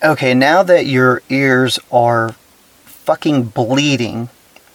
Okay, 0.03 0.33
now 0.33 0.63
that 0.63 0.85
your 0.85 1.21
ears 1.29 1.79
are 1.91 2.31
fucking 2.85 3.43
bleeding, 3.43 4.29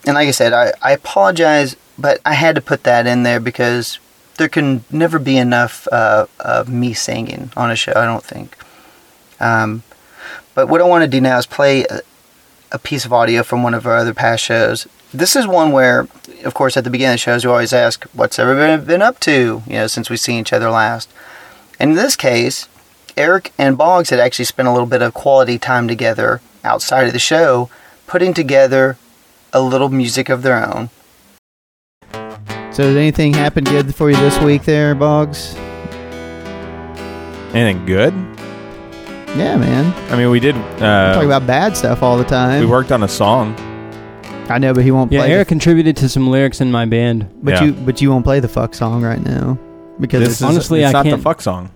and 0.06 0.14
like 0.14 0.28
I 0.28 0.30
said, 0.30 0.52
I, 0.52 0.72
I 0.80 0.92
apologize, 0.92 1.76
but 1.98 2.20
I 2.24 2.34
had 2.34 2.54
to 2.54 2.60
put 2.60 2.84
that 2.84 3.06
in 3.06 3.24
there 3.24 3.40
because 3.40 3.98
there 4.36 4.48
can 4.48 4.84
never 4.90 5.18
be 5.18 5.36
enough 5.36 5.88
uh, 5.90 6.26
of 6.38 6.68
me 6.68 6.94
singing 6.94 7.50
on 7.56 7.70
a 7.70 7.76
show, 7.76 7.92
I 7.96 8.04
don't 8.04 8.24
think. 8.24 8.56
Um, 9.40 9.82
but 10.54 10.68
what 10.68 10.80
I 10.80 10.84
want 10.84 11.02
to 11.02 11.08
do 11.08 11.20
now 11.20 11.38
is 11.38 11.46
play 11.46 11.84
a, 11.84 12.00
a 12.70 12.78
piece 12.78 13.04
of 13.04 13.12
audio 13.12 13.42
from 13.42 13.62
one 13.62 13.74
of 13.74 13.86
our 13.86 13.96
other 13.96 14.14
past 14.14 14.44
shows. 14.44 14.86
This 15.14 15.36
is 15.36 15.46
one 15.46 15.72
where, 15.72 16.08
of 16.44 16.54
course, 16.54 16.76
at 16.76 16.84
the 16.84 16.90
beginning 16.90 17.12
of 17.14 17.14
the 17.14 17.18
shows, 17.18 17.44
we 17.44 17.50
always 17.50 17.72
ask, 17.72 18.04
What's 18.12 18.38
everybody 18.38 18.82
been 18.84 19.02
up 19.02 19.20
to, 19.20 19.62
you 19.66 19.72
know, 19.72 19.86
since 19.86 20.10
we've 20.10 20.20
seen 20.20 20.40
each 20.40 20.52
other 20.52 20.70
last? 20.70 21.08
And 21.78 21.90
in 21.90 21.96
this 21.96 22.16
case, 22.16 22.68
Eric 23.16 23.52
and 23.58 23.78
Boggs 23.78 24.10
had 24.10 24.20
actually 24.20 24.44
spent 24.46 24.68
a 24.68 24.72
little 24.72 24.86
bit 24.86 25.02
of 25.02 25.14
quality 25.14 25.58
time 25.58 25.88
together 25.88 26.40
outside 26.64 27.06
of 27.06 27.12
the 27.12 27.18
show, 27.18 27.70
putting 28.06 28.34
together 28.34 28.98
a 29.52 29.60
little 29.60 29.88
music 29.88 30.28
of 30.28 30.42
their 30.42 30.62
own. 30.66 30.90
So 32.72 32.82
did 32.82 32.96
anything 32.96 33.32
happen 33.32 33.64
good 33.64 33.94
for 33.94 34.10
you 34.10 34.16
this 34.16 34.38
week 34.40 34.64
there, 34.64 34.94
Boggs? 34.94 35.54
Anything 37.54 37.86
good? 37.86 38.12
Yeah, 39.34 39.56
man. 39.56 39.94
I 40.12 40.16
mean, 40.16 40.30
we 40.30 40.40
did. 40.40 40.56
We 40.56 40.62
Uh, 40.86 41.14
talk 41.14 41.24
about 41.24 41.46
bad 41.46 41.76
stuff 41.76 42.02
all 42.02 42.18
the 42.18 42.24
time. 42.24 42.60
we 42.60 42.66
worked 42.66 42.92
on 42.92 43.02
a 43.02 43.08
song. 43.08 43.54
I 44.50 44.58
know, 44.58 44.72
but 44.74 44.84
he 44.84 44.90
won't 44.90 45.10
Yeah, 45.12 45.20
play. 45.22 45.32
Eric 45.32 45.48
the, 45.48 45.52
contributed 45.52 45.96
to 45.98 46.08
some 46.08 46.28
lyrics 46.30 46.60
in 46.60 46.70
my 46.70 46.84
band. 46.86 47.28
but 47.42 47.54
Yeah. 47.54 47.64
you 47.64 47.72
but 47.72 48.00
you 48.00 48.10
won't 48.10 48.24
play 48.24 48.40
the 48.40 48.48
fuck 48.48 48.74
song 48.74 49.02
right 49.02 49.22
now 49.24 49.58
because 50.00 50.20
This 50.20 50.28
it's, 50.30 50.36
is, 50.40 50.42
honestly, 50.42 50.80
it's 50.82 50.88
I 50.88 50.92
not 50.92 51.04
the 51.04 51.10
can't- 51.10 51.22
fuck 51.22 51.40
song. 51.42 51.70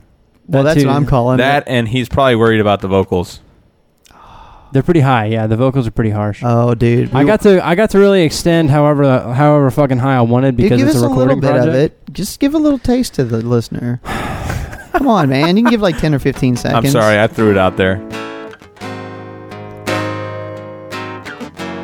well, 0.46 0.62
that 0.62 0.70
that's 0.74 0.82
too. 0.82 0.88
what 0.88 0.96
I'm 0.96 1.06
calling 1.06 1.38
That 1.38 1.62
it. 1.66 1.70
and 1.70 1.88
he's 1.88 2.08
probably 2.08 2.36
worried 2.36 2.60
about 2.60 2.80
the 2.80 2.88
vocals. 2.88 3.40
They're 4.72 4.82
pretty 4.84 5.00
high. 5.00 5.26
Yeah, 5.26 5.46
the 5.48 5.56
vocals 5.56 5.86
are 5.88 5.90
pretty 5.90 6.10
harsh. 6.10 6.42
Oh, 6.44 6.74
dude, 6.74 7.12
I 7.14 7.24
got 7.24 7.40
to 7.42 7.66
I 7.66 7.74
got 7.74 7.90
to 7.90 7.98
really 7.98 8.22
extend 8.22 8.70
however 8.70 9.02
however 9.34 9.70
fucking 9.70 9.98
high 9.98 10.16
I 10.16 10.20
wanted 10.22 10.56
Dude, 10.56 10.64
because 10.64 10.78
give 10.78 10.88
it's 10.88 10.96
us 10.96 11.02
a 11.02 11.06
a 11.06 11.08
little 11.08 11.24
recording 11.24 11.40
bit 11.40 11.50
project. 11.50 11.68
of 11.68 11.74
it. 11.74 11.98
Just 12.14 12.38
give 12.40 12.54
a 12.54 12.58
little 12.58 12.78
taste 12.78 13.14
to 13.14 13.24
the 13.24 13.38
listener. 13.38 14.00
Come 14.92 15.06
on, 15.08 15.28
man. 15.28 15.56
You 15.56 15.62
can 15.62 15.70
give 15.70 15.80
like 15.80 15.98
ten 15.98 16.14
or 16.14 16.18
fifteen 16.18 16.56
seconds. 16.56 16.84
I'm 16.84 16.90
sorry, 16.90 17.18
I 17.18 17.26
threw 17.26 17.50
it 17.50 17.56
out 17.58 17.76
there. 17.76 17.96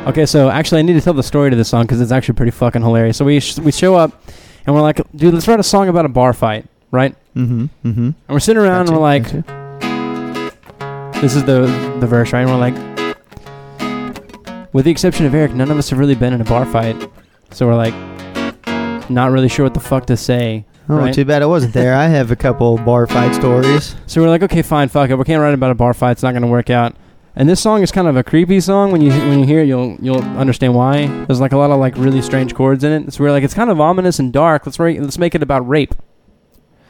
Okay, 0.07 0.25
so 0.25 0.49
actually, 0.49 0.79
I 0.79 0.81
need 0.83 0.93
to 0.93 1.01
tell 1.01 1.13
the 1.13 1.21
story 1.21 1.49
to 1.49 1.55
this 1.57 1.67
song 1.67 1.83
because 1.83 1.99
it's 1.99 2.13
actually 2.13 2.35
pretty 2.35 2.51
fucking 2.51 2.81
hilarious. 2.81 3.17
So 3.17 3.25
we 3.25 3.41
sh- 3.41 3.59
we 3.59 3.73
show 3.73 3.95
up 3.95 4.23
and 4.65 4.73
we're 4.73 4.81
like, 4.81 5.01
dude, 5.15 5.33
let's 5.33 5.47
write 5.49 5.59
a 5.59 5.63
song 5.63 5.89
about 5.89 6.05
a 6.05 6.09
bar 6.09 6.31
fight, 6.31 6.65
right? 6.91 7.13
Mm-hmm. 7.35 7.63
Mm-hmm. 7.85 8.05
And 8.05 8.15
we're 8.29 8.39
sitting 8.39 8.61
around 8.63 8.87
and 8.87 8.95
we're 8.95 9.01
like, 9.01 9.23
this 11.21 11.35
is 11.35 11.43
the 11.43 11.61
the 11.99 12.07
verse, 12.07 12.31
right? 12.31 12.47
And 12.47 12.49
we're 12.49 12.57
like, 12.57 12.75
with 14.73 14.85
the 14.85 14.91
exception 14.91 15.25
of 15.25 15.35
Eric, 15.35 15.53
none 15.53 15.69
of 15.69 15.77
us 15.77 15.89
have 15.89 15.99
really 15.99 16.15
been 16.15 16.31
in 16.33 16.39
a 16.39 16.45
bar 16.45 16.65
fight, 16.65 16.95
so 17.51 17.67
we're 17.67 17.75
like, 17.75 17.93
not 19.09 19.31
really 19.31 19.49
sure 19.49 19.65
what 19.65 19.73
the 19.73 19.81
fuck 19.81 20.05
to 20.05 20.15
say. 20.15 20.65
Oh, 20.89 20.99
right? 20.99 21.13
too 21.13 21.25
bad 21.25 21.41
I 21.41 21.47
wasn't 21.47 21.73
there. 21.73 21.93
I 21.93 22.07
have 22.07 22.31
a 22.31 22.35
couple 22.37 22.77
bar 22.77 23.07
fight 23.07 23.35
stories. 23.35 23.93
So 24.05 24.21
we're 24.21 24.29
like, 24.29 24.43
okay, 24.43 24.61
fine, 24.61 24.87
fuck 24.87 25.09
it. 25.09 25.15
We 25.15 25.25
can't 25.25 25.41
write 25.41 25.53
about 25.53 25.71
a 25.71 25.75
bar 25.75 25.93
fight. 25.93 26.11
It's 26.11 26.23
not 26.23 26.33
gonna 26.33 26.47
work 26.47 26.69
out. 26.69 26.95
And 27.39 27.47
this 27.47 27.61
song 27.61 27.83
is 27.83 27.91
kind 27.91 28.07
of 28.07 28.15
a 28.17 28.23
creepy 28.23 28.59
song. 28.59 28.91
When 28.91 28.99
you 28.99 29.11
when 29.11 29.39
you 29.39 29.45
hear 29.45 29.61
it, 29.61 29.67
you'll 29.67 29.95
you'll 30.01 30.23
understand 30.39 30.73
why. 30.73 31.05
There's 31.25 31.39
like 31.39 31.51
a 31.51 31.57
lot 31.57 31.69
of 31.69 31.79
like 31.79 31.95
really 31.95 32.21
strange 32.23 32.55
chords 32.55 32.83
in 32.83 32.91
it. 32.91 33.13
So 33.13 33.23
we're 33.23 33.29
like, 33.29 33.43
it's 33.43 33.53
kind 33.53 33.69
of 33.69 33.79
ominous 33.79 34.17
and 34.17 34.33
dark. 34.33 34.65
Let's 34.65 34.79
write, 34.79 34.99
let's 34.99 35.19
make 35.19 35.35
it 35.35 35.43
about 35.43 35.67
rape. 35.67 35.93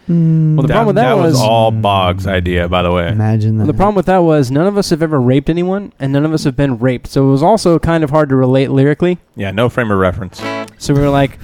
Mm, 0.07 0.55
Well, 0.55 0.65
the 0.65 0.69
problem 0.71 0.87
with 0.87 0.95
that, 0.95 1.17
was, 1.17 1.33
was, 1.33 1.41
all 1.41 1.71
Boggs' 1.71 2.25
idea, 2.25 2.69
by 2.69 2.81
the 2.81 2.93
way. 2.93 3.09
imagine 3.09 3.57
that. 3.57 3.67
the 3.67 3.73
problem 3.73 3.95
with 3.95 4.05
that 4.05 4.19
was 4.19 4.49
none 4.49 4.65
of 4.65 4.77
us 4.77 4.89
have 4.89 5.03
ever 5.03 5.19
raped 5.19 5.49
anyone, 5.49 5.91
and 5.99 6.13
none 6.13 6.23
of 6.23 6.31
us 6.31 6.45
have 6.45 6.55
been 6.55 6.77
raped. 6.77 7.07
So 7.07 7.27
it 7.27 7.31
was 7.31 7.43
also 7.43 7.77
kind 7.77 8.05
of 8.05 8.11
hard 8.11 8.29
to 8.29 8.37
relate 8.37 8.71
lyrically. 8.71 9.19
Yeah, 9.35 9.51
no 9.51 9.67
frame 9.67 9.91
of 9.91 9.99
reference. 9.99 10.41
So 10.77 10.93
we 10.93 11.01
were 11.01 11.09
like, 11.09 11.37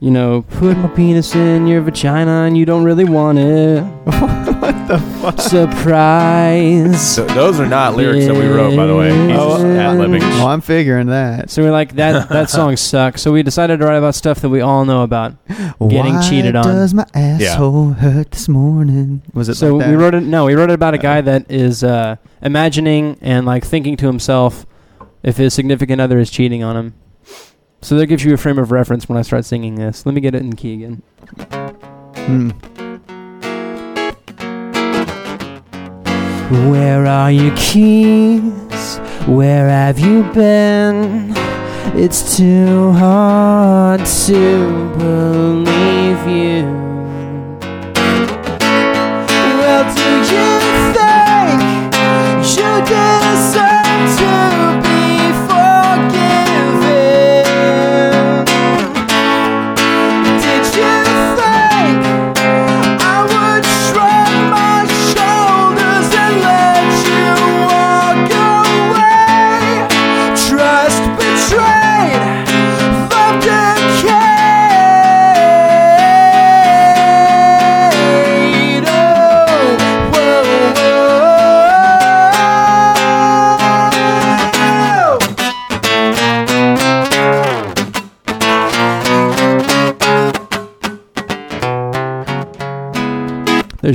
you 0.00 0.10
know, 0.10 0.42
put 0.42 0.76
my 0.76 0.88
penis 0.88 1.34
in 1.34 1.66
your 1.66 1.80
vagina 1.80 2.42
and 2.42 2.58
you 2.58 2.66
don't 2.66 2.84
really 2.84 3.04
want 3.04 3.38
it. 3.38 3.84
what 4.72 4.88
the 4.88 4.98
fuck? 5.20 5.40
Surprise. 5.40 7.14
So 7.14 7.24
those 7.26 7.60
are 7.60 7.66
not 7.66 7.94
lyrics 7.96 8.26
that 8.26 8.34
we 8.34 8.46
wrote, 8.46 8.76
by 8.76 8.86
the 8.86 8.96
way. 8.96 9.10
He's 9.10 9.36
Oh, 9.38 9.52
just 9.58 9.64
ad-libbing. 9.64 10.20
Well, 10.20 10.48
I'm 10.48 10.60
figuring 10.60 11.08
that. 11.08 11.50
So 11.50 11.62
we're 11.62 11.70
like 11.70 11.94
that. 11.96 12.28
That 12.28 12.50
song 12.58 12.76
sucks. 12.76 13.22
So 13.22 13.32
we 13.32 13.42
decided 13.42 13.80
to 13.80 13.86
write 13.86 13.96
about 13.96 14.14
stuff 14.14 14.40
that 14.40 14.48
we 14.48 14.60
all 14.60 14.84
know 14.84 15.02
about. 15.02 15.36
Getting 15.48 16.14
Why 16.14 16.28
cheated 16.28 16.56
on. 16.56 16.64
Does 16.64 16.94
my 16.94 17.06
asshole 17.14 17.90
hurt 17.90 18.30
this 18.30 18.48
morning? 18.48 19.22
Was 19.34 19.48
it 19.48 19.54
So 19.54 19.76
like 19.76 19.86
that? 19.86 19.90
we 19.90 19.96
wrote 19.96 20.14
it. 20.14 20.22
No, 20.22 20.44
we 20.46 20.54
wrote 20.54 20.70
it 20.70 20.74
about 20.74 20.94
a 20.94 20.98
guy 20.98 21.20
that 21.20 21.50
is 21.50 21.84
uh, 21.84 22.16
imagining 22.42 23.18
and 23.20 23.44
like 23.46 23.64
thinking 23.64 23.96
to 23.98 24.06
himself 24.06 24.66
if 25.22 25.36
his 25.36 25.54
significant 25.54 26.00
other 26.00 26.18
is 26.18 26.30
cheating 26.30 26.62
on 26.62 26.76
him. 26.76 26.94
So 27.82 27.96
that 27.96 28.06
gives 28.06 28.24
you 28.24 28.32
a 28.32 28.36
frame 28.38 28.58
of 28.58 28.70
reference 28.72 29.08
when 29.08 29.18
I 29.18 29.22
start 29.22 29.44
singing 29.44 29.74
this. 29.74 30.06
Let 30.06 30.14
me 30.14 30.20
get 30.22 30.34
it 30.34 30.40
in 30.42 30.54
key 30.56 30.74
again. 30.74 31.02
Hmm. 32.16 32.50
Where 36.50 37.06
are 37.06 37.32
your 37.32 37.56
keys? 37.56 38.98
Where 39.26 39.68
have 39.70 39.98
you 39.98 40.24
been? 40.34 41.32
It's 41.96 42.36
too 42.36 42.92
hard 42.92 44.04
to 44.04 44.94
believe 44.98 46.26
you. 46.28 46.64
Well, 49.58 49.84
do 49.94 50.10
you 50.34 50.58
think 50.92 51.62
you 52.56 52.84
deserve 52.84 53.23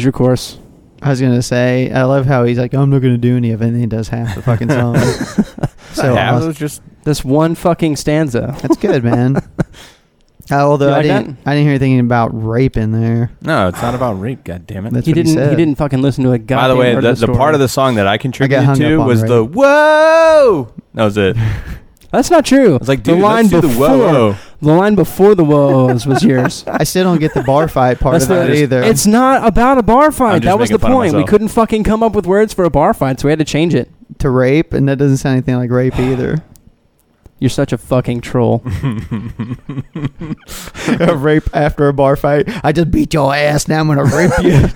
your 0.09 0.13
course. 0.13 0.57
I 1.01 1.09
was 1.09 1.21
gonna 1.21 1.41
say, 1.41 1.91
I 1.91 2.03
love 2.03 2.25
how 2.25 2.43
he's 2.43 2.57
like, 2.57 2.73
I'm 2.73 2.89
not 2.89 2.99
gonna 3.01 3.17
do 3.17 3.37
any 3.37 3.51
of 3.51 3.61
it, 3.61 3.67
and 3.67 3.79
he 3.79 3.85
does 3.85 4.09
half 4.09 4.35
the 4.35 4.41
fucking 4.41 4.69
song. 4.69 4.97
so 5.93 6.13
yeah, 6.13 6.31
it 6.31 6.33
awesome. 6.35 6.47
was 6.47 6.57
just 6.57 6.81
This 7.03 7.23
one 7.23 7.55
fucking 7.55 7.95
stanza. 7.95 8.55
that's 8.61 8.77
good, 8.77 9.03
man. 9.03 9.37
Uh, 10.51 10.55
although 10.67 10.87
You 10.87 10.93
I 10.93 10.95
like 10.97 11.03
didn't, 11.03 11.37
I 11.45 11.51
didn't 11.53 11.65
hear 11.65 11.69
anything 11.73 11.99
about 11.99 12.29
rape 12.33 12.75
in 12.75 12.91
there. 12.91 13.29
no. 13.41 13.67
It's 13.67 13.79
not 13.83 13.93
about 13.93 14.13
rape. 14.19 14.43
God 14.43 14.65
damn 14.65 14.87
it. 14.87 14.93
That's 14.93 15.05
he 15.05 15.11
what 15.11 15.15
didn't. 15.17 15.27
He, 15.29 15.33
said. 15.35 15.55
didn't 15.57 15.75
fucking 15.75 16.01
listen 16.01 16.23
to 16.23 16.31
a 16.31 16.39
goddamn 16.39 16.57
By 16.57 16.67
the 16.69 16.75
way, 16.75 16.95
word 16.95 17.03
the, 17.03 17.13
the 17.13 17.27
the, 17.27 17.33
part 17.35 17.53
of 17.53 17.59
the 17.59 17.67
song 17.67 17.93
that 17.95 18.07
I 18.07 18.17
contributed 18.17 18.65
hung 18.65 18.75
to 18.77 18.95
up 18.95 19.01
on 19.01 19.07
was 19.07 19.21
rape. 19.21 19.29
the 19.29 19.45
whoa. 19.45 20.73
That 20.95 21.03
was 21.03 21.17
it. 21.17 21.37
That's 22.11 22.31
not 22.31 22.45
true. 22.47 22.73
I 22.73 22.77
was 22.77 22.87
like, 22.87 23.03
the 23.03 23.11
dude, 23.11 23.21
line 23.21 23.43
let's 23.47 23.49
do 23.49 23.61
the 23.61 23.67
before 23.67 23.87
whoa, 23.89 24.31
whoa. 24.31 24.35
The 24.61 24.73
line 24.73 24.95
before 24.95 25.35
the 25.35 25.43
whoas 25.43 26.05
was 26.05 26.23
yours. 26.23 26.63
I 26.67 26.83
still 26.83 27.03
don't 27.05 27.19
get 27.19 27.33
the 27.33 27.43
bar 27.43 27.67
fight 27.67 27.99
part 27.99 28.13
That's 28.13 28.25
of 28.25 28.29
that 28.29 28.47
the- 28.47 28.61
either. 28.63 28.83
It's 28.83 29.05
not 29.05 29.45
about 29.47 29.77
a 29.77 29.83
bar 29.83 30.11
fight. 30.11 30.41
Just 30.41 30.45
That 30.45 30.59
was 30.59 30.69
the 30.69 30.79
fun 30.79 30.91
of 30.91 30.95
point. 30.95 31.13
We 31.13 31.19
myself. 31.19 31.29
couldn't 31.29 31.47
fucking 31.49 31.83
come 31.83 32.03
up 32.03 32.13
with 32.13 32.25
words 32.25 32.53
for 32.53 32.65
a 32.65 32.69
bar 32.69 32.93
fight, 32.93 33.19
so 33.19 33.27
we 33.27 33.31
had 33.31 33.39
to 33.39 33.45
change 33.45 33.73
it. 33.75 33.89
to 34.19 34.29
rape, 34.29 34.73
and 34.73 34.87
that 34.89 34.97
doesn't 34.97 35.17
sound 35.17 35.33
anything 35.33 35.55
like 35.55 35.69
rape 35.71 35.97
either. 35.99 36.43
You're 37.39 37.49
such 37.49 37.71
a 37.71 37.77
fucking 37.77 38.21
troll. 38.21 38.61
a 40.99 41.15
rape 41.15 41.49
after 41.53 41.87
a 41.87 41.93
bar 41.93 42.15
fight. 42.15 42.45
I 42.65 42.71
just 42.71 42.91
beat 42.91 43.13
your 43.13 43.33
ass. 43.33 43.67
Now 43.67 43.79
I'm 43.79 43.87
gonna 43.87 44.03
rape 44.03 44.31
you. 44.41 44.67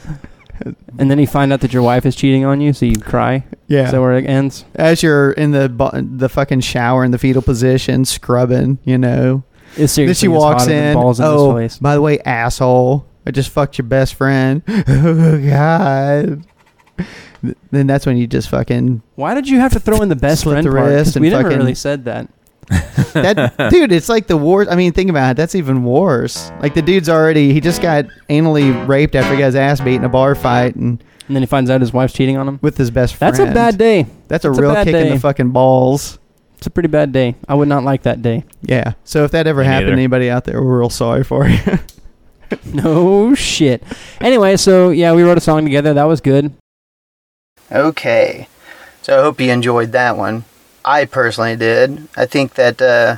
and 0.98 1.12
then 1.12 1.20
you 1.20 1.28
find 1.28 1.52
out 1.52 1.60
that 1.62 1.74
your 1.74 1.84
wife 1.84 2.06
is 2.06 2.16
cheating 2.16 2.46
on 2.46 2.62
you, 2.62 2.72
so 2.72 2.86
you 2.86 2.96
cry. 2.98 3.44
yeah. 3.68 3.86
Is 3.86 3.92
that 3.92 4.00
where 4.00 4.14
it 4.14 4.26
ends? 4.26 4.64
As 4.76 5.04
you're 5.04 5.32
in 5.34 5.52
the 5.52 5.68
bu- 5.68 6.18
the 6.18 6.30
fucking 6.30 6.62
shower 6.62 7.04
in 7.04 7.12
the 7.12 7.18
fetal 7.18 7.42
position, 7.42 8.06
scrubbing, 8.06 8.78
you 8.86 8.98
know. 8.98 9.44
It's 9.78 9.96
Then 9.96 10.14
she 10.14 10.28
walks 10.28 10.68
in. 10.68 10.94
Balls 10.94 11.20
in 11.20 11.26
oh, 11.26 11.68
by 11.82 11.96
the 11.96 12.02
way, 12.02 12.20
asshole! 12.20 13.06
I 13.26 13.32
just 13.32 13.50
fucked 13.50 13.78
your 13.78 13.88
best 13.88 14.16
friend. 14.16 14.62
Oh 14.88 15.42
God. 15.46 16.46
Then 17.72 17.88
that's 17.88 18.06
when 18.06 18.16
you 18.18 18.26
just 18.28 18.50
fucking 18.50 19.02
Why 19.16 19.34
did 19.34 19.50
you 19.50 19.60
have 19.60 19.74
to 19.74 19.80
throw 19.80 20.02
in 20.02 20.10
the 20.10 20.16
best 20.16 20.44
friend 20.46 20.66
the 20.66 20.72
part? 20.72 20.86
wrist 20.90 21.16
and 21.16 21.24
we 21.24 21.30
never 21.30 21.50
really 21.50 21.76
said 21.76 22.06
that. 22.06 22.30
that 23.14 23.70
dude. 23.72 23.92
It's 23.92 24.08
like 24.08 24.28
the 24.28 24.38
war. 24.38 24.66
I 24.70 24.76
mean, 24.76 24.94
think 24.94 25.10
about 25.10 25.32
it. 25.32 25.38
That's 25.38 25.54
even 25.56 25.84
worse. 25.84 26.52
Like 26.62 26.74
the 26.76 26.82
dude's 26.82 27.10
already. 27.10 27.52
He 27.52 27.60
just 27.60 27.82
got 27.82 28.06
anally 28.30 28.88
raped 28.88 29.16
after 29.16 29.34
he 29.34 29.40
got 29.40 29.48
his 29.48 29.56
ass 29.56 29.82
beat 29.82 29.96
in 29.96 30.06
a 30.06 30.10
bar 30.10 30.36
fight 30.36 30.76
and 30.76 31.04
And 31.28 31.36
then 31.36 31.42
he 31.42 31.48
finds 31.48 31.70
out 31.70 31.82
his 31.82 31.92
wife's 31.92 32.14
cheating 32.14 32.38
on 32.38 32.48
him. 32.48 32.60
with 32.62 32.78
his 32.78 32.90
best 32.92 33.16
friend. 33.16 33.36
That's 33.36 33.50
a 33.50 33.54
bad 33.54 33.78
day. 33.78 34.06
That's 34.30 34.46
a 34.46 34.50
That's 34.50 34.60
real 34.62 34.74
bad 34.74 34.86
kick 34.88 34.96
in 34.96 35.10
the 35.14 35.20
fucking 35.20 35.50
balls. 35.52 36.20
It's 36.64 36.68
a 36.68 36.72
pretty 36.72 36.88
bad 36.88 37.12
day. 37.12 37.36
I 37.46 37.56
would 37.56 37.68
not 37.68 37.84
like 37.84 38.04
that 38.04 38.22
day. 38.22 38.46
Yeah. 38.62 38.94
So 39.04 39.26
if 39.26 39.32
that 39.32 39.48
ever 39.48 39.60
Me 39.64 39.66
happened 39.68 39.88
neither. 39.88 39.96
to 39.98 40.00
anybody 40.00 40.30
out 40.30 40.46
there, 40.46 40.64
we're 40.64 40.80
real 40.80 40.90
sorry 40.90 41.26
for 41.26 41.46
you. 41.46 41.60
No 42.66 43.34
shit. 43.36 43.84
Anyway, 44.22 44.56
so 44.58 44.92
yeah, 44.92 45.12
we 45.14 45.24
wrote 45.24 45.38
a 45.40 45.42
song 45.42 45.66
together. 45.66 45.94
That 45.94 46.04
was 46.06 46.22
good. 46.22 46.54
Okay. 47.70 48.48
So 49.02 49.20
I 49.20 49.24
hope 49.24 49.42
you 49.42 49.52
enjoyed 49.52 49.92
that 49.92 50.16
one. 50.16 50.46
I 50.86 51.04
personally 51.04 51.56
did. 51.58 52.08
I 52.16 52.28
think 52.28 52.54
that 52.54 52.82
uh, 52.82 53.18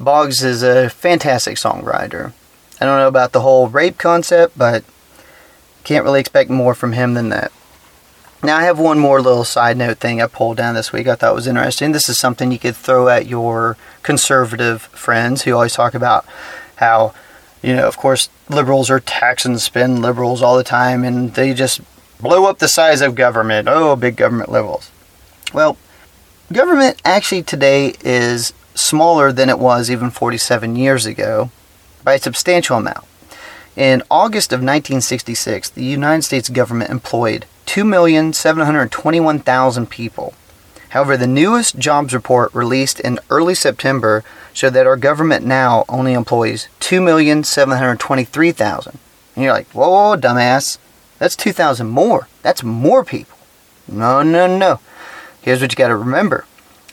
Boggs 0.00 0.42
is 0.42 0.62
a 0.64 0.88
fantastic 0.90 1.56
songwriter. 1.58 2.32
I 2.80 2.86
don't 2.86 2.98
know 2.98 3.08
about 3.08 3.30
the 3.32 3.42
whole 3.42 3.68
rape 3.68 3.98
concept, 3.98 4.56
but 4.58 4.82
can't 5.84 6.04
really 6.04 6.20
expect 6.20 6.50
more 6.50 6.74
from 6.74 6.94
him 6.94 7.14
than 7.14 7.28
that. 7.28 7.52
Now, 8.44 8.56
I 8.56 8.64
have 8.64 8.80
one 8.80 8.98
more 8.98 9.22
little 9.22 9.44
side 9.44 9.76
note 9.76 9.98
thing 9.98 10.20
I 10.20 10.26
pulled 10.26 10.56
down 10.56 10.74
this 10.74 10.92
week 10.92 11.06
I 11.06 11.14
thought 11.14 11.34
was 11.34 11.46
interesting. 11.46 11.92
This 11.92 12.08
is 12.08 12.18
something 12.18 12.50
you 12.50 12.58
could 12.58 12.74
throw 12.74 13.08
at 13.08 13.26
your 13.26 13.76
conservative 14.02 14.82
friends 14.82 15.42
who 15.42 15.52
always 15.52 15.74
talk 15.74 15.94
about 15.94 16.26
how, 16.76 17.14
you 17.62 17.76
know, 17.76 17.86
of 17.86 17.96
course, 17.96 18.28
liberals 18.48 18.90
are 18.90 18.98
tax 18.98 19.44
and 19.44 19.60
spend 19.60 20.02
liberals 20.02 20.42
all 20.42 20.56
the 20.56 20.64
time 20.64 21.04
and 21.04 21.34
they 21.34 21.54
just 21.54 21.80
blow 22.20 22.46
up 22.46 22.58
the 22.58 22.66
size 22.66 23.00
of 23.00 23.14
government. 23.14 23.68
Oh, 23.70 23.94
big 23.94 24.16
government 24.16 24.50
liberals. 24.50 24.90
Well, 25.54 25.76
government 26.52 27.00
actually 27.04 27.44
today 27.44 27.94
is 28.04 28.52
smaller 28.74 29.30
than 29.30 29.50
it 29.50 29.60
was 29.60 29.88
even 29.88 30.10
47 30.10 30.74
years 30.74 31.06
ago 31.06 31.52
by 32.02 32.14
a 32.14 32.18
substantial 32.18 32.78
amount. 32.78 33.04
In 33.76 34.02
August 34.10 34.52
of 34.52 34.58
1966, 34.58 35.70
the 35.70 35.84
United 35.84 36.22
States 36.22 36.48
government 36.48 36.90
employed 36.90 37.46
2,721,000 37.66 39.88
people. 39.88 40.34
However, 40.90 41.16
the 41.16 41.26
newest 41.26 41.78
jobs 41.78 42.12
report 42.12 42.54
released 42.54 43.00
in 43.00 43.18
early 43.30 43.54
September 43.54 44.22
showed 44.52 44.74
that 44.74 44.86
our 44.86 44.98
government 44.98 45.46
now 45.46 45.86
only 45.88 46.12
employs 46.12 46.68
2,723,000. 46.80 48.96
And 49.34 49.44
you're 49.44 49.54
like, 49.54 49.70
whoa, 49.70 49.88
whoa, 49.88 50.16
dumbass. 50.16 50.76
That's 51.18 51.36
2,000 51.36 51.88
more. 51.88 52.28
That's 52.42 52.62
more 52.62 53.02
people. 53.04 53.38
No, 53.88 54.22
no, 54.22 54.58
no. 54.58 54.80
Here's 55.40 55.62
what 55.62 55.72
you 55.72 55.76
got 55.76 55.88
to 55.88 55.96
remember. 55.96 56.44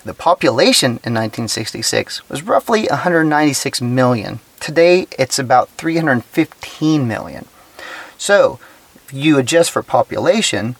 The 0.05 0.13
population 0.13 0.91
in 1.03 1.13
1966 1.13 2.29
was 2.29 2.43
roughly 2.43 2.87
196 2.87 3.81
million. 3.81 4.39
Today, 4.61 5.07
it's 5.17 5.37
about 5.37 5.67
315 5.71 7.05
million. 7.07 7.45
So, 8.17 8.59
if 9.09 9.15
you 9.15 9.39
adjust 9.39 9.71
for 9.71 9.81
population, 9.81 10.75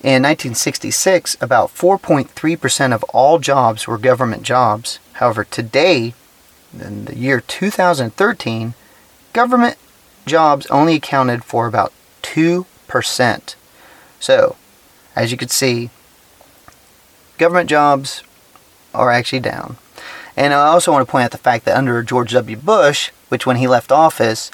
in 0.00 0.22
1966, 0.22 1.36
about 1.40 1.74
4.3% 1.74 2.94
of 2.94 3.02
all 3.04 3.38
jobs 3.40 3.86
were 3.86 3.98
government 3.98 4.44
jobs. 4.44 5.00
However, 5.14 5.44
today, 5.44 6.14
in 6.78 7.06
the 7.06 7.16
year 7.16 7.40
2013, 7.40 8.74
government 9.32 9.76
jobs 10.24 10.66
only 10.66 10.94
accounted 10.96 11.44
for 11.44 11.66
about 11.66 11.92
2%. 12.22 13.54
So, 14.20 14.56
as 15.16 15.32
you 15.32 15.36
can 15.36 15.48
see, 15.48 15.90
government 17.38 17.68
jobs 17.68 18.22
are 18.94 19.10
actually 19.10 19.40
down. 19.40 19.78
And 20.36 20.54
I 20.54 20.68
also 20.68 20.92
want 20.92 21.06
to 21.06 21.10
point 21.10 21.24
out 21.24 21.30
the 21.32 21.38
fact 21.38 21.64
that 21.64 21.76
under 21.76 22.02
George 22.02 22.32
W. 22.32 22.56
Bush, 22.56 23.10
which 23.28 23.46
when 23.46 23.56
he 23.56 23.66
left 23.66 23.90
office, 23.90 24.50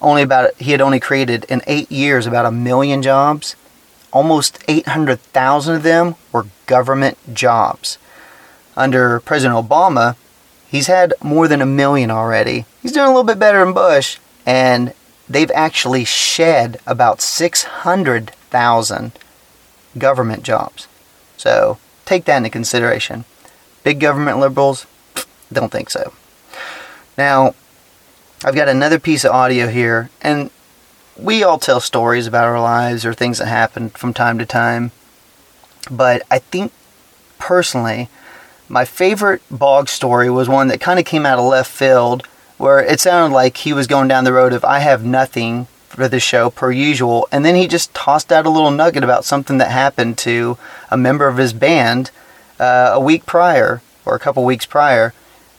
only 0.00 0.22
about 0.22 0.54
he 0.60 0.72
had 0.72 0.80
only 0.80 1.00
created 1.00 1.44
in 1.48 1.62
eight 1.66 1.90
years 1.90 2.26
about 2.26 2.46
a 2.46 2.50
million 2.50 3.02
jobs. 3.02 3.56
Almost 4.12 4.62
800,000 4.68 5.76
of 5.76 5.82
them 5.82 6.14
were 6.32 6.46
government 6.66 7.18
jobs. 7.34 7.98
Under 8.76 9.20
President 9.20 9.58
Obama, 9.58 10.16
he's 10.68 10.86
had 10.86 11.14
more 11.22 11.48
than 11.48 11.60
a 11.62 11.66
million 11.66 12.10
already. 12.10 12.66
He's 12.82 12.92
doing 12.92 13.06
a 13.06 13.10
little 13.10 13.24
bit 13.24 13.38
better 13.38 13.64
than 13.64 13.74
Bush, 13.74 14.18
and 14.44 14.92
they've 15.28 15.50
actually 15.52 16.04
shed 16.04 16.78
about 16.86 17.20
600,000 17.20 19.12
government 19.98 20.42
jobs. 20.42 20.88
So 21.36 21.78
take 22.04 22.24
that 22.26 22.38
into 22.38 22.50
consideration. 22.50 23.24
Big 23.82 24.00
government 24.00 24.38
liberals, 24.38 24.86
don't 25.52 25.72
think 25.72 25.90
so. 25.90 26.12
Now, 27.16 27.54
I've 28.46 28.54
got 28.54 28.68
another 28.68 29.00
piece 29.00 29.24
of 29.24 29.32
audio 29.32 29.66
here, 29.66 30.08
and 30.22 30.50
we 31.16 31.42
all 31.42 31.58
tell 31.58 31.80
stories 31.80 32.28
about 32.28 32.44
our 32.44 32.60
lives 32.60 33.04
or 33.04 33.12
things 33.12 33.38
that 33.38 33.46
happen 33.46 33.90
from 33.90 34.14
time 34.14 34.38
to 34.38 34.46
time. 34.46 34.92
But 35.90 36.22
I 36.30 36.38
think 36.38 36.70
personally, 37.40 38.08
my 38.68 38.84
favorite 38.84 39.42
Boggs 39.50 39.90
story 39.90 40.30
was 40.30 40.48
one 40.48 40.68
that 40.68 40.80
kind 40.80 41.00
of 41.00 41.04
came 41.04 41.26
out 41.26 41.40
of 41.40 41.44
left 41.44 41.72
field, 41.72 42.24
where 42.56 42.78
it 42.78 43.00
sounded 43.00 43.34
like 43.34 43.56
he 43.56 43.72
was 43.72 43.88
going 43.88 44.06
down 44.06 44.22
the 44.22 44.32
road 44.32 44.52
of 44.52 44.64
I 44.64 44.78
have 44.78 45.04
nothing 45.04 45.66
for 45.88 46.06
the 46.06 46.20
show 46.20 46.48
per 46.48 46.70
usual, 46.70 47.26
and 47.32 47.44
then 47.44 47.56
he 47.56 47.66
just 47.66 47.94
tossed 47.94 48.30
out 48.30 48.46
a 48.46 48.50
little 48.50 48.70
nugget 48.70 49.02
about 49.02 49.24
something 49.24 49.58
that 49.58 49.72
happened 49.72 50.18
to 50.18 50.56
a 50.88 50.96
member 50.96 51.26
of 51.26 51.38
his 51.38 51.52
band 51.52 52.12
uh, 52.60 52.90
a 52.92 53.00
week 53.00 53.26
prior 53.26 53.82
or 54.04 54.14
a 54.14 54.20
couple 54.20 54.44
weeks 54.44 54.66
prior, 54.66 55.12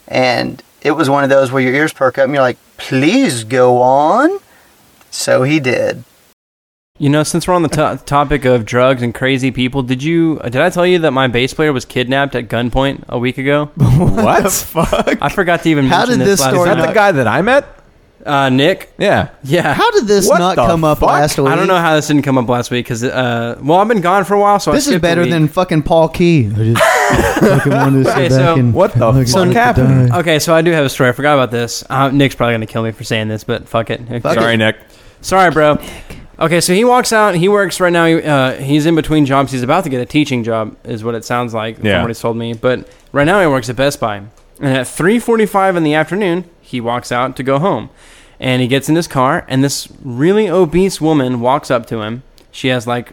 and 0.08 0.64
it 0.88 0.92
was 0.96 1.10
one 1.10 1.24
of 1.24 1.30
those 1.30 1.52
where 1.52 1.62
your 1.62 1.74
ears 1.74 1.94
perk 1.94 2.18
up 2.18 2.26
and 2.26 2.34
you're 2.34 2.42
like, 2.42 2.58
"Please 2.78 3.44
go 3.44 3.82
on." 3.82 4.40
So 5.12 5.44
he 5.44 5.60
did. 5.60 6.04
You 7.00 7.10
know, 7.10 7.22
since 7.22 7.48
we're 7.48 7.54
on 7.54 7.62
the 7.62 7.70
to- 7.70 8.02
topic 8.06 8.44
of 8.46 8.66
drugs 8.66 9.04
and 9.04 9.14
crazy 9.14 9.52
people, 9.52 9.84
did 9.84 10.02
you 10.02 10.40
did 10.40 10.58
I 10.58 10.70
tell 10.72 10.86
you 10.88 10.98
that 11.00 11.12
my 11.12 11.28
bass 11.28 11.54
player 11.54 11.72
was 11.72 11.86
kidnapped 11.86 12.34
at 12.36 12.48
gunpoint 12.48 13.04
a 13.08 13.20
week 13.20 13.38
ago? 13.38 13.70
What? 13.78 14.44
the 14.44 14.50
fuck? 14.50 15.18
I 15.22 15.30
forgot 15.30 15.62
to 15.64 15.70
even 15.70 15.86
How 15.86 16.00
mention 16.00 16.20
did 16.20 16.28
this 16.28 16.40
this 16.40 16.42
last 16.42 16.54
story 16.54 16.70
Is 16.70 16.76
that 16.76 16.82
night. 16.82 16.88
the 16.88 16.94
guy 16.94 17.12
that 17.12 17.28
I 17.28 17.42
met? 17.42 17.66
Uh, 18.28 18.49
Nick. 18.49 18.91
Yeah. 18.97 19.30
Yeah. 19.43 19.73
How 19.73 19.89
did 19.91 20.05
this 20.07 20.28
What 20.28 20.39
not 20.39 20.55
the 20.57 20.65
come 20.65 20.84
up 20.84 20.99
fuck? 20.99 21.09
last 21.09 21.38
week? 21.38 21.47
I 21.47 21.55
don't 21.55 21.67
know 21.67 21.78
how 21.78 21.95
this 21.95 22.07
didn't 22.07 22.23
come 22.23 22.38
up 22.38 22.47
last 22.49 22.69
week 22.71 22.86
because, 22.86 23.03
uh, 23.03 23.57
well, 23.63 23.80
I've 23.80 23.88
been 23.88 24.01
gone 24.01 24.25
for 24.25 24.34
a 24.34 24.39
while, 24.39 24.59
so 24.59 24.71
I 24.71 24.75
This 24.75 24.84
is 24.84 24.89
skipped 24.91 24.99
a 24.99 25.01
better 25.01 25.21
week. 25.21 25.30
than 25.32 25.47
fucking 25.47 25.84
Paul 25.84 26.09
Key. 26.09 26.47
I 26.47 26.49
just 26.73 26.84
fucking 27.39 27.71
wanted 27.71 28.03
to 28.03 28.05
sit 28.11 28.13
Okay, 28.13 28.30
back 28.30 28.32
so- 28.32 28.55
and 28.55 28.73
What 28.73 28.93
the 28.93 28.99
fucking 28.99 29.25
fuck 29.25 29.36
let 29.36 29.47
it 29.47 29.53
happened? 29.55 30.09
die. 30.09 30.19
Okay, 30.19 30.39
so 30.39 30.53
I 30.53 30.61
do 30.61 30.71
have 30.71 30.86
a 30.86 30.89
story. 30.89 31.09
I 31.09 31.13
forgot 31.13 31.34
about 31.36 31.51
this. 31.51 31.84
Uh, 31.89 32.09
Nick's 32.09 32.36
probably 32.36 32.53
gonna 32.55 32.65
kill 32.65 32.84
me 32.84 32.91
for 32.91 33.03
saying 33.03 33.28
this, 33.30 33.43
but 33.43 33.67
fuck 33.67 33.89
it. 33.89 34.01
Fuck 34.21 34.36
Sorry, 34.36 34.55
it. 34.55 34.57
Nick. 34.57 34.75
Sorry, 35.21 35.49
bro. 35.51 35.78
Okay, 36.39 36.61
so 36.61 36.73
he 36.73 36.84
walks 36.84 37.11
out. 37.11 37.34
He 37.34 37.49
works 37.49 37.80
right 37.80 37.91
now. 37.91 38.05
He, 38.05 38.21
uh, 38.21 38.53
he's 38.53 38.86
in 38.86 38.93
between 38.93 39.25
jobs. 39.25 39.51
He's 39.51 39.63
about 39.63 39.84
to 39.86 39.89
get 39.89 40.01
a 40.01 40.05
teaching 40.05 40.43
job, 40.43 40.75
is 40.84 41.03
what 41.03 41.15
it 41.15 41.25
sounds 41.25 41.53
like 41.53 41.78
Yeah. 41.82 41.93
from 41.95 42.01
what 42.03 42.07
he's 42.09 42.19
told 42.19 42.38
me. 42.38 42.53
But 42.53 42.88
right 43.11 43.23
now 43.25 43.41
he 43.41 43.47
works 43.47 43.69
at 43.69 43.75
Best 43.75 43.99
Buy, 43.99 44.17
and 44.59 44.78
at 44.78 44.86
3:45 44.88 45.75
in 45.75 45.84
the 45.84 45.95
afternoon, 45.95 46.45
he 46.61 46.80
walks 46.80 47.11
out 47.11 47.36
to 47.38 47.43
go 47.43 47.57
home, 47.57 47.89
and 48.40 48.62
he 48.62 48.68
gets 48.68 48.88
in 48.90 48.96
his 48.96 49.08
car, 49.08 49.46
and 49.48 49.64
this 49.64 49.88
really 50.04 50.50
obese 50.50 51.00
woman 51.02 51.40
walks 51.40 51.72
up 51.72 51.86
to 51.88 52.02
him. 52.02 52.24
She 52.52 52.68
has 52.70 52.86
like, 52.88 53.12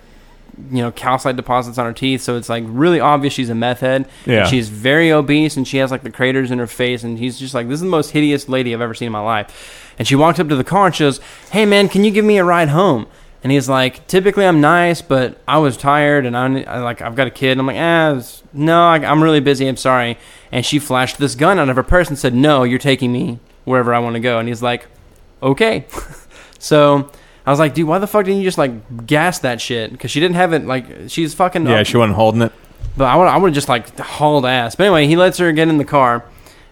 you 0.70 0.82
know, 0.82 0.92
calcite 0.92 1.34
deposits 1.36 1.78
on 1.78 1.86
her 1.86 1.92
teeth, 1.92 2.20
so 2.22 2.36
it's 2.36 2.48
like 2.48 2.62
really 2.66 3.00
obvious 3.00 3.32
she's 3.34 3.50
a 3.50 3.54
meth 3.54 3.80
head. 3.80 4.08
Yeah. 4.26 4.46
She's 4.46 4.68
very 4.68 5.10
obese, 5.12 5.56
and 5.56 5.66
she 5.66 5.78
has 5.78 5.90
like 5.90 6.02
the 6.02 6.10
craters 6.10 6.50
in 6.50 6.58
her 6.58 6.66
face, 6.66 7.02
and 7.04 7.18
he's 7.18 7.38
just 7.38 7.54
like, 7.54 7.66
this 7.68 7.74
is 7.76 7.80
the 7.82 7.86
most 7.88 8.10
hideous 8.12 8.48
lady 8.48 8.74
I've 8.74 8.80
ever 8.80 8.94
seen 8.94 9.06
in 9.06 9.12
my 9.12 9.20
life. 9.20 9.92
And 9.98 10.06
she 10.08 10.14
walks 10.16 10.38
up 10.40 10.48
to 10.48 10.56
the 10.56 10.64
car 10.64 10.86
and 10.86 10.94
she 10.94 11.04
goes, 11.04 11.20
"Hey 11.52 11.66
man, 11.66 11.88
can 11.88 12.02
you 12.04 12.10
give 12.10 12.24
me 12.24 12.36
a 12.38 12.44
ride 12.44 12.68
home?" 12.68 13.06
And 13.44 13.52
he's 13.52 13.68
like, 13.68 14.06
"Typically 14.08 14.44
I'm 14.44 14.60
nice, 14.60 15.02
but 15.02 15.38
I 15.46 15.58
was 15.58 15.76
tired, 15.76 16.26
and 16.26 16.36
I, 16.36 16.62
I 16.62 16.78
like 16.80 17.00
I've 17.00 17.14
got 17.14 17.26
a 17.28 17.30
kid." 17.30 17.52
And 17.52 17.60
I'm 17.60 17.66
like, 17.68 17.76
"Ah, 17.78 18.10
it's- 18.10 18.42
no, 18.52 18.82
I, 18.88 18.96
I'm 18.96 19.22
really 19.22 19.38
busy. 19.40 19.66
I'm 19.68 19.76
sorry." 19.76 20.18
And 20.50 20.64
she 20.66 20.78
flashed 20.80 21.18
this 21.18 21.34
gun 21.36 21.58
out 21.60 21.68
of 21.68 21.76
her 21.76 21.82
purse 21.84 22.08
and 22.08 22.18
said, 22.18 22.34
"No, 22.34 22.64
you're 22.64 22.78
taking 22.80 23.12
me 23.12 23.38
wherever 23.64 23.94
I 23.94 23.98
want 24.00 24.14
to 24.14 24.20
go." 24.20 24.38
And 24.40 24.48
he's 24.48 24.62
like, 24.62 24.86
"Okay." 25.42 25.86
so 26.58 27.10
I 27.46 27.50
was 27.50 27.58
like, 27.58 27.74
"Dude, 27.74 27.86
why 27.88 27.98
the 27.98 28.06
fuck 28.06 28.24
didn't 28.24 28.38
you 28.40 28.44
just 28.44 28.58
like 28.58 29.06
gas 29.06 29.38
that 29.40 29.60
shit?" 29.60 29.92
Because 29.92 30.10
she 30.10 30.20
didn't 30.20 30.36
have 30.36 30.52
it. 30.52 30.64
Like 30.66 30.86
she's 31.08 31.34
fucking 31.34 31.66
Yeah, 31.66 31.80
up- 31.80 31.86
she 31.86 31.96
wasn't 31.96 32.16
holding 32.16 32.42
it. 32.42 32.52
but 32.96 33.04
I 33.04 33.16
would 33.16 33.26
I 33.28 33.36
would 33.36 33.48
have 33.48 33.54
just 33.54 33.68
like 33.68 33.98
hauled 33.98 34.46
ass. 34.46 34.74
But 34.74 34.84
anyway, 34.84 35.06
he 35.06 35.16
lets 35.16 35.38
her 35.38 35.50
get 35.52 35.68
in 35.68 35.78
the 35.78 35.84
car, 35.84 36.24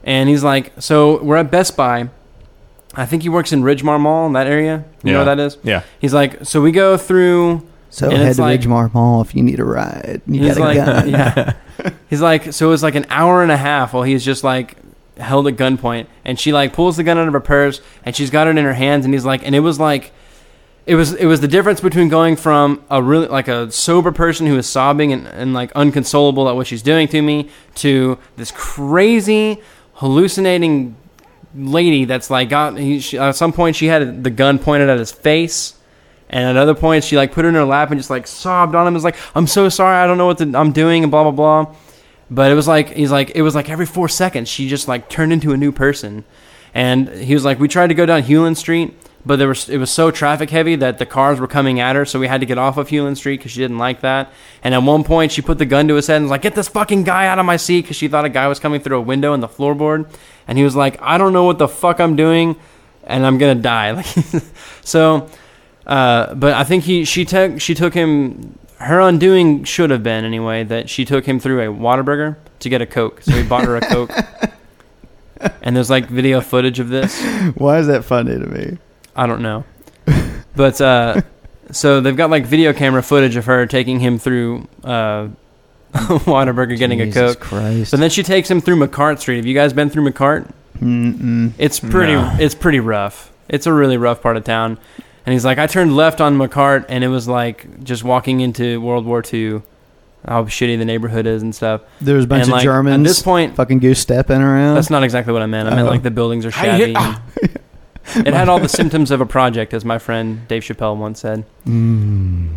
and 0.05 0.29
he's 0.29 0.45
like, 0.45 0.73
"So 0.79 1.23
we're 1.23 1.37
at 1.37 1.51
Best 1.51 1.77
Buy. 1.77 2.09
I 2.95 3.07
think 3.07 3.23
he 3.23 3.31
works 3.31 3.53
in 3.53 3.63
Ridgemar 3.63 3.99
Mall 3.99 4.27
in 4.27 4.35
that 4.35 4.47
area. 4.47 4.85
You 5.03 5.13
know 5.13 5.21
Yeah. 5.23 5.25
what 5.27 5.37
that 5.37 5.41
is? 5.41 5.57
Yeah. 5.63 5.83
He's 5.99 6.13
like, 6.13 6.45
so 6.45 6.61
we 6.61 6.73
go 6.73 6.99
through. 6.99 7.67
So 7.89 8.09
and 8.11 8.19
head 8.19 8.27
it's 8.29 8.37
to 8.37 8.43
like- 8.43 8.61
Ridgemar 8.61 8.93
Mall 8.93 9.23
if 9.23 9.35
you 9.35 9.43
need 9.43 9.61
a 9.61 9.65
ride. 9.65 10.21
You 10.27 10.43
He's 10.43 10.59
got 10.59 10.63
a 10.63 10.65
like, 10.65 10.77
gun. 10.77 11.09
yeah. 11.11 11.53
He's 12.11 12.21
like, 12.21 12.53
so 12.53 12.67
it 12.67 12.71
was 12.71 12.83
like 12.83 12.95
an 12.95 13.07
hour 13.09 13.43
and 13.43 13.51
a 13.51 13.57
half 13.57 13.95
while 13.95 14.03
he's 14.03 14.23
just 14.23 14.45
like 14.45 14.77
held 15.19 15.47
at 15.47 15.57
gunpoint, 15.57 16.07
and 16.25 16.39
she 16.39 16.53
like 16.53 16.73
pulls 16.73 16.97
the 16.97 17.05
gun 17.05 17.19
out 17.19 17.27
of 17.27 17.33
her 17.33 17.41
purse, 17.41 17.81
and 18.05 18.15
she's 18.15 18.31
got 18.31 18.47
it 18.47 18.57
in 18.57 18.65
her 18.65 18.75
hands, 18.75 19.05
and 19.05 19.15
he's 19.15 19.25
like, 19.25 19.45
and 19.45 19.55
it 19.55 19.61
was 19.61 19.79
like. 19.79 20.13
It 20.85 20.97
was 20.97 21.15
it 21.15 21.27
was 21.27 21.41
the 21.41 21.47
difference 21.47 21.81
between 21.81 22.09
going 22.09 22.35
from 22.35 22.83
a 22.91 23.01
really 23.01 23.29
like 23.29 23.47
a 23.47 23.71
sober 23.71 24.11
person 24.11 24.49
who 24.49 24.59
is 24.59 24.69
sobbing 24.69 25.13
and, 25.13 25.29
and 25.29 25.55
like 25.55 25.71
unconsolable 25.77 26.49
at 26.49 26.57
what 26.57 26.67
she's 26.67 26.83
doing 26.83 27.07
to 27.07 27.23
me 27.23 27.51
to 27.77 28.19
this 28.35 28.51
crazy 28.51 29.63
hallucinating 29.93 30.97
lady 31.55 32.05
that's 32.05 32.31
like 32.31 32.49
got 32.49 32.79
he, 32.79 32.99
she, 32.99 33.19
at 33.19 33.37
some 33.37 33.53
point 33.53 33.77
she 33.77 33.87
had 33.87 34.25
the 34.25 34.31
gun 34.31 34.59
pointed 34.59 34.89
at 34.89 34.99
his 34.99 35.13
face 35.13 35.75
and 36.31 36.49
at 36.49 36.57
other 36.57 36.75
points 36.75 37.07
she 37.07 37.17
like 37.17 37.33
put 37.33 37.45
it 37.45 37.49
in 37.49 37.55
her 37.55 37.65
lap 37.65 37.91
and 37.91 38.01
just 38.01 38.11
like 38.11 38.27
sobbed 38.27 38.75
on 38.75 38.87
him 38.87 38.95
was 38.95 39.05
like 39.05 39.17
i'm 39.35 39.47
so 39.47 39.69
sorry 39.69 39.97
i 39.97 40.07
don't 40.07 40.19
know 40.19 40.27
what 40.27 40.39
the, 40.39 40.59
i'm 40.59 40.73
doing 40.73 41.03
and 41.05 41.11
blah 41.11 41.23
blah 41.23 41.31
blah 41.31 41.75
but 42.33 42.51
it 42.51 42.55
was 42.55 42.67
like 42.67 42.89
he's 42.89 43.13
like 43.13 43.33
it 43.35 43.43
was 43.43 43.55
like 43.55 43.69
every 43.69 43.85
four 43.85 44.09
seconds 44.09 44.49
she 44.49 44.67
just 44.67 44.89
like 44.89 45.09
turned 45.11 45.33
into 45.33 45.53
a 45.53 45.57
new 45.57 45.71
person. 45.71 46.25
And 46.75 47.11
he 47.11 47.35
was 47.35 47.45
like 47.45 47.61
we 47.61 47.69
tried 47.69 47.89
to 47.89 47.95
go 47.95 48.07
down 48.07 48.23
Hulen 48.23 48.57
street 48.57 48.95
but 49.27 49.37
there 49.37 49.49
was 49.49 49.69
it 49.69 49.77
was 49.77 49.91
so 49.91 50.11
traffic 50.11 50.49
heavy 50.49 50.75
that 50.77 50.99
the 50.99 51.05
cars 51.05 51.39
were 51.39 51.47
coming 51.47 51.79
at 51.79 51.95
her 51.95 52.07
so 52.07 52.19
we 52.19 52.27
had 52.27 52.41
to 52.41 52.47
get 52.47 52.57
off 52.57 52.79
of 52.79 52.89
Hulen 52.89 53.17
street 53.19 53.37
because 53.37 53.53
she 53.53 53.61
didn't 53.61 53.77
like 53.77 54.01
that. 54.01 54.33
And 54.65 54.75
at 54.75 54.83
one 54.83 55.05
point 55.05 55.31
she 55.31 55.43
put 55.43 55.59
the 55.59 55.67
gun 55.67 55.89
to 55.89 55.95
his 55.95 56.07
head 56.07 56.17
and 56.17 56.25
was 56.25 56.31
like 56.31 56.43
get 56.43 56.55
this 56.55 56.69
fucking 56.69 57.05
guy 57.05 57.27
out 57.27 57.39
of 57.39 57.45
my 57.45 57.59
seat 57.59 57.83
because 57.83 57.97
she 57.97 58.09
thought 58.09 58.25
a 58.25 58.31
guy 58.31 58.49
was 58.49 58.59
coming 58.59 58.81
through 58.81 58.97
a 58.97 59.03
window 59.03 59.35
in 59.35 59.41
the 59.41 59.49
floorboard. 59.49 60.09
And 60.49 60.57
he 60.57 60.65
was 60.65 60.75
like 60.75 61.01
i 61.03 61.19
don't 61.19 61.35
know 61.35 61.45
what 61.45 61.59
the 61.59 61.69
fuck 61.69 62.01
i'm 62.01 62.17
doing 62.17 62.57
and 63.05 63.27
i'm 63.27 63.37
gonna 63.37 63.55
die. 63.55 63.91
Like 63.93 64.07
so 64.83 65.29
uh, 65.87 66.35
but 66.35 66.55
I 66.55 66.65
think 66.65 66.85
he 66.85 67.05
she 67.05 67.25
took 67.25 67.61
she 67.61 67.75
took 67.75 67.93
him 67.93 68.57
her 68.83 69.01
undoing 69.01 69.65
should 69.65 69.91
have 69.91 70.03
been 70.03 70.25
anyway 70.25 70.65
that 70.65 70.91
she 70.91 71.05
took 71.05 71.25
him 71.27 71.39
through 71.39 71.61
a 71.61 71.73
Whataburger 71.73 72.37
to 72.61 72.69
get 72.69 72.83
a 72.83 72.87
Coke. 72.87 73.23
So 73.23 73.33
he 73.33 73.43
bought 73.43 73.65
her 73.65 73.77
a 73.77 73.81
Coke. 73.89 74.11
and 75.63 75.75
there's 75.77 75.91
like 75.91 76.07
video 76.09 76.41
footage 76.41 76.79
of 76.81 76.89
this. 76.89 77.21
Why 77.55 77.79
is 77.79 77.87
that 77.87 78.05
funny 78.05 78.33
to 78.39 78.47
me? 78.47 78.79
I 79.17 79.27
don't 79.27 79.43
know. 79.43 79.65
But 80.55 80.81
uh, 80.81 81.23
so 81.71 82.01
they've 82.01 82.17
got 82.17 82.31
like 82.31 82.45
video 82.47 82.73
camera 82.73 83.03
footage 83.03 83.37
of 83.37 83.47
her 83.47 83.67
taking 83.67 84.01
him 84.01 84.19
through 84.19 84.69
uh, 84.85 85.29
Whataburger 85.93 86.77
getting 86.79 87.01
a 87.01 87.11
Coke. 87.11 87.41
Christ. 87.41 87.91
But 87.91 88.01
then 88.01 88.11
she 88.11 88.23
takes 88.23 88.51
him 88.51 88.61
through 88.61 88.77
McCart 88.77 89.19
Street. 89.21 89.37
Have 89.37 89.47
you 89.47 89.55
guys 89.55 89.73
been 89.73 89.91
through 89.91 90.11
McCart? 90.11 90.51
Mm-mm. 90.79 91.53
It's 91.59 91.79
pretty. 91.81 92.15
No. 92.15 92.37
It's 92.39 92.55
pretty 92.55 92.81
rough. 92.81 93.33
It's 93.49 93.67
a 93.67 93.73
really 93.73 93.97
rough 93.97 94.23
part 94.23 94.37
of 94.37 94.45
town. 94.45 94.79
And 95.25 95.33
he's 95.33 95.45
like, 95.45 95.59
I 95.59 95.67
turned 95.67 95.95
left 95.97 96.21
on 96.21 96.37
McCart, 96.37 96.87
and 96.89 97.05
it 97.05 97.09
was 97.09 97.29
like 97.29 97.85
just 97.85 98.03
walking 98.05 98.41
into 98.41 98.81
World 98.81 99.07
War 99.07 99.23
II. 99.33 99.63
How 100.27 100.45
shitty 100.45 100.79
the 100.79 100.85
neighborhood 100.85 101.27
is 101.27 101.43
and 101.43 101.53
stuff. 101.53 101.81
There's 102.01 102.25
a 102.25 102.27
bunch 102.29 102.43
And, 102.45 102.51
of 102.51 102.53
like, 102.55 102.63
Germans. 102.63 103.05
At 103.07 103.09
this 103.11 103.23
point, 103.23 103.57
fucking 103.57 103.81
goose 103.81 103.99
stepping 103.99 104.41
around. 104.41 104.77
that's 104.77 104.89
not 104.91 105.03
exactly 105.03 105.33
what 105.33 105.43
I 105.43 105.47
meant. 105.47 105.69
I 105.69 105.75
meant 105.75 105.89
Oh. 105.89 105.91
like 105.91 106.05
the 106.05 106.13
buildings 106.13 106.47
are 106.47 106.53
shabby. 106.53 106.95
hit- 106.95 107.61
it 108.27 108.33
had 108.33 108.49
all 108.49 108.61
the 108.61 108.69
symptoms 108.69 109.11
of 109.11 109.21
a 109.21 109.27
project, 109.27 109.75
as 109.75 109.85
my 109.85 109.99
friend 109.99 110.47
Dave 110.47 110.63
Chappelle 110.63 110.97
once 110.97 111.19
said. 111.21 111.45
Mm. 111.67 112.49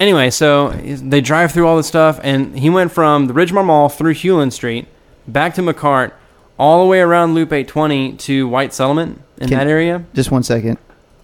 Anyway, 0.00 0.30
so 0.30 0.70
they 0.70 1.20
drive 1.20 1.52
through 1.52 1.66
all 1.66 1.76
this 1.76 1.86
stuff, 1.86 2.18
and 2.22 2.58
he 2.58 2.68
went 2.70 2.90
from 2.92 3.26
the 3.26 3.34
Ridgemar 3.34 3.64
Mall 3.64 3.88
through 3.90 4.14
Hulen 4.14 4.50
Street, 4.50 4.88
back 5.28 5.54
to 5.54 5.60
McCart, 5.62 6.12
all 6.58 6.82
the 6.82 6.88
way 6.88 7.00
around 7.00 7.34
Loop 7.34 7.52
820 7.52 8.14
to 8.14 8.48
White 8.48 8.72
Settlement 8.74 9.20
in 9.38 9.48
Can- 9.48 9.58
that 9.58 9.66
area. 9.68 10.04
Just 10.14 10.30
one 10.30 10.42
second. 10.42 10.78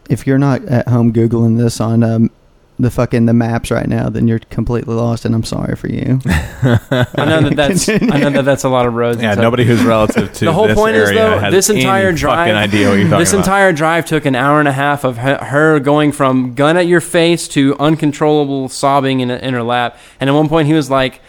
If 0.09 0.26
you're 0.26 0.38
not 0.38 0.64
at 0.64 0.88
home 0.88 1.12
googling 1.12 1.59
this 1.59 1.80
on 1.80 2.02
um, 2.02 2.30
the 2.78 2.90
fucking 2.90 3.26
the 3.26 3.34
maps 3.34 3.70
right 3.70 3.88
now, 3.88 4.09
then 4.09 4.28
you're 4.28 4.38
completely 4.38 4.94
lost, 4.94 5.24
and 5.24 5.34
I'm 5.34 5.42
sorry 5.42 5.74
for 5.74 5.88
you. 5.88 6.20
I 6.26 7.24
know 7.24 7.42
that 7.42 7.52
that's 7.56 7.88
I 7.88 8.18
know 8.18 8.30
that 8.30 8.44
that's 8.44 8.64
a 8.64 8.68
lot 8.68 8.86
of 8.86 8.94
roads. 8.94 9.20
Yeah, 9.20 9.34
nobody 9.34 9.64
who's 9.64 9.82
relative 9.82 10.32
to 10.34 10.44
the 10.44 10.52
whole 10.52 10.68
this 10.68 10.76
point 10.76 10.96
is 10.96 11.11
though 11.11 11.50
this 11.50 11.70
entire 11.70 12.12
drive 12.12 12.46
fucking 12.48 12.54
idea 12.54 12.88
what 12.88 12.94
you're 12.94 13.04
talking 13.09 13.18
this 13.18 13.32
about. 13.32 13.40
entire 13.40 13.72
drive 13.72 14.06
took 14.06 14.24
an 14.26 14.36
hour 14.36 14.61
and 14.61 14.68
a 14.68 14.72
half 14.72 15.04
of 15.04 15.18
her, 15.18 15.36
her 15.38 15.80
going 15.80 16.12
from 16.12 16.54
gun 16.54 16.76
at 16.76 16.86
your 16.86 17.00
face 17.00 17.48
to 17.48 17.76
uncontrollable 17.78 18.68
sobbing 18.68 19.20
in, 19.20 19.30
in 19.30 19.54
her 19.54 19.62
lap 19.62 19.98
and 20.20 20.30
at 20.30 20.32
one 20.32 20.48
point 20.48 20.68
he 20.68 20.74
was 20.74 20.88
like 20.90 21.20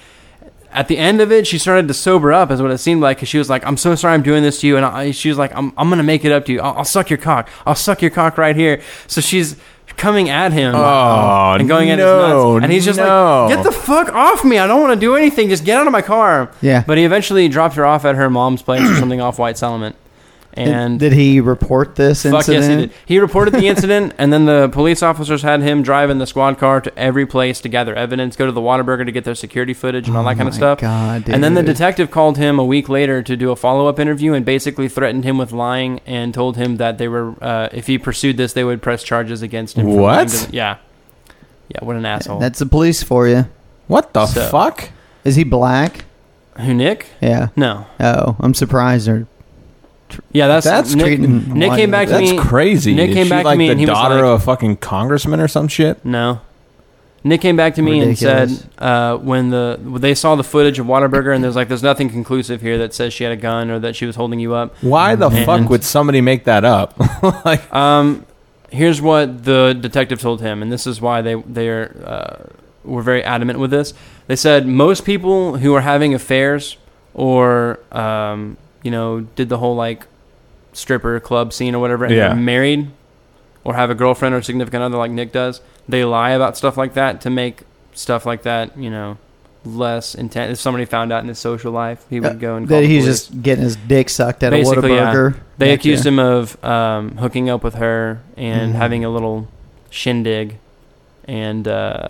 at 0.71 0.87
the 0.87 0.97
end 0.97 1.19
of 1.21 1.31
it 1.31 1.47
she 1.47 1.57
started 1.57 1.87
to 1.87 1.93
sober 1.93 2.31
up 2.31 2.51
is 2.51 2.61
what 2.61 2.69
it 2.71 2.77
seemed 2.77 3.01
like 3.01 3.17
because 3.17 3.27
she 3.29 3.37
was 3.37 3.49
like 3.49 3.65
i'm 3.65 3.75
so 3.77 3.95
sorry 3.95 4.13
i'm 4.13 4.21
doing 4.21 4.43
this 4.43 4.61
to 4.61 4.67
you 4.67 4.77
and 4.77 4.85
I, 4.85 5.11
she 5.11 5.29
was 5.29 5.37
like 5.37 5.53
i'm, 5.55 5.73
I'm 5.77 5.89
gonna 5.89 6.03
make 6.03 6.23
it 6.25 6.31
up 6.31 6.45
to 6.45 6.53
you 6.53 6.61
I'll, 6.61 6.77
I'll 6.79 6.85
suck 6.85 7.09
your 7.09 7.17
cock 7.17 7.49
i'll 7.65 7.75
suck 7.75 8.01
your 8.01 8.11
cock 8.11 8.37
right 8.37 8.55
here 8.55 8.81
so 9.07 9.19
she's 9.19 9.55
coming 9.97 10.29
at 10.29 10.53
him 10.53 10.75
Oh, 10.75 11.55
and 11.59 11.67
going 11.67 11.89
at 11.89 11.97
his 11.99 12.05
nuts 12.05 12.63
and 12.63 12.71
he's 12.71 12.85
just 12.85 12.99
no. 12.99 13.47
like 13.49 13.55
get 13.57 13.63
the 13.63 13.71
fuck 13.71 14.09
off 14.13 14.45
me 14.45 14.59
i 14.59 14.67
don't 14.67 14.79
want 14.81 14.93
to 14.93 14.99
do 14.99 15.15
anything 15.15 15.49
just 15.49 15.65
get 15.65 15.77
out 15.79 15.87
of 15.87 15.91
my 15.91 16.01
car 16.03 16.51
Yeah. 16.61 16.83
but 16.85 16.97
he 16.97 17.03
eventually 17.03 17.47
dropped 17.49 17.75
her 17.75 17.85
off 17.85 18.05
at 18.05 18.15
her 18.15 18.29
mom's 18.29 18.61
place 18.61 18.81
or 18.87 18.95
something 18.99 19.19
off 19.19 19.39
White 19.39 19.57
Settlement. 19.57 19.95
And 20.67 20.99
did 20.99 21.13
he 21.13 21.39
report 21.39 21.95
this 21.95 22.23
fuck 22.23 22.33
incident? 22.49 22.63
yes, 22.63 22.67
he 22.69 22.75
did. 22.87 22.91
He 23.05 23.19
reported 23.19 23.53
the 23.53 23.67
incident, 23.67 24.13
and 24.17 24.31
then 24.33 24.45
the 24.45 24.69
police 24.69 25.01
officers 25.01 25.41
had 25.41 25.61
him 25.61 25.81
drive 25.83 26.09
in 26.09 26.17
the 26.17 26.25
squad 26.27 26.57
car 26.57 26.81
to 26.81 26.99
every 26.99 27.25
place 27.25 27.61
to 27.61 27.69
gather 27.69 27.95
evidence, 27.95 28.35
go 28.35 28.45
to 28.45 28.51
the 28.51 28.61
Whataburger 28.61 29.05
to 29.05 29.11
get 29.11 29.23
their 29.23 29.35
security 29.35 29.73
footage 29.73 30.07
and 30.07 30.17
all 30.17 30.23
that 30.25 30.35
kind 30.37 30.49
of 30.49 30.53
Oh 30.55 30.57
stuff. 30.57 30.79
God, 30.81 31.29
and 31.29 31.43
then 31.43 31.53
the 31.53 31.63
detective 31.63 32.11
called 32.11 32.37
him 32.37 32.59
a 32.59 32.65
week 32.65 32.89
later 32.89 33.21
to 33.23 33.35
do 33.37 33.51
a 33.51 33.55
follow 33.55 33.87
up 33.87 33.99
interview 33.99 34.33
and 34.33 34.45
basically 34.45 34.89
threatened 34.89 35.23
him 35.23 35.37
with 35.37 35.51
lying 35.51 35.99
and 36.05 36.33
told 36.33 36.57
him 36.57 36.77
that 36.77 36.97
they 36.97 37.07
were, 37.07 37.33
uh, 37.41 37.69
if 37.71 37.87
he 37.87 37.97
pursued 37.97 38.37
this, 38.37 38.53
they 38.53 38.63
would 38.63 38.81
press 38.81 39.03
charges 39.03 39.41
against 39.41 39.77
him. 39.77 39.85
for 39.85 39.97
What? 40.01 40.15
lying 40.15 40.27
to- 40.29 40.51
yeah. 40.51 40.77
Yeah, 41.69 41.83
what 41.83 41.95
an 41.95 42.05
asshole. 42.05 42.39
That's 42.39 42.59
the 42.59 42.65
police 42.65 43.03
for 43.03 43.27
you. 43.27 43.45
What 43.87 44.13
the 44.13 44.25
So- 44.25 44.47
fuck? 44.49 44.89
Is 45.23 45.35
he 45.35 45.43
black? 45.43 46.05
Who, 46.57 46.73
Nick? 46.73 47.07
Yeah. 47.21 47.49
No. 47.55 47.85
Oh, 47.99 48.35
I'm 48.39 48.53
surprised. 48.53 49.07
Or 49.07 49.27
Yeah, 50.31 50.47
that's, 50.47 50.65
That's 50.65 50.95
Nick, 50.95 51.05
treating 51.05 51.53
Nick 51.53 51.73
came 51.73 51.91
back 51.91 52.07
to 52.07 52.13
That's 52.13 52.31
me. 52.31 52.37
crazy. 52.37 52.93
Nick 52.93 53.09
Is 53.09 53.15
came 53.15 53.25
she 53.25 53.29
back 53.29 53.45
like 53.45 53.55
to 53.55 53.57
me 53.59 53.65
the 53.67 53.71
and 53.71 53.79
he 53.79 53.85
was 53.85 53.93
daughter 53.95 54.15
like, 54.15 54.23
of 54.25 54.41
a 54.41 54.43
fucking 54.43 54.77
congressman 54.77 55.39
or 55.39 55.47
some 55.47 55.67
shit. 55.67 56.03
No. 56.05 56.41
Nick 57.23 57.41
came 57.41 57.57
back 57.57 57.75
to 57.75 57.81
me 57.81 57.99
Ridiculous. 57.99 58.23
and 58.23 58.49
said 58.59 58.69
uh, 58.79 59.17
when 59.17 59.49
the 59.49 59.77
when 59.83 60.01
they 60.01 60.15
saw 60.15 60.35
the 60.35 60.43
footage 60.43 60.79
of 60.79 60.85
Whataburger 60.85 61.35
and 61.35 61.43
there's 61.43 61.55
like 61.55 61.67
there's 61.67 61.83
nothing 61.83 62.09
conclusive 62.09 62.61
here 62.61 62.77
that 62.77 62.93
says 62.93 63.13
she 63.13 63.25
had 63.25 63.33
a 63.33 63.37
gun 63.37 63.69
or 63.69 63.77
that 63.79 63.95
she 63.95 64.05
was 64.05 64.15
holding 64.15 64.39
you 64.39 64.53
up. 64.53 64.73
Why 64.81 65.15
the 65.15 65.27
And- 65.29 65.45
fuck 65.45 65.69
would 65.69 65.83
somebody 65.83 66.21
make 66.21 66.45
that 66.45 66.63
up? 66.63 66.97
like, 67.45 67.71
Um, 67.73 68.25
here's 68.71 69.01
what 69.01 69.43
the 69.43 69.73
detective 69.79 70.21
told 70.21 70.39
him, 70.41 70.61
and 70.61 70.71
this 70.71 70.87
is 70.87 71.01
why 71.01 71.21
they 71.21 71.35
they 71.35 71.67
are 71.67 71.93
uh, 72.05 72.49
were 72.85 73.01
very 73.01 73.21
adamant 73.23 73.59
with 73.59 73.71
this. 73.71 73.93
They 74.27 74.37
said 74.37 74.65
most 74.65 75.03
people 75.03 75.57
who 75.57 75.73
are 75.75 75.81
having 75.81 76.13
affairs 76.13 76.77
or 77.13 77.79
um, 77.91 78.55
you 78.83 78.91
know 78.91 79.21
did 79.35 79.49
the 79.49 79.57
whole 79.57 79.75
like 79.75 80.05
stripper 80.73 81.19
club 81.19 81.51
scene 81.53 81.75
or 81.75 81.79
whatever, 81.79 82.05
and 82.05 82.13
Yeah. 82.15 82.27
they're 82.29 82.35
married 82.37 82.89
or 83.63 83.75
have 83.75 83.89
a 83.89 83.95
girlfriend 83.95 84.33
or 84.35 84.41
significant 84.41 84.81
other 84.83 84.97
like 84.97 85.11
Nick 85.11 85.31
does, 85.31 85.61
they 85.87 86.03
lie 86.05 86.31
about 86.31 86.55
stuff 86.57 86.77
like 86.77 86.93
that 86.93 87.21
to 87.21 87.29
make 87.29 87.61
stuff 87.93 88.25
like 88.25 88.43
that 88.43 88.77
you 88.77 88.89
know 88.89 89.17
less 89.65 90.15
intense. 90.15 90.53
If 90.53 90.59
somebody 90.61 90.85
found 90.85 91.11
out 91.11 91.21
in 91.21 91.27
his 91.27 91.37
social 91.39 91.71
life, 91.73 92.05
he 92.09 92.21
would 92.21 92.39
go 92.39 92.55
and 92.55 92.67
call 92.67 92.77
that 92.77 92.81
the 92.81 92.87
he's 92.87 93.03
police. 93.03 93.27
just 93.27 93.41
getting 93.41 93.63
his 93.65 93.75
dick 93.75 94.07
sucked 94.09 94.41
at 94.43 94.51
Basically, 94.51 94.93
a 94.93 94.95
yeah. 94.95 95.31
They 95.57 95.65
Gotcha. 95.67 95.73
accused 95.73 96.05
him 96.05 96.17
of 96.17 96.63
um, 96.63 97.17
hooking 97.17 97.49
up 97.49 97.61
with 97.63 97.75
her 97.75 98.21
and 98.37 98.73
Mhm. 98.73 98.77
having 98.77 99.03
a 99.03 99.09
little 99.09 99.49
shindig, 99.89 100.57
and 101.27 101.67
uh, 101.67 102.07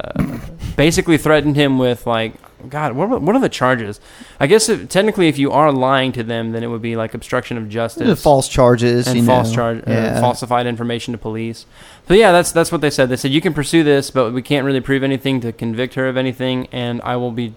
basically 0.78 1.18
threatened 1.18 1.56
him 1.56 1.80
with 1.80 2.06
like, 2.06 2.34
God, 2.68 2.94
what 2.94 3.10
are, 3.10 3.20
what 3.20 3.36
are 3.36 3.40
the 3.40 3.48
charges? 3.50 4.02
I 4.40 4.48
guess 4.48 4.68
if, 4.68 4.90
technically, 4.90 5.30
if 5.30 5.38
you 5.38 5.52
are 5.52 5.72
lying 5.72 6.12
to 6.14 6.24
them, 6.24 6.52
then 6.52 6.64
it 6.64 6.68
would 6.68 6.82
be 6.82 6.96
like 6.98 7.14
obstruction 7.14 7.58
of 7.58 7.70
justice, 7.70 8.08
The 8.08 8.16
false 8.16 8.50
charges 8.50 9.08
and 9.08 9.26
false 9.26 9.50
know. 9.50 9.56
charge, 9.56 9.88
uh, 9.88 10.20
falsified 10.20 10.68
information 10.68 11.14
to 11.14 11.18
police. 11.18 11.66
So 12.08 12.14
yeah, 12.14 12.32
that's 12.32 12.52
that's 12.52 12.72
what 12.72 12.82
they 12.82 12.90
said. 12.90 13.10
They 13.10 13.16
said 13.16 13.32
you 13.32 13.40
can 13.42 13.54
pursue 13.54 13.84
this, 13.84 14.12
but 14.12 14.34
we 14.34 14.42
can't 14.42 14.66
really 14.66 14.82
prove 14.82 15.04
anything 15.04 15.40
to 15.42 15.54
convict 15.54 15.94
her 15.94 16.08
of 16.08 16.18
anything, 16.18 16.68
and 16.72 17.02
I 17.04 17.16
will 17.16 17.32
be 17.32 17.54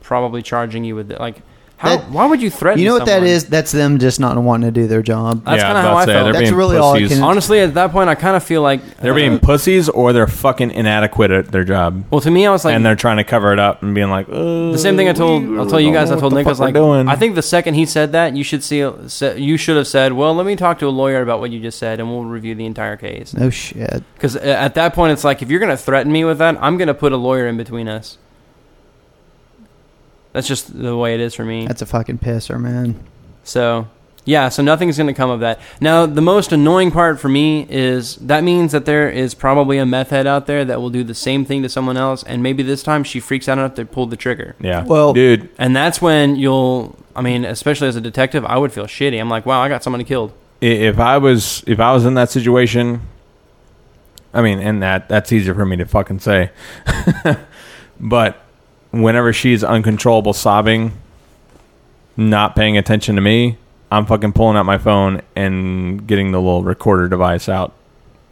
probably 0.00 0.42
charging 0.42 0.84
you 0.84 0.96
with 0.96 1.10
it. 1.10 1.18
Like, 1.20 1.42
how? 1.82 1.96
That- 1.96 2.10
why 2.10 2.26
would 2.26 2.40
you 2.40 2.48
threaten? 2.48 2.80
You 2.80 2.86
know 2.86 2.94
what 2.94 3.06
that 3.06 3.14
someone? 3.16 3.28
is? 3.28 3.44
That's 3.46 3.72
them 3.72 3.98
just 3.98 4.20
not 4.20 4.36
wanting 4.40 4.72
to 4.72 4.80
do 4.80 4.86
their 4.86 5.02
job. 5.02 5.44
That's 5.44 5.56
Yeah, 5.60 5.72
kind 5.72 5.78
of 5.78 5.84
how 5.84 5.94
was 5.94 6.00
I 6.00 6.02
about 6.02 6.04
to 6.04 6.12
say, 6.12 6.14
felt. 6.22 6.32
That's 6.32 6.42
being 6.50 6.54
really 6.54 6.76
all 6.76 6.94
I 6.94 7.08
can- 7.08 7.22
Honestly, 7.22 7.58
at 7.60 7.74
that 7.74 7.90
point, 7.90 8.08
I 8.08 8.14
kind 8.14 8.36
of 8.36 8.44
feel 8.44 8.62
like 8.62 8.98
they're 8.98 9.12
uh, 9.12 9.16
being 9.16 9.38
pussies 9.40 9.88
or 9.88 10.12
they're 10.12 10.28
fucking 10.28 10.70
inadequate 10.70 11.30
at 11.32 11.50
their 11.50 11.64
job. 11.64 12.04
Well, 12.10 12.20
to 12.20 12.30
me, 12.30 12.46
I 12.46 12.52
was 12.52 12.64
like, 12.64 12.76
and 12.76 12.86
they're 12.86 12.94
trying 12.94 13.16
to 13.16 13.24
cover 13.24 13.52
it 13.52 13.58
up 13.58 13.82
and 13.82 13.94
being 13.96 14.10
like, 14.10 14.28
the 14.28 14.76
same 14.78 14.96
thing 14.96 15.08
I 15.08 15.12
told. 15.12 15.42
I'll 15.58 15.66
tell 15.66 15.80
you 15.80 15.92
guys. 15.92 16.10
I 16.12 16.20
told 16.20 16.34
Nick 16.34 16.46
I 16.46 16.50
was 16.50 16.60
like, 16.60 16.74
doing. 16.74 17.08
I 17.08 17.16
think 17.16 17.34
the 17.34 17.42
second 17.42 17.74
he 17.74 17.84
said 17.84 18.12
that, 18.12 18.36
you 18.36 18.44
should 18.44 18.62
see. 18.62 18.78
You 18.78 19.56
should 19.56 19.76
have 19.76 19.88
said, 19.88 20.12
"Well, 20.12 20.34
let 20.34 20.46
me 20.46 20.54
talk 20.54 20.78
to 20.78 20.86
a 20.86 20.90
lawyer 20.90 21.20
about 21.20 21.40
what 21.40 21.50
you 21.50 21.58
just 21.60 21.78
said, 21.78 21.98
and 21.98 22.08
we'll 22.08 22.24
review 22.24 22.54
the 22.54 22.64
entire 22.66 22.96
case." 22.96 23.34
No 23.34 23.50
shit. 23.50 24.04
Because 24.14 24.36
at 24.36 24.74
that 24.74 24.94
point, 24.94 25.12
it's 25.12 25.24
like 25.24 25.42
if 25.42 25.50
you're 25.50 25.58
gonna 25.60 25.76
threaten 25.76 26.12
me 26.12 26.24
with 26.24 26.38
that, 26.38 26.56
I'm 26.60 26.76
gonna 26.76 26.94
put 26.94 27.12
a 27.12 27.16
lawyer 27.16 27.46
in 27.48 27.56
between 27.56 27.88
us. 27.88 28.18
That's 30.32 30.48
just 30.48 30.78
the 30.78 30.96
way 30.96 31.14
it 31.14 31.20
is 31.20 31.34
for 31.34 31.44
me. 31.44 31.66
That's 31.66 31.82
a 31.82 31.86
fucking 31.86 32.18
pisser, 32.18 32.58
man. 32.60 32.98
So, 33.44 33.88
yeah, 34.24 34.48
so 34.48 34.62
nothing's 34.62 34.96
going 34.96 35.08
to 35.08 35.12
come 35.14 35.28
of 35.30 35.40
that. 35.40 35.60
Now, 35.80 36.06
the 36.06 36.22
most 36.22 36.52
annoying 36.52 36.90
part 36.90 37.18
for 37.20 37.28
me 37.28 37.66
is 37.68 38.16
that 38.16 38.42
means 38.44 38.72
that 38.72 38.84
there 38.86 39.10
is 39.10 39.34
probably 39.34 39.78
a 39.78 39.84
meth 39.84 40.10
head 40.10 40.26
out 40.26 40.46
there 40.46 40.64
that 40.64 40.80
will 40.80 40.90
do 40.90 41.02
the 41.04 41.14
same 41.14 41.44
thing 41.44 41.62
to 41.64 41.68
someone 41.68 41.96
else, 41.96 42.22
and 42.22 42.42
maybe 42.42 42.62
this 42.62 42.82
time 42.82 43.04
she 43.04 43.20
freaks 43.20 43.48
out 43.48 43.58
enough 43.58 43.74
to 43.74 43.84
pull 43.84 44.06
the 44.06 44.16
trigger. 44.16 44.54
yeah, 44.60 44.84
Well- 44.84 45.12
dude, 45.12 45.48
And 45.58 45.74
that's 45.76 46.00
when 46.00 46.36
you'll, 46.36 46.96
I 47.16 47.20
mean, 47.20 47.44
especially 47.44 47.88
as 47.88 47.96
a 47.96 48.00
detective, 48.00 48.44
I 48.46 48.56
would 48.58 48.72
feel 48.72 48.86
shitty. 48.86 49.20
I'm 49.20 49.28
like, 49.28 49.44
wow, 49.44 49.60
I 49.60 49.68
got 49.68 49.82
somebody 49.82 50.04
killed. 50.04 50.32
if 50.60 50.98
I 51.00 51.18
was 51.18 51.64
if 51.66 51.80
I 51.80 51.92
was 51.92 52.06
in 52.06 52.14
that 52.14 52.30
situation, 52.30 53.00
I 54.32 54.40
mean, 54.40 54.60
and 54.60 54.80
that 54.82 55.08
that's 55.08 55.32
easier 55.32 55.52
for 55.54 55.66
me 55.66 55.76
to 55.78 55.84
fucking 55.84 56.20
say, 56.20 56.52
but 58.00 58.41
whenever 58.92 59.32
she's 59.32 59.64
uncontrollable 59.64 60.32
sobbing, 60.32 60.92
not 62.16 62.54
paying 62.54 62.76
attention 62.76 63.16
to 63.16 63.20
me, 63.20 63.56
I'm 63.90 64.06
fucking 64.06 64.32
pulling 64.32 64.56
out 64.56 64.64
my 64.64 64.78
phone 64.78 65.20
and 65.36 66.06
getting 66.06 66.32
the 66.32 66.38
little 66.40 66.62
recorder 66.62 67.08
device 67.08 67.48
out 67.48 67.72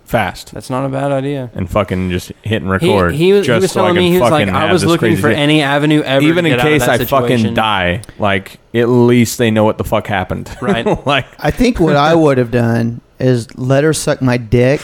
fast 0.05 0.53
That's 0.53 0.69
not 0.71 0.85
a 0.85 0.89
bad 0.89 1.13
idea. 1.13 1.51
and 1.55 1.71
fucking 1.71 2.11
just 2.11 2.33
hitting 2.43 2.67
He, 2.67 2.73
record. 2.73 3.15
he 3.15 3.33
was, 3.33 3.47
he 3.47 3.53
just 3.53 3.63
was 3.63 3.71
so 3.73 3.81
I 3.81 3.83
telling 3.85 3.95
can 3.97 4.03
me, 4.05 4.11
he 4.11 4.19
was 4.19 4.31
like, 4.31 4.41
fucking 4.47 4.55
I 4.55 4.61
have 4.63 4.71
was 4.73 4.83
this 4.83 4.89
looking 4.89 4.99
crazy 5.11 5.23
for 5.23 5.29
shit. 5.31 5.39
any 5.39 5.63
avenue 5.63 6.01
ever 6.03 6.25
even 6.27 6.45
to 6.45 6.51
in 6.51 6.57
get 6.57 6.61
out 6.61 6.67
of 6.67 6.73
case 6.73 6.87
that 6.87 7.01
I 7.01 7.05
fucking 7.05 7.29
situation. 7.37 7.55
die, 7.55 8.03
like 8.19 8.59
at 8.75 8.89
least 8.89 9.39
they 9.39 9.51
know 9.53 9.63
what 9.65 9.79
the 9.79 9.85
fuck 9.85 10.07
happened. 10.09 10.51
Right. 10.63 10.85
like 11.07 11.27
I 11.39 11.51
think 11.53 11.79
what 11.79 11.95
I 11.95 12.15
would 12.15 12.39
have 12.39 12.51
done 12.51 13.01
is 13.21 13.55
let 13.57 13.85
her 13.85 13.93
suck 13.93 14.21
my 14.21 14.37
dick 14.37 14.81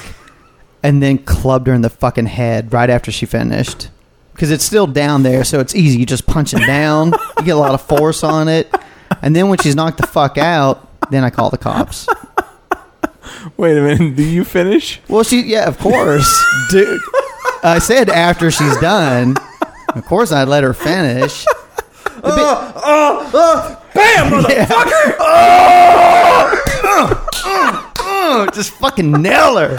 and 0.85 1.03
then 1.03 1.19
clubbed 1.19 1.67
her 1.67 1.75
in 1.75 1.81
the 1.81 1.91
fucking 1.91 2.27
head 2.27 2.73
right 2.73 2.89
after 2.89 3.11
she 3.11 3.27
finished. 3.27 3.89
Because 4.37 4.51
it's 4.51 4.65
still 4.65 4.87
down 4.87 5.23
there, 5.23 5.45
so 5.45 5.61
it's 5.61 5.75
easy. 5.75 5.99
You 5.99 6.05
just 6.05 6.27
punch 6.27 6.53
it 6.53 6.67
down, 6.67 7.13
you 7.39 7.45
get 7.45 7.57
a 7.57 7.59
lot 7.59 7.73
of 7.73 7.81
force 7.81 8.23
on 8.23 8.49
it. 8.49 8.71
And 9.23 9.35
then 9.35 9.49
when 9.49 9.57
she's 9.59 9.75
knocked 9.75 9.97
the 9.97 10.07
fuck 10.07 10.37
out, 10.37 11.11
then 11.11 11.25
I 11.25 11.31
call 11.31 11.49
the 11.49 11.57
cops. 11.57 12.07
Wait 13.57 13.79
a 13.79 13.81
minute, 13.81 14.15
do 14.15 14.23
you 14.23 14.45
finish? 14.45 15.01
Well, 15.09 15.23
she, 15.23 15.41
yeah, 15.41 15.67
of 15.67 15.79
course. 15.79 16.29
Dude, 16.71 17.01
I 17.65 17.79
said 17.79 18.11
after 18.11 18.51
she's 18.51 18.77
done. 18.79 19.37
Of 19.95 20.05
course, 20.05 20.33
I'd 20.33 20.49
let 20.49 20.63
her 20.65 20.75
finish. 20.75 21.47
Bam, 22.23 22.33
motherfucker! 24.33 25.17
Oh, 27.99 28.47
just 28.53 28.73
fucking 28.73 29.13
nail 29.13 29.57
her. 29.57 29.79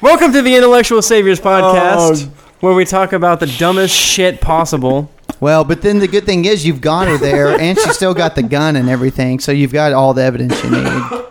Welcome 0.00 0.32
to 0.32 0.40
the 0.40 0.56
Intellectual 0.56 1.02
Saviors 1.02 1.38
Oh, 1.40 1.42
Podcast, 1.42 2.30
where 2.62 2.74
we 2.74 2.84
talk 2.84 3.12
about 3.12 3.40
the 3.40 3.46
dumbest 3.58 3.94
shit 3.94 4.40
possible. 4.40 5.10
Well, 5.40 5.64
but 5.64 5.82
then 5.82 5.98
the 5.98 6.06
good 6.06 6.24
thing 6.24 6.44
is 6.44 6.64
you've 6.64 6.80
got 6.80 7.08
her 7.08 7.18
there, 7.18 7.48
and 7.48 7.76
she 7.76 7.92
still 7.92 8.14
got 8.14 8.36
the 8.36 8.42
gun 8.44 8.76
and 8.76 8.88
everything, 8.88 9.40
so 9.40 9.50
you've 9.50 9.72
got 9.72 9.92
all 9.92 10.14
the 10.14 10.22
evidence 10.22 10.62
you 10.62 10.70
need. 10.70 10.84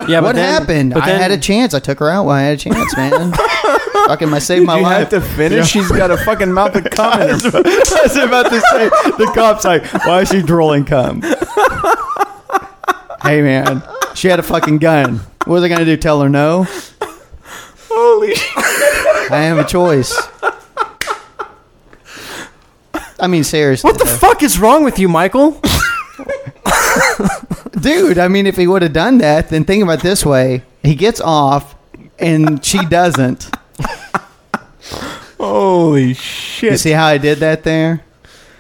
Yeah, 0.09 0.19
but 0.19 0.23
what 0.23 0.35
then- 0.35 0.59
happened? 0.61 0.93
but 0.93 1.03
I 1.03 1.05
then- 1.07 1.21
had 1.21 1.31
a 1.31 1.37
chance. 1.37 1.73
I 1.73 1.79
took 1.79 1.99
her 1.99 2.09
out 2.09 2.25
while 2.25 2.35
I 2.35 2.41
had 2.41 2.55
a 2.55 2.57
chance, 2.61 2.97
man. 2.97 3.31
Fucking, 4.07 4.33
I 4.33 4.39
saved 4.39 4.65
my 4.65 4.77
you 4.77 4.83
life. 4.83 4.97
have 4.97 5.09
to 5.11 5.21
finish. 5.21 5.69
She's 5.69 5.89
got 5.89 6.11
a 6.11 6.17
fucking 6.17 6.51
mouth 6.51 6.75
of 6.75 6.83
cum 6.89 7.21
in 7.21 7.29
her. 7.29 7.33
I 7.53 7.99
was 8.03 8.15
about 8.17 8.49
to 8.49 8.59
say, 8.59 8.89
the 9.17 9.31
cop's 9.33 9.63
like, 9.63 9.85
why 10.05 10.21
is 10.21 10.29
she 10.29 10.41
drooling 10.41 10.83
cum? 10.83 11.21
hey, 13.23 13.41
man, 13.41 13.81
she 14.15 14.27
had 14.27 14.39
a 14.39 14.43
fucking 14.43 14.79
gun. 14.79 15.17
What 15.45 15.55
was 15.55 15.63
I 15.63 15.69
gonna 15.69 15.85
do? 15.85 15.95
Tell 15.97 16.21
her 16.21 16.29
no? 16.29 16.67
Holy 17.89 18.33
I 19.31 19.43
have 19.43 19.57
a 19.59 19.63
choice. 19.65 20.27
I 23.21 23.27
mean, 23.27 23.43
seriously, 23.43 23.87
What 23.87 23.99
the 23.99 24.05
though. 24.05 24.17
fuck 24.17 24.41
is 24.43 24.57
wrong 24.59 24.83
with 24.83 24.97
you, 24.99 25.07
Michael? 25.07 25.51
dude. 27.79 28.17
I 28.17 28.27
mean, 28.27 28.47
if 28.47 28.57
he 28.57 28.65
would 28.67 28.81
have 28.81 28.93
done 28.93 29.19
that, 29.19 29.49
then 29.49 29.63
think 29.63 29.83
about 29.83 29.99
it 29.99 30.01
this 30.03 30.25
way: 30.25 30.63
he 30.83 30.95
gets 30.95 31.21
off, 31.21 31.75
and 32.19 32.63
she 32.65 32.83
doesn't. 32.85 33.49
Holy 35.39 36.13
shit! 36.13 36.71
You 36.71 36.77
see 36.77 36.91
how 36.91 37.05
I 37.07 37.17
did 37.17 37.39
that 37.39 37.63
there? 37.63 38.03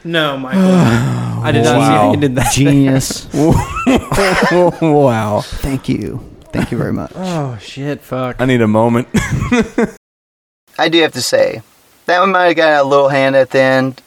No, 0.03 0.37
Michael. 0.37 0.61
I 1.43 1.51
did 1.51 1.63
not 1.63 1.73
see 1.73 1.79
how 1.81 2.05
Wow. 2.07 2.11
you 2.13 2.19
did 2.19 2.35
that. 2.35 2.53
Genius. 2.53 3.27
wow. 4.81 5.41
Thank 5.43 5.89
you. 5.89 6.23
Thank 6.51 6.71
you 6.71 6.77
very 6.77 6.93
much. 6.93 7.11
Oh 7.15 7.57
shit! 7.61 8.01
Fuck. 8.01 8.37
I 8.39 8.45
need 8.45 8.61
a 8.61 8.67
moment. 8.67 9.07
I 10.77 10.87
do 10.89 11.01
have 11.01 11.13
to 11.13 11.21
say 11.21 11.61
that 12.05 12.19
one 12.19 12.31
might 12.31 12.47
have 12.47 12.55
got 12.55 12.81
a 12.81 12.87
little 12.87 13.09
hand 13.09 13.35
at 13.35 13.49
the 13.51 13.59
end 13.59 14.01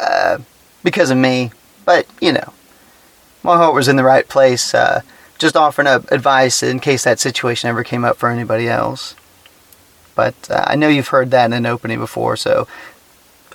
uh, 0.00 0.38
because 0.82 1.10
of 1.10 1.18
me, 1.18 1.50
but 1.84 2.06
you 2.20 2.32
know, 2.32 2.52
my 3.42 3.56
heart 3.56 3.74
was 3.74 3.88
in 3.88 3.96
the 3.96 4.04
right 4.04 4.28
place. 4.28 4.74
Uh, 4.74 5.02
just 5.38 5.56
offering 5.56 5.86
up 5.86 6.10
advice 6.10 6.64
in 6.64 6.80
case 6.80 7.04
that 7.04 7.20
situation 7.20 7.70
ever 7.70 7.84
came 7.84 8.04
up 8.04 8.16
for 8.16 8.28
anybody 8.28 8.68
else. 8.68 9.14
But 10.16 10.34
uh, 10.50 10.64
I 10.66 10.74
know 10.74 10.88
you've 10.88 11.08
heard 11.08 11.30
that 11.30 11.46
in 11.46 11.52
an 11.52 11.66
opening 11.66 12.00
before, 12.00 12.36
so 12.36 12.66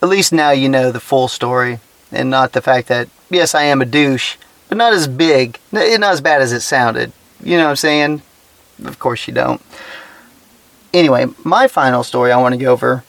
at 0.02 0.08
least 0.08 0.32
now 0.32 0.52
you 0.52 0.70
know 0.70 0.92
the 0.92 1.02
full 1.02 1.28
story 1.28 1.80
and 2.12 2.30
not 2.30 2.54
the 2.54 2.62
fact 2.62 2.88
that 2.88 3.10
yes, 3.30 3.54
I 3.54 3.64
am 3.64 3.82
a 3.82 3.86
douche, 3.86 4.38
but 4.70 4.78
not 4.78 4.94
as 4.94 5.08
big, 5.08 5.60
not 5.72 6.04
as 6.04 6.22
bad 6.22 6.42
as 6.42 6.54
it 6.54 6.62
sounded. 6.62 7.12
You 7.44 7.58
know 7.58 7.66
what 7.66 7.72
I'm 7.72 7.76
saying? 7.76 8.22
Of 8.86 9.00
course 9.00 9.28
you 9.28 9.34
don't 9.34 9.62
anyway, 10.94 11.26
my 11.44 11.68
final 11.68 12.04
story 12.04 12.32
I 12.32 12.38
want 12.38 12.54
to 12.54 12.60
go 12.60 12.72
over 12.72 13.04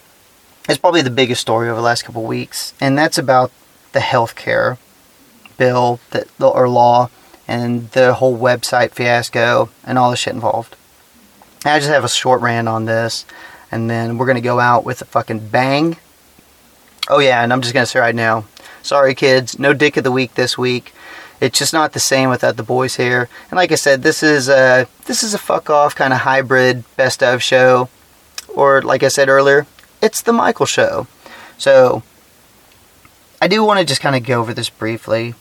is 0.69 0.79
probably 0.79 1.03
the 1.03 1.11
biggest 1.11 1.41
story 1.41 1.69
over 1.69 1.77
the 1.77 1.85
last 1.85 2.05
couple 2.05 2.23
of 2.23 2.29
weeks, 2.29 2.75
and 2.81 2.97
that's 2.97 3.19
about 3.19 3.51
the 3.93 4.01
healthcare 4.01 4.79
bill 5.57 6.01
that 6.11 6.27
or 6.41 6.69
law 6.69 7.09
and 7.47 7.91
the 7.91 8.15
whole 8.15 8.37
website 8.37 8.93
fiasco 8.93 9.69
and 9.85 9.99
all 9.99 10.11
the 10.11 10.17
shit 10.17 10.35
involved. 10.35 10.77
I 11.65 11.79
just 11.79 11.91
have 11.91 12.05
a 12.05 12.09
short 12.09 12.41
rant 12.41 12.69
on 12.69 12.85
this, 12.87 13.25
and 13.71 13.89
then 13.89 14.19
we're 14.19 14.27
gonna 14.27 14.41
go 14.41 14.61
out 14.61 14.85
with 14.85 15.01
a 15.03 15.07
fucking 15.07 15.49
bang. 15.49 15.97
Oh 17.09 17.19
yeah, 17.19 17.43
and 17.43 17.53
I'm 17.53 17.61
just 17.61 17.75
gonna 17.75 17.87
say 17.87 18.01
right 18.01 18.15
now, 18.15 18.45
sorry 18.83 19.15
kids, 19.15 19.59
no 19.59 19.73
dick 19.73 19.97
of 19.97 20.05
the 20.05 20.13
week 20.13 20.35
this 20.35 20.57
week. 20.57 20.93
It's 21.41 21.59
just 21.59 21.73
not 21.73 21.93
the 21.93 22.01
same 22.01 22.31
without 22.31 22.57
the 22.57 22.63
boys 22.63 22.97
here. 22.97 23.29
And 23.51 23.57
like 23.57 23.73
I 23.73 23.75
said, 23.75 24.03
this 24.03 24.23
is 24.23 24.49
a 24.49 24.87
this 25.07 25.23
is 25.23 25.35
a 25.35 25.39
fuck 25.39 25.69
off 25.69 25.95
kind 25.95 26.13
of 26.13 26.21
hybrid 26.21 26.85
best 26.97 27.23
of 27.23 27.43
show, 27.43 27.89
or 28.55 28.81
like 28.83 29.03
I 29.03 29.09
said 29.09 29.29
earlier, 29.29 29.67
it's 30.05 30.23
the 30.23 30.33
Michael 30.33 30.67
show. 30.67 31.07
So 31.57 32.03
I 33.41 33.49
do 33.49 33.65
want 33.65 33.81
to 33.81 33.87
just 33.87 34.01
kind 34.01 34.15
of 34.15 34.23
go 34.25 34.41
over 34.41 34.53
this 34.53 34.71
briefly. 34.71 35.35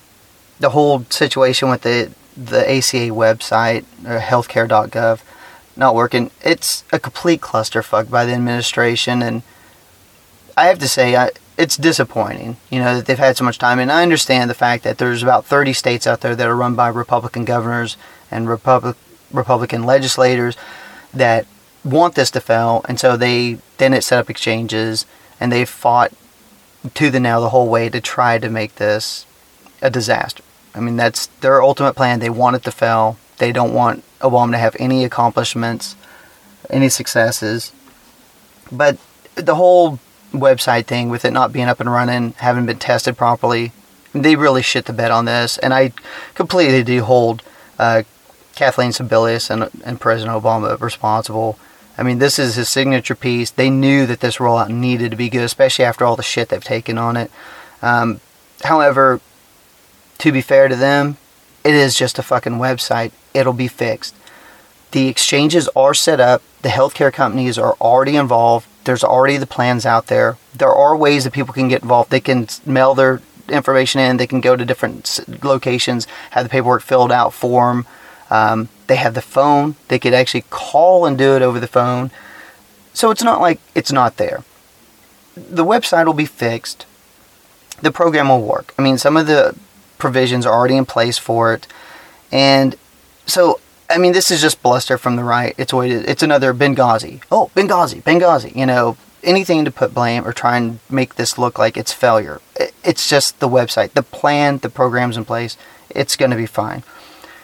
The 0.59 0.69
whole 0.71 1.05
situation 1.09 1.69
with 1.69 1.81
the 1.81 2.11
the 2.35 2.61
ACA 2.61 3.09
website 3.11 3.85
or 4.05 4.19
healthcare.gov 4.19 5.21
not 5.75 5.95
working. 5.95 6.31
It's 6.41 6.83
a 6.91 6.99
complete 6.99 7.41
clusterfuck 7.41 8.09
by 8.09 8.25
the 8.25 8.33
administration, 8.33 9.21
and 9.21 9.43
I 10.55 10.65
have 10.65 10.79
to 10.79 10.87
say, 10.87 11.15
I, 11.15 11.31
it's 11.57 11.77
disappointing. 11.77 12.57
You 12.69 12.79
know 12.79 12.95
that 12.95 13.05
they've 13.05 13.17
had 13.17 13.37
so 13.37 13.43
much 13.43 13.57
time, 13.57 13.79
and 13.79 13.91
I 13.91 14.03
understand 14.03 14.49
the 14.49 14.55
fact 14.55 14.83
that 14.83 14.97
there's 14.97 15.23
about 15.23 15.45
30 15.45 15.73
states 15.73 16.07
out 16.07 16.21
there 16.21 16.35
that 16.35 16.47
are 16.47 16.55
run 16.55 16.75
by 16.75 16.87
Republican 16.89 17.45
governors 17.45 17.97
and 18.31 18.47
Republic 18.47 18.95
Republican 19.31 19.83
legislators 19.83 20.55
that 21.13 21.47
want 21.83 22.15
this 22.15 22.31
to 22.31 22.41
fail, 22.41 22.85
and 22.87 22.99
so 22.99 23.17
they 23.17 23.59
then 23.77 23.93
it 23.93 24.03
set 24.03 24.19
up 24.19 24.29
exchanges, 24.29 25.05
and 25.39 25.51
they 25.51 25.65
fought 25.65 26.11
to 26.93 27.09
the 27.09 27.19
nail 27.19 27.41
the 27.41 27.49
whole 27.49 27.69
way 27.69 27.89
to 27.89 28.01
try 28.01 28.37
to 28.37 28.49
make 28.49 28.75
this 28.75 29.25
a 29.81 29.89
disaster. 29.89 30.43
I 30.75 30.79
mean, 30.79 30.95
that's 30.95 31.27
their 31.27 31.61
ultimate 31.61 31.93
plan. 31.93 32.19
They 32.19 32.29
want 32.29 32.55
it 32.55 32.63
to 32.63 32.71
fail. 32.71 33.17
They 33.37 33.51
don't 33.51 33.73
want 33.73 34.03
Obama 34.19 34.51
to 34.51 34.57
have 34.57 34.75
any 34.79 35.05
accomplishments, 35.05 35.95
any 36.69 36.89
successes. 36.89 37.71
But 38.71 38.97
the 39.35 39.55
whole 39.55 39.99
website 40.31 40.85
thing 40.85 41.09
with 41.09 41.25
it 41.25 41.31
not 41.31 41.53
being 41.53 41.67
up 41.67 41.79
and 41.79 41.91
running, 41.91 42.33
having 42.37 42.65
been 42.65 42.79
tested 42.79 43.17
properly, 43.17 43.71
they 44.13 44.35
really 44.35 44.61
shit 44.61 44.85
the 44.85 44.93
bed 44.93 45.11
on 45.11 45.25
this. 45.25 45.57
And 45.59 45.73
I 45.73 45.93
completely 46.33 46.83
do 46.83 47.03
hold 47.03 47.43
uh, 47.77 48.03
Kathleen 48.55 48.91
Sebelius 48.91 49.49
and, 49.49 49.69
and 49.83 49.99
President 49.99 50.41
Obama 50.41 50.79
responsible. 50.79 51.57
I 51.97 52.03
mean, 52.03 52.19
this 52.19 52.39
is 52.39 52.55
his 52.55 52.69
signature 52.69 53.15
piece. 53.15 53.51
They 53.51 53.69
knew 53.69 54.05
that 54.07 54.19
this 54.19 54.37
rollout 54.37 54.69
needed 54.69 55.11
to 55.11 55.17
be 55.17 55.29
good, 55.29 55.43
especially 55.43 55.85
after 55.85 56.05
all 56.05 56.15
the 56.15 56.23
shit 56.23 56.49
they've 56.49 56.63
taken 56.63 56.97
on 56.97 57.17
it. 57.17 57.29
Um, 57.81 58.19
however, 58.63 59.21
to 60.19 60.31
be 60.31 60.41
fair 60.41 60.67
to 60.67 60.75
them, 60.75 61.17
it 61.63 61.75
is 61.75 61.95
just 61.95 62.17
a 62.17 62.23
fucking 62.23 62.53
website. 62.53 63.11
It'll 63.33 63.53
be 63.53 63.67
fixed. 63.67 64.15
The 64.91 65.07
exchanges 65.07 65.69
are 65.75 65.93
set 65.93 66.19
up. 66.19 66.41
The 66.61 66.69
healthcare 66.69 67.11
companies 67.11 67.57
are 67.57 67.73
already 67.79 68.15
involved. 68.15 68.67
There's 68.85 69.03
already 69.03 69.37
the 69.37 69.47
plans 69.47 69.85
out 69.85 70.07
there. 70.07 70.37
There 70.55 70.71
are 70.73 70.95
ways 70.95 71.23
that 71.23 71.33
people 71.33 71.53
can 71.53 71.67
get 71.67 71.83
involved. 71.83 72.09
They 72.09 72.19
can 72.19 72.47
mail 72.65 72.93
their 72.93 73.21
information 73.49 74.01
in. 74.01 74.17
They 74.17 74.27
can 74.27 74.41
go 74.41 74.55
to 74.55 74.65
different 74.65 75.19
locations, 75.43 76.05
have 76.31 76.43
the 76.43 76.49
paperwork 76.49 76.81
filled 76.81 77.11
out 77.11 77.33
for 77.33 77.73
them. 77.73 77.85
Um, 78.33 78.69
they 78.87 78.95
have 78.95 79.13
the 79.13 79.21
phone. 79.21 79.75
They 79.89 79.99
could 79.99 80.15
actually 80.15 80.45
call 80.49 81.05
and 81.05 81.15
do 81.15 81.35
it 81.35 81.43
over 81.43 81.59
the 81.59 81.67
phone. 81.67 82.09
So 82.91 83.11
it's 83.11 83.23
not 83.23 83.39
like 83.41 83.59
it's 83.75 83.91
not 83.91 84.17
there. 84.17 84.43
The 85.35 85.63
website 85.63 86.07
will 86.07 86.13
be 86.15 86.25
fixed. 86.25 86.87
The 87.83 87.91
program 87.91 88.29
will 88.29 88.41
work. 88.41 88.73
I 88.77 88.81
mean, 88.81 88.97
some 88.97 89.17
of 89.17 89.27
the 89.27 89.55
provisions 89.99 90.47
are 90.47 90.53
already 90.53 90.77
in 90.77 90.85
place 90.85 91.19
for 91.19 91.53
it. 91.53 91.67
And 92.31 92.75
so, 93.27 93.59
I 93.87 93.99
mean, 93.99 94.13
this 94.13 94.31
is 94.31 94.41
just 94.41 94.63
bluster 94.63 94.97
from 94.97 95.15
the 95.15 95.23
right. 95.23 95.53
It's. 95.59 95.71
It's 95.71 96.23
another 96.23 96.55
Benghazi. 96.55 97.21
Oh, 97.31 97.51
Benghazi, 97.55 98.01
Benghazi. 98.01 98.55
You 98.55 98.65
know, 98.65 98.97
anything 99.23 99.63
to 99.65 99.71
put 99.71 99.93
blame 99.93 100.25
or 100.25 100.33
try 100.33 100.57
and 100.57 100.79
make 100.89 101.15
this 101.15 101.37
look 101.37 101.59
like 101.59 101.77
it's 101.77 101.93
failure. 101.93 102.41
It's 102.83 103.07
just 103.07 103.39
the 103.39 103.49
website, 103.49 103.91
the 103.93 104.01
plan, 104.01 104.57
the 104.57 104.69
programs 104.69 105.17
in 105.17 105.25
place. 105.25 105.55
It's 105.91 106.15
going 106.15 106.31
to 106.31 106.37
be 106.37 106.47
fine. 106.47 106.81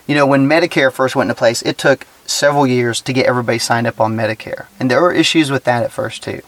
You 0.10 0.16
know, 0.16 0.26
when 0.26 0.49
Medicare 0.49 0.91
first 0.91 1.16
went 1.16 1.30
into 1.30 1.38
place, 1.38 1.62
it 1.62 1.78
took 1.78 2.07
several 2.26 2.66
years 2.66 2.99
to 3.01 3.14
get 3.14 3.28
everybody 3.28 3.60
signed 3.60 3.86
up 3.86 4.01
on 4.01 4.18
Medicare. 4.18 4.66
And 4.80 4.89
there 4.89 5.03
were 5.03 5.12
issues 5.12 5.51
with 5.51 5.66
that 5.66 5.84
at 5.84 5.91
first, 5.91 6.24
too. 6.24 6.41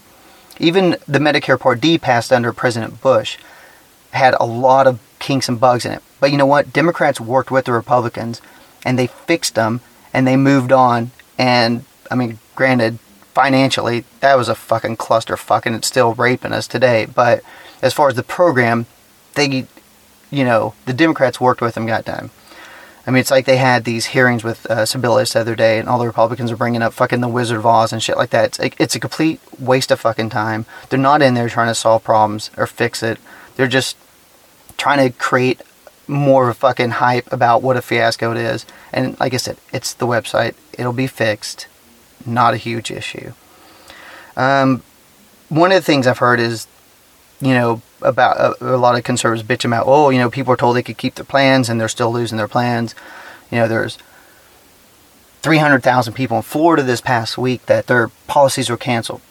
Even 0.58 0.98
the 1.08 1.20
Medicare 1.20 1.60
Part 1.60 1.80
D 1.80 2.00
passed 2.00 2.34
under 2.34 2.54
President 2.54 3.02
Bush 3.02 3.38
had 4.14 4.34
a 4.40 4.48
lot 4.48 4.88
of 4.88 5.00
kinks 5.20 5.48
and 5.48 5.60
bugs 5.60 5.86
in 5.86 5.92
it. 5.92 6.02
But 6.20 6.32
you 6.32 6.38
know 6.38 6.46
what? 6.48 6.74
Democrats 6.74 7.22
worked 7.22 7.52
with 7.52 7.66
the 7.66 7.72
Republicans 7.72 8.42
and 8.84 8.98
they 8.98 9.06
fixed 9.06 9.54
them 9.54 9.82
and 10.12 10.26
they 10.26 10.38
moved 10.38 10.72
on. 10.72 11.12
And 11.38 11.86
I 12.10 12.16
mean, 12.16 12.40
granted, 12.56 12.98
financially, 13.36 14.06
that 14.22 14.40
was 14.40 14.50
a 14.50 14.56
fucking 14.56 14.98
clusterfuck 14.98 15.68
and 15.68 15.76
it's 15.76 15.88
still 15.88 16.16
raping 16.16 16.52
us 16.52 16.68
today. 16.68 17.06
But 17.06 17.44
as 17.80 17.94
far 17.94 18.10
as 18.10 18.16
the 18.16 18.24
program, 18.24 18.88
they, 19.36 19.68
you 20.32 20.44
know, 20.46 20.74
the 20.88 20.94
Democrats 20.94 21.40
worked 21.40 21.62
with 21.62 21.76
them, 21.76 21.86
goddamn. 21.86 22.32
I 23.06 23.12
mean, 23.12 23.22
it's 23.22 23.32
like 23.32 23.46
they 23.46 23.58
had 23.58 23.84
these 23.84 24.08
hearings 24.08 24.44
with 24.44 24.70
uh, 24.70 24.84
Sebelius 24.86 25.34
the 25.34 25.40
other 25.40 25.56
day, 25.56 25.80
and 25.80 25.90
all 25.90 25.98
the 25.98 26.06
Republicans 26.06 26.52
are 26.52 26.56
bringing 26.56 26.84
up 26.84 26.94
fucking 26.94 27.22
the 27.22 27.28
Wizard 27.28 27.58
of 27.58 27.66
Oz 27.66 27.92
and 27.92 28.02
shit 28.02 28.18
like 28.18 28.30
that. 28.30 28.46
It's 28.46 28.60
like, 28.60 28.80
it's 28.80 28.96
a 28.96 29.00
complete 29.00 29.40
waste 29.60 29.90
of 29.92 30.00
fucking 30.00 30.30
time. 30.30 30.66
They're 30.90 31.00
not 31.00 31.22
in 31.22 31.34
there 31.34 31.50
trying 31.50 31.70
to 31.70 31.76
solve 31.76 32.04
problems 32.04 32.52
or 32.58 32.68
fix 32.68 33.02
it. 33.02 33.18
They're 33.56 33.68
just 33.68 33.98
trying 34.78 35.00
to 35.00 35.18
create 35.18 35.62
more 36.08 36.44
of 36.44 36.50
a 36.50 36.60
fucking 36.60 36.92
hype 36.92 37.32
about 37.32 37.62
what 37.62 37.78
a 37.78 37.82
fiasco 37.82 38.32
it 38.32 38.38
is. 38.38 38.66
And 38.94 39.20
like 39.20 39.34
I 39.34 39.38
said, 39.38 39.58
it's 39.74 39.94
the 39.94 40.08
website. 40.08 40.56
It'll 40.78 40.94
be 40.94 41.08
fixed. 41.08 41.68
Not 42.26 42.54
a 42.54 42.58
huge 42.58 42.92
issue. 42.92 43.34
Um, 44.36 44.84
one 45.50 45.72
of 45.72 45.76
the 45.76 45.86
things 45.86 46.06
I've 46.06 46.20
heard 46.20 46.40
is, 46.40 46.68
you 47.42 47.54
know, 47.54 47.82
about 48.02 48.38
uh, 48.38 48.54
a, 48.62 48.76
a 48.76 48.78
lot 48.78 48.98
of 48.98 49.04
conservatives 49.04 49.48
bitch 49.48 49.66
about, 49.66 49.86
oh, 49.88 50.10
you 50.10 50.20
know, 50.20 50.30
people 50.30 50.54
are 50.54 50.58
told 50.58 50.76
they 50.76 50.84
could 50.84 50.98
keep 50.98 51.16
their 51.16 51.26
plans 51.26 51.70
and 51.70 51.80
they're 51.80 51.90
still 51.90 52.12
losing 52.12 52.38
their 52.38 52.48
plans. 52.48 52.96
You 53.52 53.60
know, 53.60 53.68
there's 53.68 53.98
300,000 55.42 56.14
people 56.14 56.38
in 56.38 56.44
Florida 56.44 56.84
this 56.84 57.02
past 57.02 57.38
week 57.38 57.66
that 57.66 57.88
their 57.88 58.10
policies 58.28 58.70
were 58.70 58.78
canceled. 58.78 59.22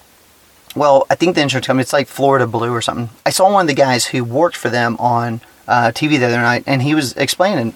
well, 0.77 1.07
I 1.09 1.15
think 1.15 1.35
the 1.35 1.43
insurance 1.43 1.67
company, 1.67 1.83
it's 1.83 1.93
like 1.93 2.09
Florida 2.09 2.47
Blue 2.47 2.73
or 2.73 2.83
something. 2.83 3.11
I 3.25 3.31
saw 3.31 3.53
one 3.53 3.63
of 3.63 3.69
the 3.69 3.75
guys 3.75 4.07
who 4.07 4.25
worked 4.25 4.57
for 4.57 4.69
them 4.69 4.97
on 4.99 5.41
uh, 5.67 5.93
TV 5.93 6.19
the 6.19 6.27
other 6.27 6.41
night, 6.41 6.65
and 6.67 6.83
he 6.83 6.95
was 6.95 7.13
explaining 7.15 7.75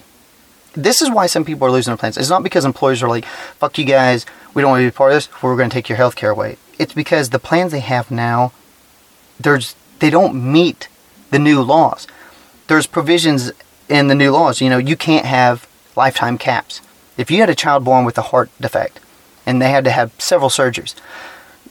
this 0.74 1.00
is 1.00 1.10
why 1.10 1.26
some 1.26 1.44
people 1.44 1.66
are 1.66 1.70
losing 1.70 1.92
their 1.92 1.96
plans. 1.98 2.16
It's 2.16 2.30
not 2.30 2.42
because 2.42 2.64
employers 2.64 3.02
are 3.02 3.08
like, 3.08 3.24
fuck 3.24 3.78
you 3.78 3.84
guys, 3.84 4.26
we 4.52 4.62
don't 4.62 4.70
want 4.72 4.82
to 4.82 4.90
be 4.90 4.94
part 4.94 5.12
of 5.12 5.16
this, 5.16 5.42
we're 5.42 5.56
going 5.56 5.70
to 5.70 5.74
take 5.74 5.88
your 5.88 5.96
health 5.96 6.16
care 6.16 6.30
away. 6.30 6.56
It's 6.78 6.92
because 6.92 7.30
the 7.30 7.38
plans 7.38 7.70
they 7.72 7.80
have 7.80 8.10
now, 8.10 8.52
there's 9.38 9.76
they 10.04 10.10
don't 10.10 10.34
meet 10.34 10.88
the 11.30 11.38
new 11.38 11.62
laws. 11.62 12.06
There's 12.66 12.86
provisions 12.86 13.52
in 13.88 14.08
the 14.08 14.14
new 14.14 14.32
laws. 14.32 14.60
You 14.60 14.68
know, 14.68 14.76
you 14.76 14.98
can't 14.98 15.24
have 15.24 15.66
lifetime 15.96 16.36
caps. 16.36 16.82
If 17.16 17.30
you 17.30 17.40
had 17.40 17.48
a 17.48 17.54
child 17.54 17.86
born 17.86 18.04
with 18.04 18.18
a 18.18 18.28
heart 18.28 18.50
defect 18.60 19.00
and 19.46 19.62
they 19.62 19.70
had 19.70 19.82
to 19.84 19.90
have 19.90 20.12
several 20.18 20.50
surgeries, 20.50 20.94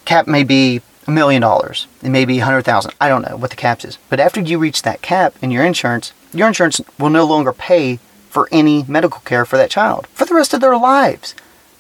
cap 0.06 0.26
may 0.26 0.44
be 0.44 0.82
a 1.06 1.12
million 1.12 1.44
dollars. 1.44 1.86
It 2.02 2.10
may 2.10 2.26
be 2.26 2.40
a 2.40 2.46
hundred 2.46 2.64
thousand. 2.64 2.96
I 3.00 3.08
don't 3.08 3.22
know 3.22 3.38
what 3.38 3.52
the 3.52 3.56
caps 3.56 3.86
is. 3.86 4.00
But 4.10 4.20
after 4.20 4.42
you 4.42 4.58
reach 4.58 4.82
that 4.82 5.04
cap 5.04 5.36
in 5.44 5.52
your 5.52 5.64
insurance, 5.64 6.12
your 6.34 6.48
insurance 6.48 6.82
will 6.98 7.12
no 7.12 7.26
longer 7.26 7.54
pay 7.54 8.00
for 8.32 8.50
any 8.52 8.84
medical 8.88 9.20
care 9.20 9.46
for 9.46 9.58
that 9.58 9.70
child 9.70 10.08
for 10.08 10.26
the 10.26 10.34
rest 10.34 10.56
of 10.56 10.62
their 10.62 10.76
lives. 10.76 11.36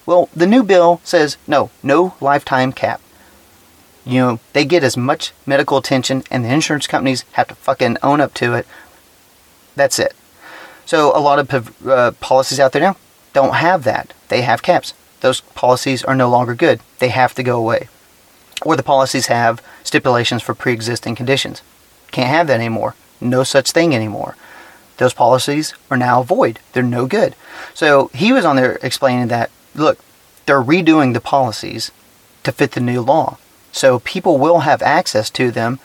Well, 0.05 0.29
the 0.35 0.45
new 0.45 0.61
bill 0.61 1.01
says 1.03 1.37
no, 1.47 1.71
no 1.81 2.13
lifetime 2.21 2.73
cap. 2.73 3.01
You 4.05 4.19
know, 4.19 4.39
they 4.53 4.65
get 4.65 4.83
as 4.83 4.97
much 4.97 5.31
medical 5.45 5.77
attention 5.77 6.23
and 6.29 6.43
the 6.43 6.53
insurance 6.53 6.87
companies 6.87 7.23
have 7.33 7.47
to 7.47 7.55
fucking 7.55 7.97
own 8.03 8.19
up 8.19 8.33
to 8.35 8.53
it. 8.53 8.67
That's 9.75 9.99
it. 9.99 10.13
So 10.85 11.15
a 11.15 11.19
lot 11.19 11.39
of 11.39 11.87
uh, 11.87 12.11
policies 12.19 12.59
out 12.59 12.73
there 12.73 12.81
now 12.81 12.97
don't 13.31 13.55
have 13.55 13.83
that. 13.83 14.13
They 14.27 14.41
have 14.41 14.61
caps. 14.61 14.93
Those 15.21 15.41
policies 15.41 16.03
are 16.03 16.15
no 16.15 16.29
longer 16.29 16.53
good. 16.53 16.81
They 16.99 17.09
have 17.09 17.33
to 17.35 17.43
go 17.43 17.57
away. 17.57 17.87
Or 18.61 18.75
the 18.75 18.83
policies 18.83 19.27
have 19.27 19.63
stipulations 19.83 20.41
for 20.41 20.53
pre-existing 20.53 21.15
conditions. 21.15 21.61
Can't 22.11 22.29
have 22.29 22.47
that 22.47 22.59
anymore. 22.59 22.95
No 23.21 23.43
such 23.43 23.71
thing 23.71 23.95
anymore. 23.95 24.35
Those 24.97 25.13
policies 25.13 25.73
are 25.89 25.97
now 25.97 26.23
void. 26.23 26.59
They're 26.73 26.83
no 26.83 27.07
good. 27.07 27.35
So 27.73 28.11
he 28.13 28.31
was 28.31 28.45
on 28.45 28.57
there 28.57 28.77
explaining 28.83 29.29
that 29.29 29.49
look, 29.73 29.99
they're 30.45 30.61
redoing 30.61 31.13
the 31.13 31.21
policies 31.21 31.91
to 32.43 32.51
fit 32.51 32.73
the 32.73 32.79
new 32.79 33.01
law. 33.01 33.37
So 33.73 33.99
people 33.99 34.37
will 34.37 34.59
have 34.59 34.81
access 34.81 35.29
to 35.31 35.51
them. 35.51 35.79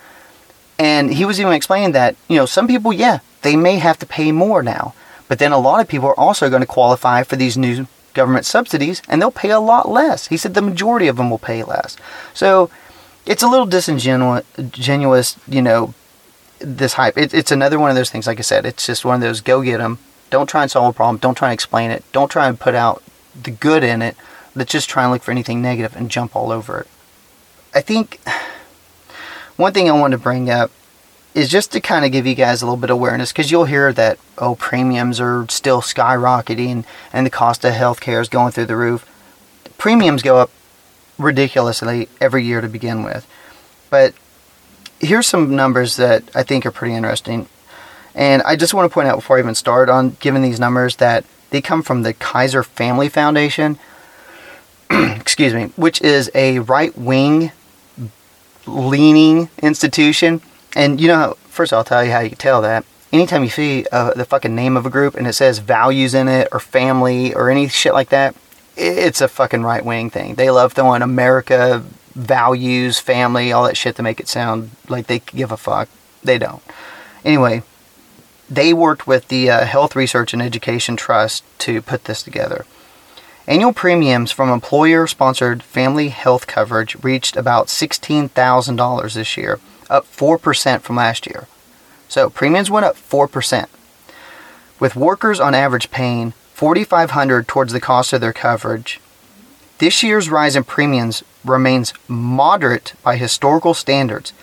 And 0.79 1.13
he 1.13 1.25
was 1.25 1.41
even 1.41 1.53
explaining 1.53 1.93
that, 1.93 2.15
you 2.29 2.37
know, 2.37 2.47
some 2.47 2.69
people, 2.69 2.93
yeah, 2.93 3.19
they 3.43 3.57
may 3.57 3.79
have 3.79 3.99
to 3.99 4.07
pay 4.07 4.31
more 4.31 4.63
now. 4.63 4.95
But 5.27 5.41
then 5.41 5.51
a 5.51 5.59
lot 5.59 5.81
of 5.81 5.89
people 5.89 6.09
are 6.09 6.21
also 6.21 6.49
going 6.49 6.63
to 6.63 6.67
qualify 6.67 7.25
for 7.25 7.35
these 7.35 7.59
new 7.59 7.89
government 8.15 8.47
subsidies 8.47 9.03
and 9.09 9.21
they'll 9.21 9.31
pay 9.31 9.51
a 9.51 9.61
lot 9.61 9.89
less. 9.89 10.29
He 10.29 10.37
said 10.37 10.55
the 10.55 10.63
majority 10.63 11.09
of 11.09 11.17
them 11.17 11.31
will 11.31 11.39
pay 11.39 11.63
less. 11.65 11.97
So 12.35 12.71
it's 13.27 13.43
a 13.43 13.49
little 13.49 13.67
disingenuous, 13.67 15.37
you 15.47 15.63
know, 15.63 15.95
this 16.59 16.95
hype. 16.95 17.19
It, 17.19 17.35
it's 17.35 17.53
another 17.53 17.79
one 17.79 17.91
of 17.91 17.97
those 17.97 18.11
things, 18.11 18.27
like 18.27 18.39
I 18.39 18.43
said, 18.43 18.65
it's 18.65 18.87
just 18.87 19.05
one 19.05 19.17
of 19.17 19.21
those 19.21 19.41
go 19.41 19.63
get 19.63 19.79
them. 19.79 19.99
Don't 20.31 20.49
try 20.49 20.63
and 20.63 20.71
solve 20.71 20.95
a 20.95 20.97
problem. 20.97 21.19
Don't 21.19 21.37
try 21.37 21.49
and 21.49 21.55
explain 21.55 21.91
it. 21.91 22.05
Don't 22.13 22.31
try 22.31 22.49
and 22.49 22.59
put 22.59 22.75
out 22.75 23.03
the 23.41 23.51
good 23.51 23.85
in 23.85 24.03
it. 24.03 24.17
Let's 24.55 24.73
just 24.73 24.89
try 24.89 25.05
and 25.05 25.13
look 25.13 25.23
for 25.23 25.31
anything 25.31 25.63
negative 25.63 25.97
and 25.97 26.11
jump 26.11 26.35
all 26.35 26.51
over 26.51 26.81
it. 26.81 26.89
I 27.75 27.81
think 27.81 28.21
one 29.57 29.73
thing 29.73 29.89
I 29.89 29.93
want 29.93 30.13
to 30.13 30.19
bring 30.19 30.51
up 30.51 30.71
is 31.35 31.49
just 31.49 31.73
to 31.73 31.81
kind 31.81 32.05
of 32.05 32.13
give 32.13 32.27
you 32.27 32.35
guys 32.35 32.63
a 32.63 32.67
little 32.67 32.79
bit 32.79 32.91
of 32.91 32.95
awareness 32.95 33.33
because 33.33 33.51
you'll 33.51 33.67
hear 33.67 33.93
that 33.93 34.19
oh 34.39 34.55
premiums 34.57 35.21
are 35.21 35.47
still 35.49 35.81
skyrocketing 35.81 36.85
and 37.13 37.27
the 37.27 37.31
cost 37.31 37.65
of 37.65 37.75
healthcare 37.75 38.21
is 38.21 38.29
going 38.29 38.53
through 38.53 38.67
the 38.67 38.77
roof. 38.77 39.07
Premiums 39.77 40.23
go 40.23 40.39
up 40.39 40.51
ridiculously 41.19 42.09
every 42.21 42.45
year 42.45 42.61
to 42.61 42.69
begin 42.69 43.03
with. 43.03 43.27
But 43.91 44.15
here's 45.01 45.27
some 45.27 45.55
numbers 45.55 45.97
that 45.97 46.25
I 46.35 46.43
think 46.43 46.67
are 46.67 46.71
pretty 46.71 46.95
interesting. 46.95 47.49
And 48.15 48.43
I 48.43 48.57
just 48.57 48.75
want 48.75 48.91
to 48.91 48.95
point 48.95 49.09
out 49.09 49.17
before 49.17 49.37
I 49.37 49.41
even 49.41 49.55
start 49.55 49.89
on 49.89 50.17
giving 50.21 50.43
these 50.43 50.59
numbers 50.59 50.97
that 50.97 51.25
they 51.51 51.61
come 51.61 51.83
from 51.83 52.03
the 52.03 52.15
Kaiser 52.15 52.63
Family 52.63 53.09
Foundation, 53.09 53.79
excuse 54.91 55.55
me, 55.55 55.65
which 55.77 56.01
is 56.03 56.31
a 56.35 56.61
right 56.61 56.97
wing 56.97 57.53
leaning 58.67 59.49
institution. 59.63 60.41
And 60.77 61.01
you 61.01 61.09
know, 61.09 61.37
first 61.49 61.73
I'll 61.73 61.85
tell 61.85 62.05
you 62.05 62.13
how 62.13 62.21
you 62.21 62.31
tell 62.31 62.63
that. 62.63 62.85
Anytime 63.13 63.43
you 63.43 63.49
see 63.49 63.87
uh, 63.91 64.13
the 64.13 64.25
fucking 64.25 64.55
name 64.55 64.77
of 64.77 64.85
a 64.85 64.91
group 64.91 65.15
and 65.15 65.27
it 65.27 65.33
says 65.33 65.61
values 65.61 66.15
in 66.15 66.29
it 66.29 66.49
or 66.53 66.61
family 66.61 67.35
or 67.35 67.49
any 67.49 67.69
shit 67.69 67.95
like 67.95 68.11
that, 68.11 68.37
it's 68.77 69.21
a 69.21 69.29
fucking 69.29 69.63
right 69.63 69.85
wing 69.85 70.11
thing. 70.11 70.35
They 70.35 70.51
love 70.51 70.75
throwing 70.75 71.03
America, 71.03 71.83
values, 72.15 73.01
family, 73.01 73.51
all 73.51 73.65
that 73.65 73.77
shit 73.77 73.97
to 73.97 74.03
make 74.03 74.21
it 74.21 74.29
sound 74.29 74.71
like 74.89 75.07
they 75.07 75.21
give 75.21 75.51
a 75.51 75.57
fuck. 75.57 75.89
They 76.23 76.39
don't. 76.39 76.63
Anyway, 77.25 77.63
they 78.51 78.73
worked 78.73 79.07
with 79.07 79.29
the 79.29 79.51
uh, 79.51 79.65
Health 79.65 79.97
Research 79.97 80.33
and 80.33 80.43
Education 80.43 80.97
Trust 80.97 81.45
to 81.61 81.83
put 81.83 82.05
this 82.05 82.23
together. 82.23 82.67
Annual 83.49 83.73
premiums 83.73 84.31
from 84.31 84.51
employer 84.51 85.07
sponsored 85.07 85.63
family 85.63 86.11
health 86.11 86.47
coverage 86.47 87.03
reached 87.03 87.35
about 87.35 87.69
$16,000 87.69 89.15
this 89.15 89.39
year, 89.39 89.59
up 89.89 90.05
4% 90.05 90.83
from 90.83 90.97
last 90.97 91.27
year. 91.27 91.49
So 92.11 92.29
premiums 92.29 92.71
went 92.71 92.85
up 92.85 92.97
4%. 92.97 93.65
With 94.79 94.95
workers 94.95 95.41
on 95.41 95.55
average 95.55 95.91
paying 95.91 96.35
$4,500 96.55 97.47
towards 97.47 97.73
the 97.73 97.81
cost 97.81 98.13
of 98.13 98.21
their 98.21 98.35
coverage, 98.35 99.01
this 99.79 100.03
year's 100.03 100.29
rise 100.29 100.55
in 100.55 100.65
premiums 100.65 101.25
remains 101.43 101.95
moderate 102.07 102.93
by 103.03 103.17
historical 103.17 103.73
standards. 103.73 104.35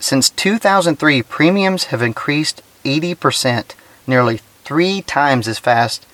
Since 0.00 0.30
2003, 0.30 1.22
premiums 1.22 1.84
have 1.84 2.02
increased 2.02 2.60
80%, 2.84 3.76
nearly 4.04 4.40
three 4.64 5.02
times 5.02 5.46
as 5.46 5.60
fast 5.60 6.04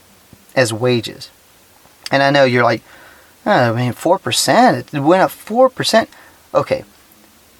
as 0.55 0.75
wages. 0.75 1.31
And 2.13 2.23
I 2.23 2.31
know 2.31 2.45
you're 2.45 2.63
like, 2.63 2.83
oh, 3.47 3.73
I 3.73 3.75
mean, 3.75 3.95
4%? 3.95 4.95
It 4.95 5.01
went 5.01 5.23
up 5.23 5.31
4%. 5.31 6.07
Okay. 6.55 6.85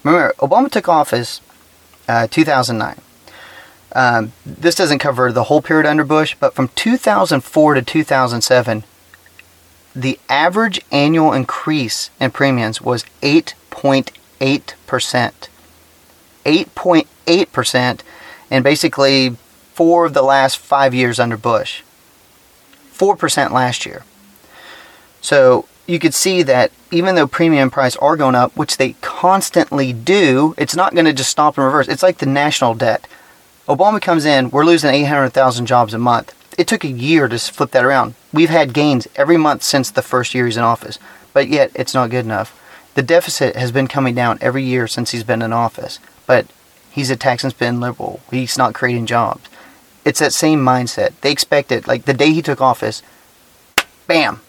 Remember, 0.03 0.33
Obama 0.37 0.71
took 0.71 0.87
office 0.87 1.41
uh, 2.07 2.27
2009. 2.27 3.01
Um, 3.95 4.33
this 4.45 4.75
doesn't 4.75 4.99
cover 4.99 5.31
the 5.31 5.45
whole 5.45 5.61
period 5.61 5.87
under 5.87 6.03
Bush, 6.03 6.35
but 6.39 6.53
from 6.53 6.67
2004 6.69 7.73
to 7.75 7.81
2007, 7.81 8.83
the 9.95 10.19
average 10.29 10.81
annual 10.91 11.33
increase 11.33 12.09
in 12.19 12.31
premiums 12.31 12.81
was 12.81 13.05
8.8%. 13.21 14.13
8.8%, 16.45 17.99
and 18.51 18.63
basically 18.63 19.37
four 19.73 20.05
of 20.05 20.13
the 20.13 20.23
last 20.23 20.57
five 20.57 20.93
years 20.93 21.19
under 21.19 21.37
Bush. 21.37 21.81
4% 22.93 23.51
last 23.51 23.85
year. 23.85 24.03
So 25.23 25.65
you 25.87 25.97
could 25.97 26.13
see 26.13 26.43
that 26.43 26.71
even 26.91 27.15
though 27.15 27.25
premium 27.25 27.71
price 27.71 27.95
are 27.95 28.15
going 28.15 28.35
up, 28.35 28.55
which 28.55 28.77
they 28.77 28.93
constantly 29.01 29.91
do, 29.91 30.53
it's 30.57 30.75
not 30.75 30.93
going 30.93 31.05
to 31.05 31.13
just 31.13 31.31
stop 31.31 31.57
and 31.57 31.65
reverse. 31.65 31.87
It's 31.87 32.03
like 32.03 32.19
the 32.19 32.27
national 32.27 32.75
debt. 32.75 33.07
Obama 33.67 34.01
comes 34.01 34.25
in, 34.25 34.51
we're 34.51 34.65
losing 34.65 34.93
800,000 34.93 35.65
jobs 35.65 35.93
a 35.93 35.97
month. 35.97 36.35
It 36.57 36.67
took 36.67 36.83
a 36.83 36.89
year 36.89 37.27
to 37.27 37.39
flip 37.39 37.71
that 37.71 37.85
around. 37.85 38.13
We've 38.31 38.49
had 38.49 38.73
gains 38.73 39.07
every 39.15 39.37
month 39.37 39.63
since 39.63 39.89
the 39.89 40.01
first 40.01 40.35
year 40.35 40.45
he's 40.45 40.57
in 40.57 40.63
office, 40.63 40.99
but 41.31 41.47
yet 41.47 41.71
it's 41.73 41.93
not 41.93 42.11
good 42.11 42.25
enough. 42.25 42.59
The 42.95 43.01
deficit 43.01 43.55
has 43.55 43.71
been 43.71 43.87
coming 43.87 44.13
down 44.13 44.37
every 44.41 44.63
year 44.63 44.87
since 44.87 45.11
he's 45.11 45.23
been 45.23 45.41
in 45.41 45.53
office, 45.53 45.99
but 46.27 46.45
he's 46.91 47.09
a 47.09 47.15
tax 47.15 47.43
and 47.43 47.51
spend 47.53 47.79
liberal. 47.79 48.19
He's 48.29 48.57
not 48.57 48.75
creating 48.75 49.07
jobs. 49.07 49.49
It's 50.05 50.19
that 50.19 50.33
same 50.33 50.59
mindset. 50.59 51.13
They 51.21 51.31
expect 51.31 51.71
it. 51.71 51.87
Like 51.87 52.05
the 52.05 52.13
day 52.13 52.33
he 52.33 52.41
took 52.41 52.61
office, 52.61 53.01
bam, 54.05 54.41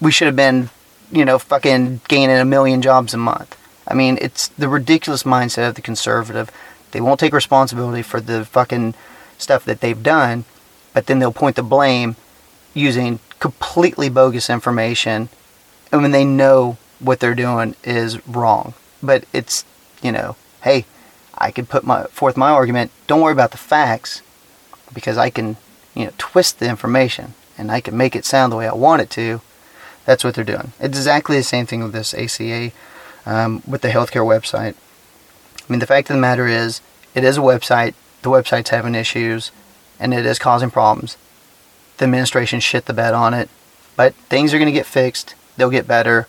we 0.00 0.10
should 0.10 0.26
have 0.26 0.36
been, 0.36 0.70
you 1.10 1.24
know, 1.24 1.38
fucking 1.38 2.00
gaining 2.08 2.36
a 2.36 2.44
million 2.44 2.82
jobs 2.82 3.14
a 3.14 3.18
month. 3.18 3.56
I 3.86 3.94
mean, 3.94 4.18
it's 4.20 4.48
the 4.48 4.68
ridiculous 4.68 5.24
mindset 5.24 5.68
of 5.68 5.74
the 5.74 5.82
conservative. 5.82 6.50
They 6.92 7.00
won't 7.00 7.20
take 7.20 7.32
responsibility 7.32 8.02
for 8.02 8.20
the 8.20 8.44
fucking 8.44 8.94
stuff 9.38 9.64
that 9.64 9.80
they've 9.80 10.02
done, 10.02 10.44
but 10.92 11.06
then 11.06 11.18
they'll 11.18 11.32
point 11.32 11.56
the 11.56 11.62
blame 11.62 12.16
using 12.72 13.20
completely 13.40 14.08
bogus 14.08 14.48
information 14.48 15.28
and 15.92 16.02
when 16.02 16.12
they 16.12 16.24
know 16.24 16.76
what 16.98 17.20
they're 17.20 17.34
doing 17.34 17.76
is 17.84 18.26
wrong. 18.26 18.74
But 19.02 19.24
it's, 19.32 19.64
you 20.02 20.10
know, 20.10 20.36
hey, 20.62 20.86
I 21.36 21.50
could 21.50 21.68
put 21.68 21.84
my 21.84 22.04
forth 22.04 22.36
my 22.36 22.50
argument. 22.50 22.90
Don't 23.06 23.20
worry 23.20 23.32
about 23.32 23.50
the 23.50 23.58
facts 23.58 24.22
because 24.92 25.18
I 25.18 25.30
can, 25.30 25.56
you 25.94 26.06
know, 26.06 26.12
twist 26.18 26.58
the 26.58 26.68
information 26.68 27.34
and 27.58 27.70
I 27.70 27.80
can 27.80 27.96
make 27.96 28.16
it 28.16 28.24
sound 28.24 28.52
the 28.52 28.56
way 28.56 28.66
I 28.66 28.74
want 28.74 29.02
it 29.02 29.10
to. 29.10 29.40
That's 30.04 30.24
what 30.24 30.34
they're 30.34 30.44
doing. 30.44 30.72
It's 30.80 30.98
exactly 30.98 31.36
the 31.36 31.42
same 31.42 31.66
thing 31.66 31.82
with 31.82 31.92
this 31.92 32.14
ACA, 32.14 32.72
um, 33.26 33.62
with 33.66 33.82
the 33.82 33.88
healthcare 33.88 34.26
website. 34.26 34.74
I 35.58 35.72
mean, 35.72 35.80
the 35.80 35.86
fact 35.86 36.10
of 36.10 36.16
the 36.16 36.20
matter 36.20 36.46
is, 36.46 36.80
it 37.14 37.24
is 37.24 37.38
a 37.38 37.40
website. 37.40 37.94
The 38.22 38.30
website's 38.30 38.70
having 38.70 38.94
issues, 38.94 39.50
and 39.98 40.12
it 40.12 40.26
is 40.26 40.38
causing 40.38 40.70
problems. 40.70 41.16
The 41.98 42.04
administration 42.04 42.60
shit 42.60 42.86
the 42.86 42.92
bed 42.92 43.14
on 43.14 43.34
it, 43.34 43.48
but 43.96 44.14
things 44.14 44.52
are 44.52 44.58
going 44.58 44.66
to 44.66 44.72
get 44.72 44.86
fixed. 44.86 45.34
They'll 45.56 45.70
get 45.70 45.86
better. 45.86 46.26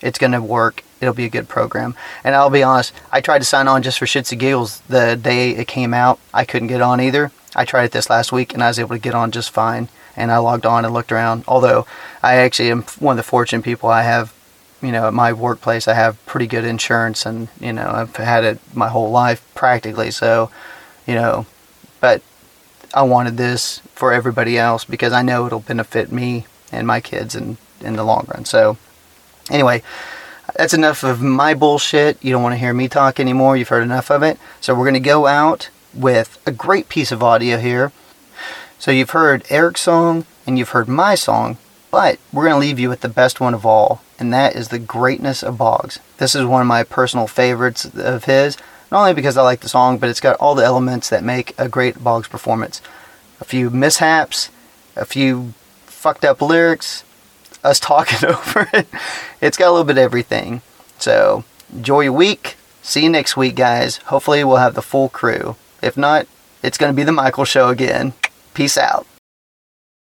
It's 0.00 0.18
going 0.18 0.32
to 0.32 0.42
work. 0.42 0.82
it'll 1.00 1.14
be 1.14 1.24
a 1.24 1.30
good 1.30 1.48
program. 1.48 1.94
And 2.24 2.34
I'll 2.34 2.50
be 2.50 2.62
honest, 2.62 2.92
I 3.10 3.20
tried 3.20 3.40
to 3.40 3.44
sign 3.44 3.68
on 3.68 3.82
just 3.82 3.98
for 3.98 4.06
shits 4.06 4.32
and 4.32 4.40
giggles 4.40 4.80
the 4.88 5.16
day 5.16 5.50
it 5.50 5.66
came 5.66 5.92
out. 5.92 6.18
I 6.32 6.44
couldn't 6.44 6.68
get 6.68 6.80
on 6.80 7.00
either. 7.00 7.30
I 7.54 7.64
tried 7.64 7.84
it 7.84 7.92
this 7.92 8.08
last 8.08 8.32
week 8.32 8.54
and 8.54 8.62
I 8.62 8.68
was 8.68 8.78
able 8.78 8.96
to 8.96 9.00
get 9.00 9.14
on 9.14 9.30
just 9.30 9.50
fine. 9.50 9.88
And 10.16 10.30
I 10.30 10.38
logged 10.38 10.66
on 10.66 10.84
and 10.84 10.92
looked 10.92 11.12
around. 11.12 11.44
Although 11.48 11.86
I 12.22 12.36
actually 12.36 12.70
am 12.70 12.82
one 12.98 13.14
of 13.14 13.16
the 13.16 13.28
fortunate 13.28 13.62
people. 13.62 13.88
I 13.88 14.02
have, 14.02 14.32
you 14.82 14.92
know, 14.92 15.08
at 15.08 15.14
my 15.14 15.32
workplace, 15.32 15.88
I 15.88 15.94
have 15.94 16.24
pretty 16.26 16.46
good 16.46 16.64
insurance, 16.64 17.24
and 17.24 17.48
you 17.60 17.72
know, 17.72 17.90
I've 17.90 18.16
had 18.16 18.44
it 18.44 18.58
my 18.74 18.88
whole 18.88 19.10
life 19.10 19.46
practically. 19.54 20.10
So, 20.10 20.50
you 21.06 21.14
know, 21.14 21.46
but 22.00 22.22
I 22.94 23.02
wanted 23.02 23.36
this 23.36 23.80
for 23.94 24.12
everybody 24.12 24.58
else 24.58 24.84
because 24.84 25.12
I 25.12 25.22
know 25.22 25.46
it'll 25.46 25.60
benefit 25.60 26.12
me 26.12 26.46
and 26.70 26.86
my 26.86 27.00
kids 27.00 27.34
in 27.34 27.58
in 27.80 27.96
the 27.96 28.04
long 28.04 28.26
run. 28.32 28.44
So, 28.44 28.76
anyway, 29.50 29.82
that's 30.56 30.74
enough 30.74 31.02
of 31.02 31.20
my 31.22 31.54
bullshit. 31.54 32.22
You 32.22 32.32
don't 32.32 32.42
want 32.42 32.54
to 32.54 32.58
hear 32.58 32.74
me 32.74 32.88
talk 32.88 33.18
anymore. 33.18 33.56
You've 33.56 33.68
heard 33.68 33.82
enough 33.82 34.10
of 34.10 34.22
it. 34.22 34.38
So 34.60 34.74
we're 34.74 34.84
going 34.84 34.94
to 34.94 35.00
go 35.00 35.26
out 35.26 35.70
with 35.94 36.40
a 36.46 36.52
great 36.52 36.88
piece 36.88 37.12
of 37.12 37.22
audio 37.22 37.58
here. 37.58 37.92
So 38.82 38.90
you've 38.90 39.10
heard 39.10 39.44
Eric's 39.48 39.82
song 39.82 40.26
and 40.44 40.58
you've 40.58 40.70
heard 40.70 40.88
my 40.88 41.14
song, 41.14 41.56
but 41.92 42.18
we're 42.32 42.48
going 42.48 42.60
to 42.60 42.66
leave 42.66 42.80
you 42.80 42.88
with 42.88 43.00
the 43.00 43.08
best 43.08 43.38
one 43.38 43.54
of 43.54 43.64
all, 43.64 44.02
and 44.18 44.34
that 44.34 44.56
is 44.56 44.70
The 44.70 44.80
Greatness 44.80 45.44
of 45.44 45.56
Boggs. 45.56 46.00
This 46.16 46.34
is 46.34 46.44
one 46.44 46.62
of 46.62 46.66
my 46.66 46.82
personal 46.82 47.28
favorites 47.28 47.84
of 47.84 48.24
his, 48.24 48.56
not 48.90 49.02
only 49.02 49.14
because 49.14 49.36
I 49.36 49.42
like 49.42 49.60
the 49.60 49.68
song, 49.68 49.98
but 49.98 50.08
it's 50.08 50.18
got 50.18 50.34
all 50.40 50.56
the 50.56 50.64
elements 50.64 51.10
that 51.10 51.22
make 51.22 51.54
a 51.56 51.68
great 51.68 52.02
Boggs 52.02 52.26
performance. 52.26 52.82
A 53.40 53.44
few 53.44 53.70
mishaps, 53.70 54.50
a 54.96 55.04
few 55.04 55.54
fucked 55.86 56.24
up 56.24 56.42
lyrics, 56.42 57.04
us 57.62 57.78
talking 57.88 58.28
over 58.28 58.68
it. 58.72 58.88
It's 59.40 59.56
got 59.56 59.68
a 59.68 59.70
little 59.70 59.86
bit 59.86 59.96
of 59.96 60.02
everything. 60.02 60.60
So 60.98 61.44
enjoy 61.72 62.00
your 62.00 62.14
week. 62.14 62.56
See 62.82 63.04
you 63.04 63.10
next 63.10 63.36
week, 63.36 63.54
guys. 63.54 63.98
Hopefully, 63.98 64.42
we'll 64.42 64.56
have 64.56 64.74
the 64.74 64.82
full 64.82 65.08
crew. 65.08 65.54
If 65.80 65.96
not, 65.96 66.26
it's 66.64 66.78
going 66.78 66.92
to 66.92 66.96
be 66.96 67.04
the 67.04 67.12
Michael 67.12 67.44
Show 67.44 67.68
again. 67.68 68.14
Peace 68.54 68.76
out. 68.76 69.06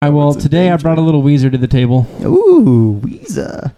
All 0.03 0.11
right, 0.11 0.17
well, 0.17 0.35
today 0.35 0.71
I 0.71 0.77
brought 0.77 0.99
a 0.99 1.01
little 1.01 1.23
Weezer 1.23 1.51
to 1.51 1.57
the 1.59 1.67
table. 1.67 2.07
Ooh, 2.23 3.01
Weezer. 3.03 3.73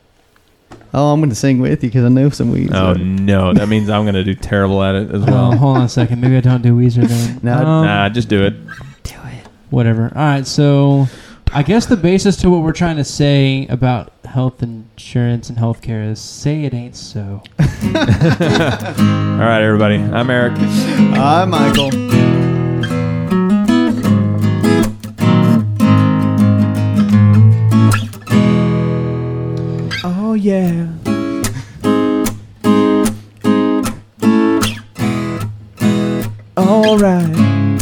Oh, 0.92 1.12
I'm 1.12 1.20
going 1.20 1.30
to 1.30 1.36
sing 1.36 1.60
with 1.60 1.84
you 1.84 1.88
because 1.90 2.04
I 2.04 2.08
know 2.08 2.30
some 2.30 2.52
Weezer. 2.52 2.74
Oh 2.74 2.94
no, 2.94 3.52
that 3.52 3.68
means 3.68 3.88
I'm 3.90 4.04
gonna 4.06 4.24
do 4.24 4.34
terrible 4.34 4.82
at 4.82 4.94
it 4.94 5.10
as 5.14 5.22
Oh, 5.22 5.26
well. 5.26 5.52
hold 5.56 5.76
on 5.76 5.82
a 5.84 5.88
second. 5.88 6.20
Maybe 6.20 6.36
I 6.36 6.40
don't 6.40 6.62
do 6.62 6.74
Weezer 6.76 7.06
then. 7.06 7.40
No, 7.42 7.52
Um, 7.54 7.84
nah, 7.86 8.08
just 8.08 8.28
do 8.28 8.42
it. 8.44 8.54
Do 9.02 9.14
it. 9.26 9.46
Whatever. 9.70 10.04
All 10.16 10.22
right, 10.22 10.46
so 10.46 11.06
I 11.52 11.62
guess 11.62 11.86
the 11.86 11.96
basis 11.96 12.36
to 12.38 12.50
what 12.50 12.62
we're 12.62 12.72
trying 12.72 12.96
to 12.96 13.04
say 13.04 13.66
about 13.68 14.10
health 14.24 14.62
insurance 14.62 15.48
and 15.50 15.58
healthcare 15.58 16.10
is 16.10 16.18
say 16.20 16.64
it 16.64 16.72
ain't 16.74 16.96
so. 16.96 17.42
All 17.58 17.66
right, 19.38 19.62
everybody. 19.62 19.96
I'm 19.96 20.30
Eric. 20.30 20.54
I'm 20.58 21.50
Michael. 21.50 21.90
Yeah. 30.36 30.86
All 36.56 36.98
right. 36.98 37.80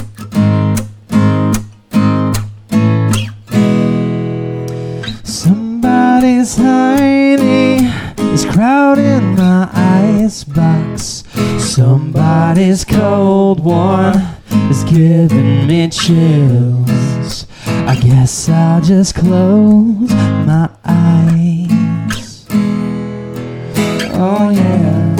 Somebody's 5.24 6.56
hiding 6.56 7.86
is 8.32 8.44
crowding 8.44 9.34
my 9.36 9.68
icebox. 9.72 11.24
Somebody's 11.58 12.84
cold 12.84 13.64
one 13.64 14.16
is 14.70 14.84
giving 14.84 15.66
me 15.66 15.88
chills. 15.88 17.46
I 17.66 17.96
guess 18.00 18.48
I'll 18.48 18.80
just 18.80 19.14
close 19.14 20.10
my 20.10 20.70
eyes. 20.84 21.83
Oh 24.16 24.50
yeah. 24.50 25.16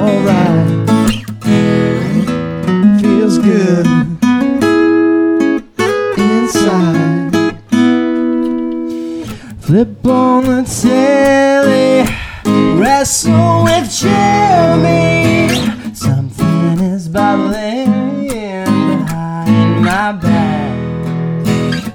Alright. 0.00 0.68
Feels 3.00 3.38
good 3.38 3.86
inside. 6.16 7.32
Flip 9.60 10.06
on 10.06 10.44
the 10.44 10.62
telly, 10.80 12.06
wrestle 12.78 13.64
with. 13.64 13.90
Something 15.94 16.80
is 16.80 17.08
bubbling 17.08 18.02
back. 20.20 20.72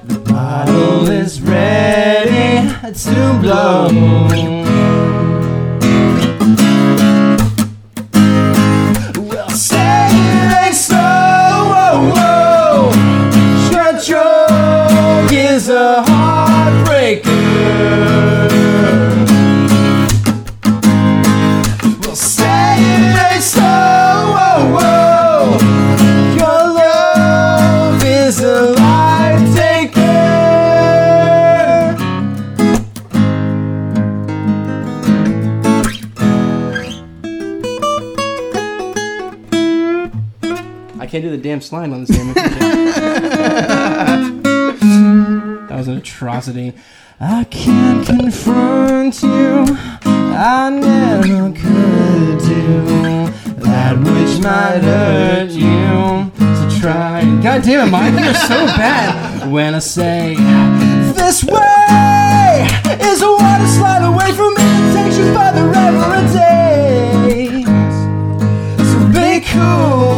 The 0.05 0.19
bottle 0.19 1.09
is 1.09 1.41
ready 2.83 2.93
to 2.93 3.39
blow. 3.41 4.96
Damn 41.57 41.61
slide 41.63 41.91
on 41.91 42.05
this 42.05 42.09
damn 42.15 42.33
That 45.67 45.77
was 45.77 45.87
an 45.87 45.97
atrocity. 45.97 46.73
I 47.19 47.45
can't 47.45 48.05
confront 48.05 49.23
you. 49.23 49.65
I 50.05 50.69
never 50.69 51.49
could 51.49 52.39
do 52.39 52.85
that 53.63 53.97
which 53.97 54.39
might 54.43 54.83
hurt 54.83 55.49
you. 55.49 56.31
So 56.37 56.69
try. 56.79 57.23
God 57.41 57.63
damn 57.63 57.87
it, 57.87 57.91
Mike, 57.91 58.23
you're 58.23 58.35
so 58.35 58.67
bad. 58.77 59.51
When 59.51 59.73
I 59.73 59.79
say 59.79 60.35
this 61.15 61.43
way 61.43 62.67
is 63.01 63.23
a 63.23 63.31
water 63.31 63.67
slide 63.67 64.03
away 64.03 64.31
from 64.33 64.53
takes 64.93 65.17
you 65.17 65.33
farther 65.33 65.73
every 65.73 66.27
day. 66.33 67.63
So 68.77 69.07
be 69.11 69.41
cool. 69.47 70.16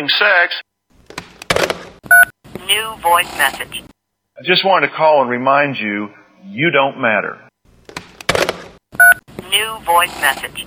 Having 0.00 0.08
sex? 0.08 0.62
New 2.66 2.96
voice 3.02 3.30
message. 3.36 3.82
I 4.38 4.42
just 4.42 4.64
wanted 4.64 4.88
to 4.88 4.94
call 4.94 5.22
and 5.22 5.30
remind 5.30 5.76
you, 5.76 6.08
you 6.44 6.70
don't 6.70 7.00
matter. 7.00 7.38
New 9.50 9.84
voice 9.84 10.14
message. 10.20 10.66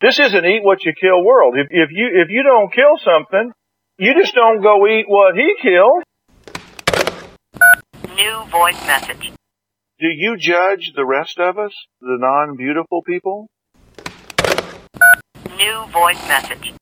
This 0.00 0.18
isn't 0.18 0.44
eat 0.44 0.62
what 0.62 0.84
you 0.84 0.92
kill 1.00 1.24
world. 1.24 1.54
If, 1.56 1.68
if 1.70 1.90
you 1.92 2.08
if 2.14 2.30
you 2.30 2.42
don't 2.42 2.72
kill 2.72 2.98
something, 2.98 3.52
you 3.98 4.14
just 4.20 4.34
don't 4.34 4.60
go 4.62 4.86
eat 4.86 5.04
what 5.06 5.34
he 5.34 5.54
killed. 5.62 6.02
New 8.16 8.44
voice 8.50 8.86
message. 8.86 9.32
Do 10.00 10.06
you 10.08 10.36
judge 10.36 10.92
the 10.96 11.04
rest 11.04 11.38
of 11.38 11.58
us, 11.58 11.72
the 12.00 12.16
non-beautiful 12.18 13.02
people? 13.02 13.46
New 15.56 15.86
voice 15.92 16.20
message. 16.28 16.74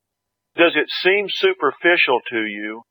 Does 0.55 0.73
it 0.75 0.87
seem 1.03 1.25
superficial 1.29 2.19
to 2.29 2.45
you 2.45 2.83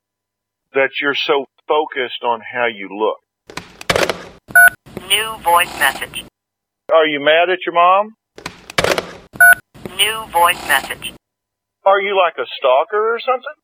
that 0.74 0.90
you're 1.00 1.14
so 1.14 1.44
focused 1.68 2.24
on 2.24 2.40
how 2.40 2.66
you 2.66 2.88
look? 2.90 3.18
New 5.08 5.36
voice 5.44 5.72
message. 5.78 6.24
Are 6.92 7.06
you 7.06 7.20
mad 7.20 7.50
at 7.50 7.58
your 7.64 7.74
mom? 7.74 8.16
New 9.96 10.26
voice 10.32 10.60
message. 10.66 11.12
Are 11.84 12.00
you 12.00 12.18
like 12.18 12.34
a 12.38 12.46
stalker 12.58 13.14
or 13.14 13.20
something? 13.20 13.61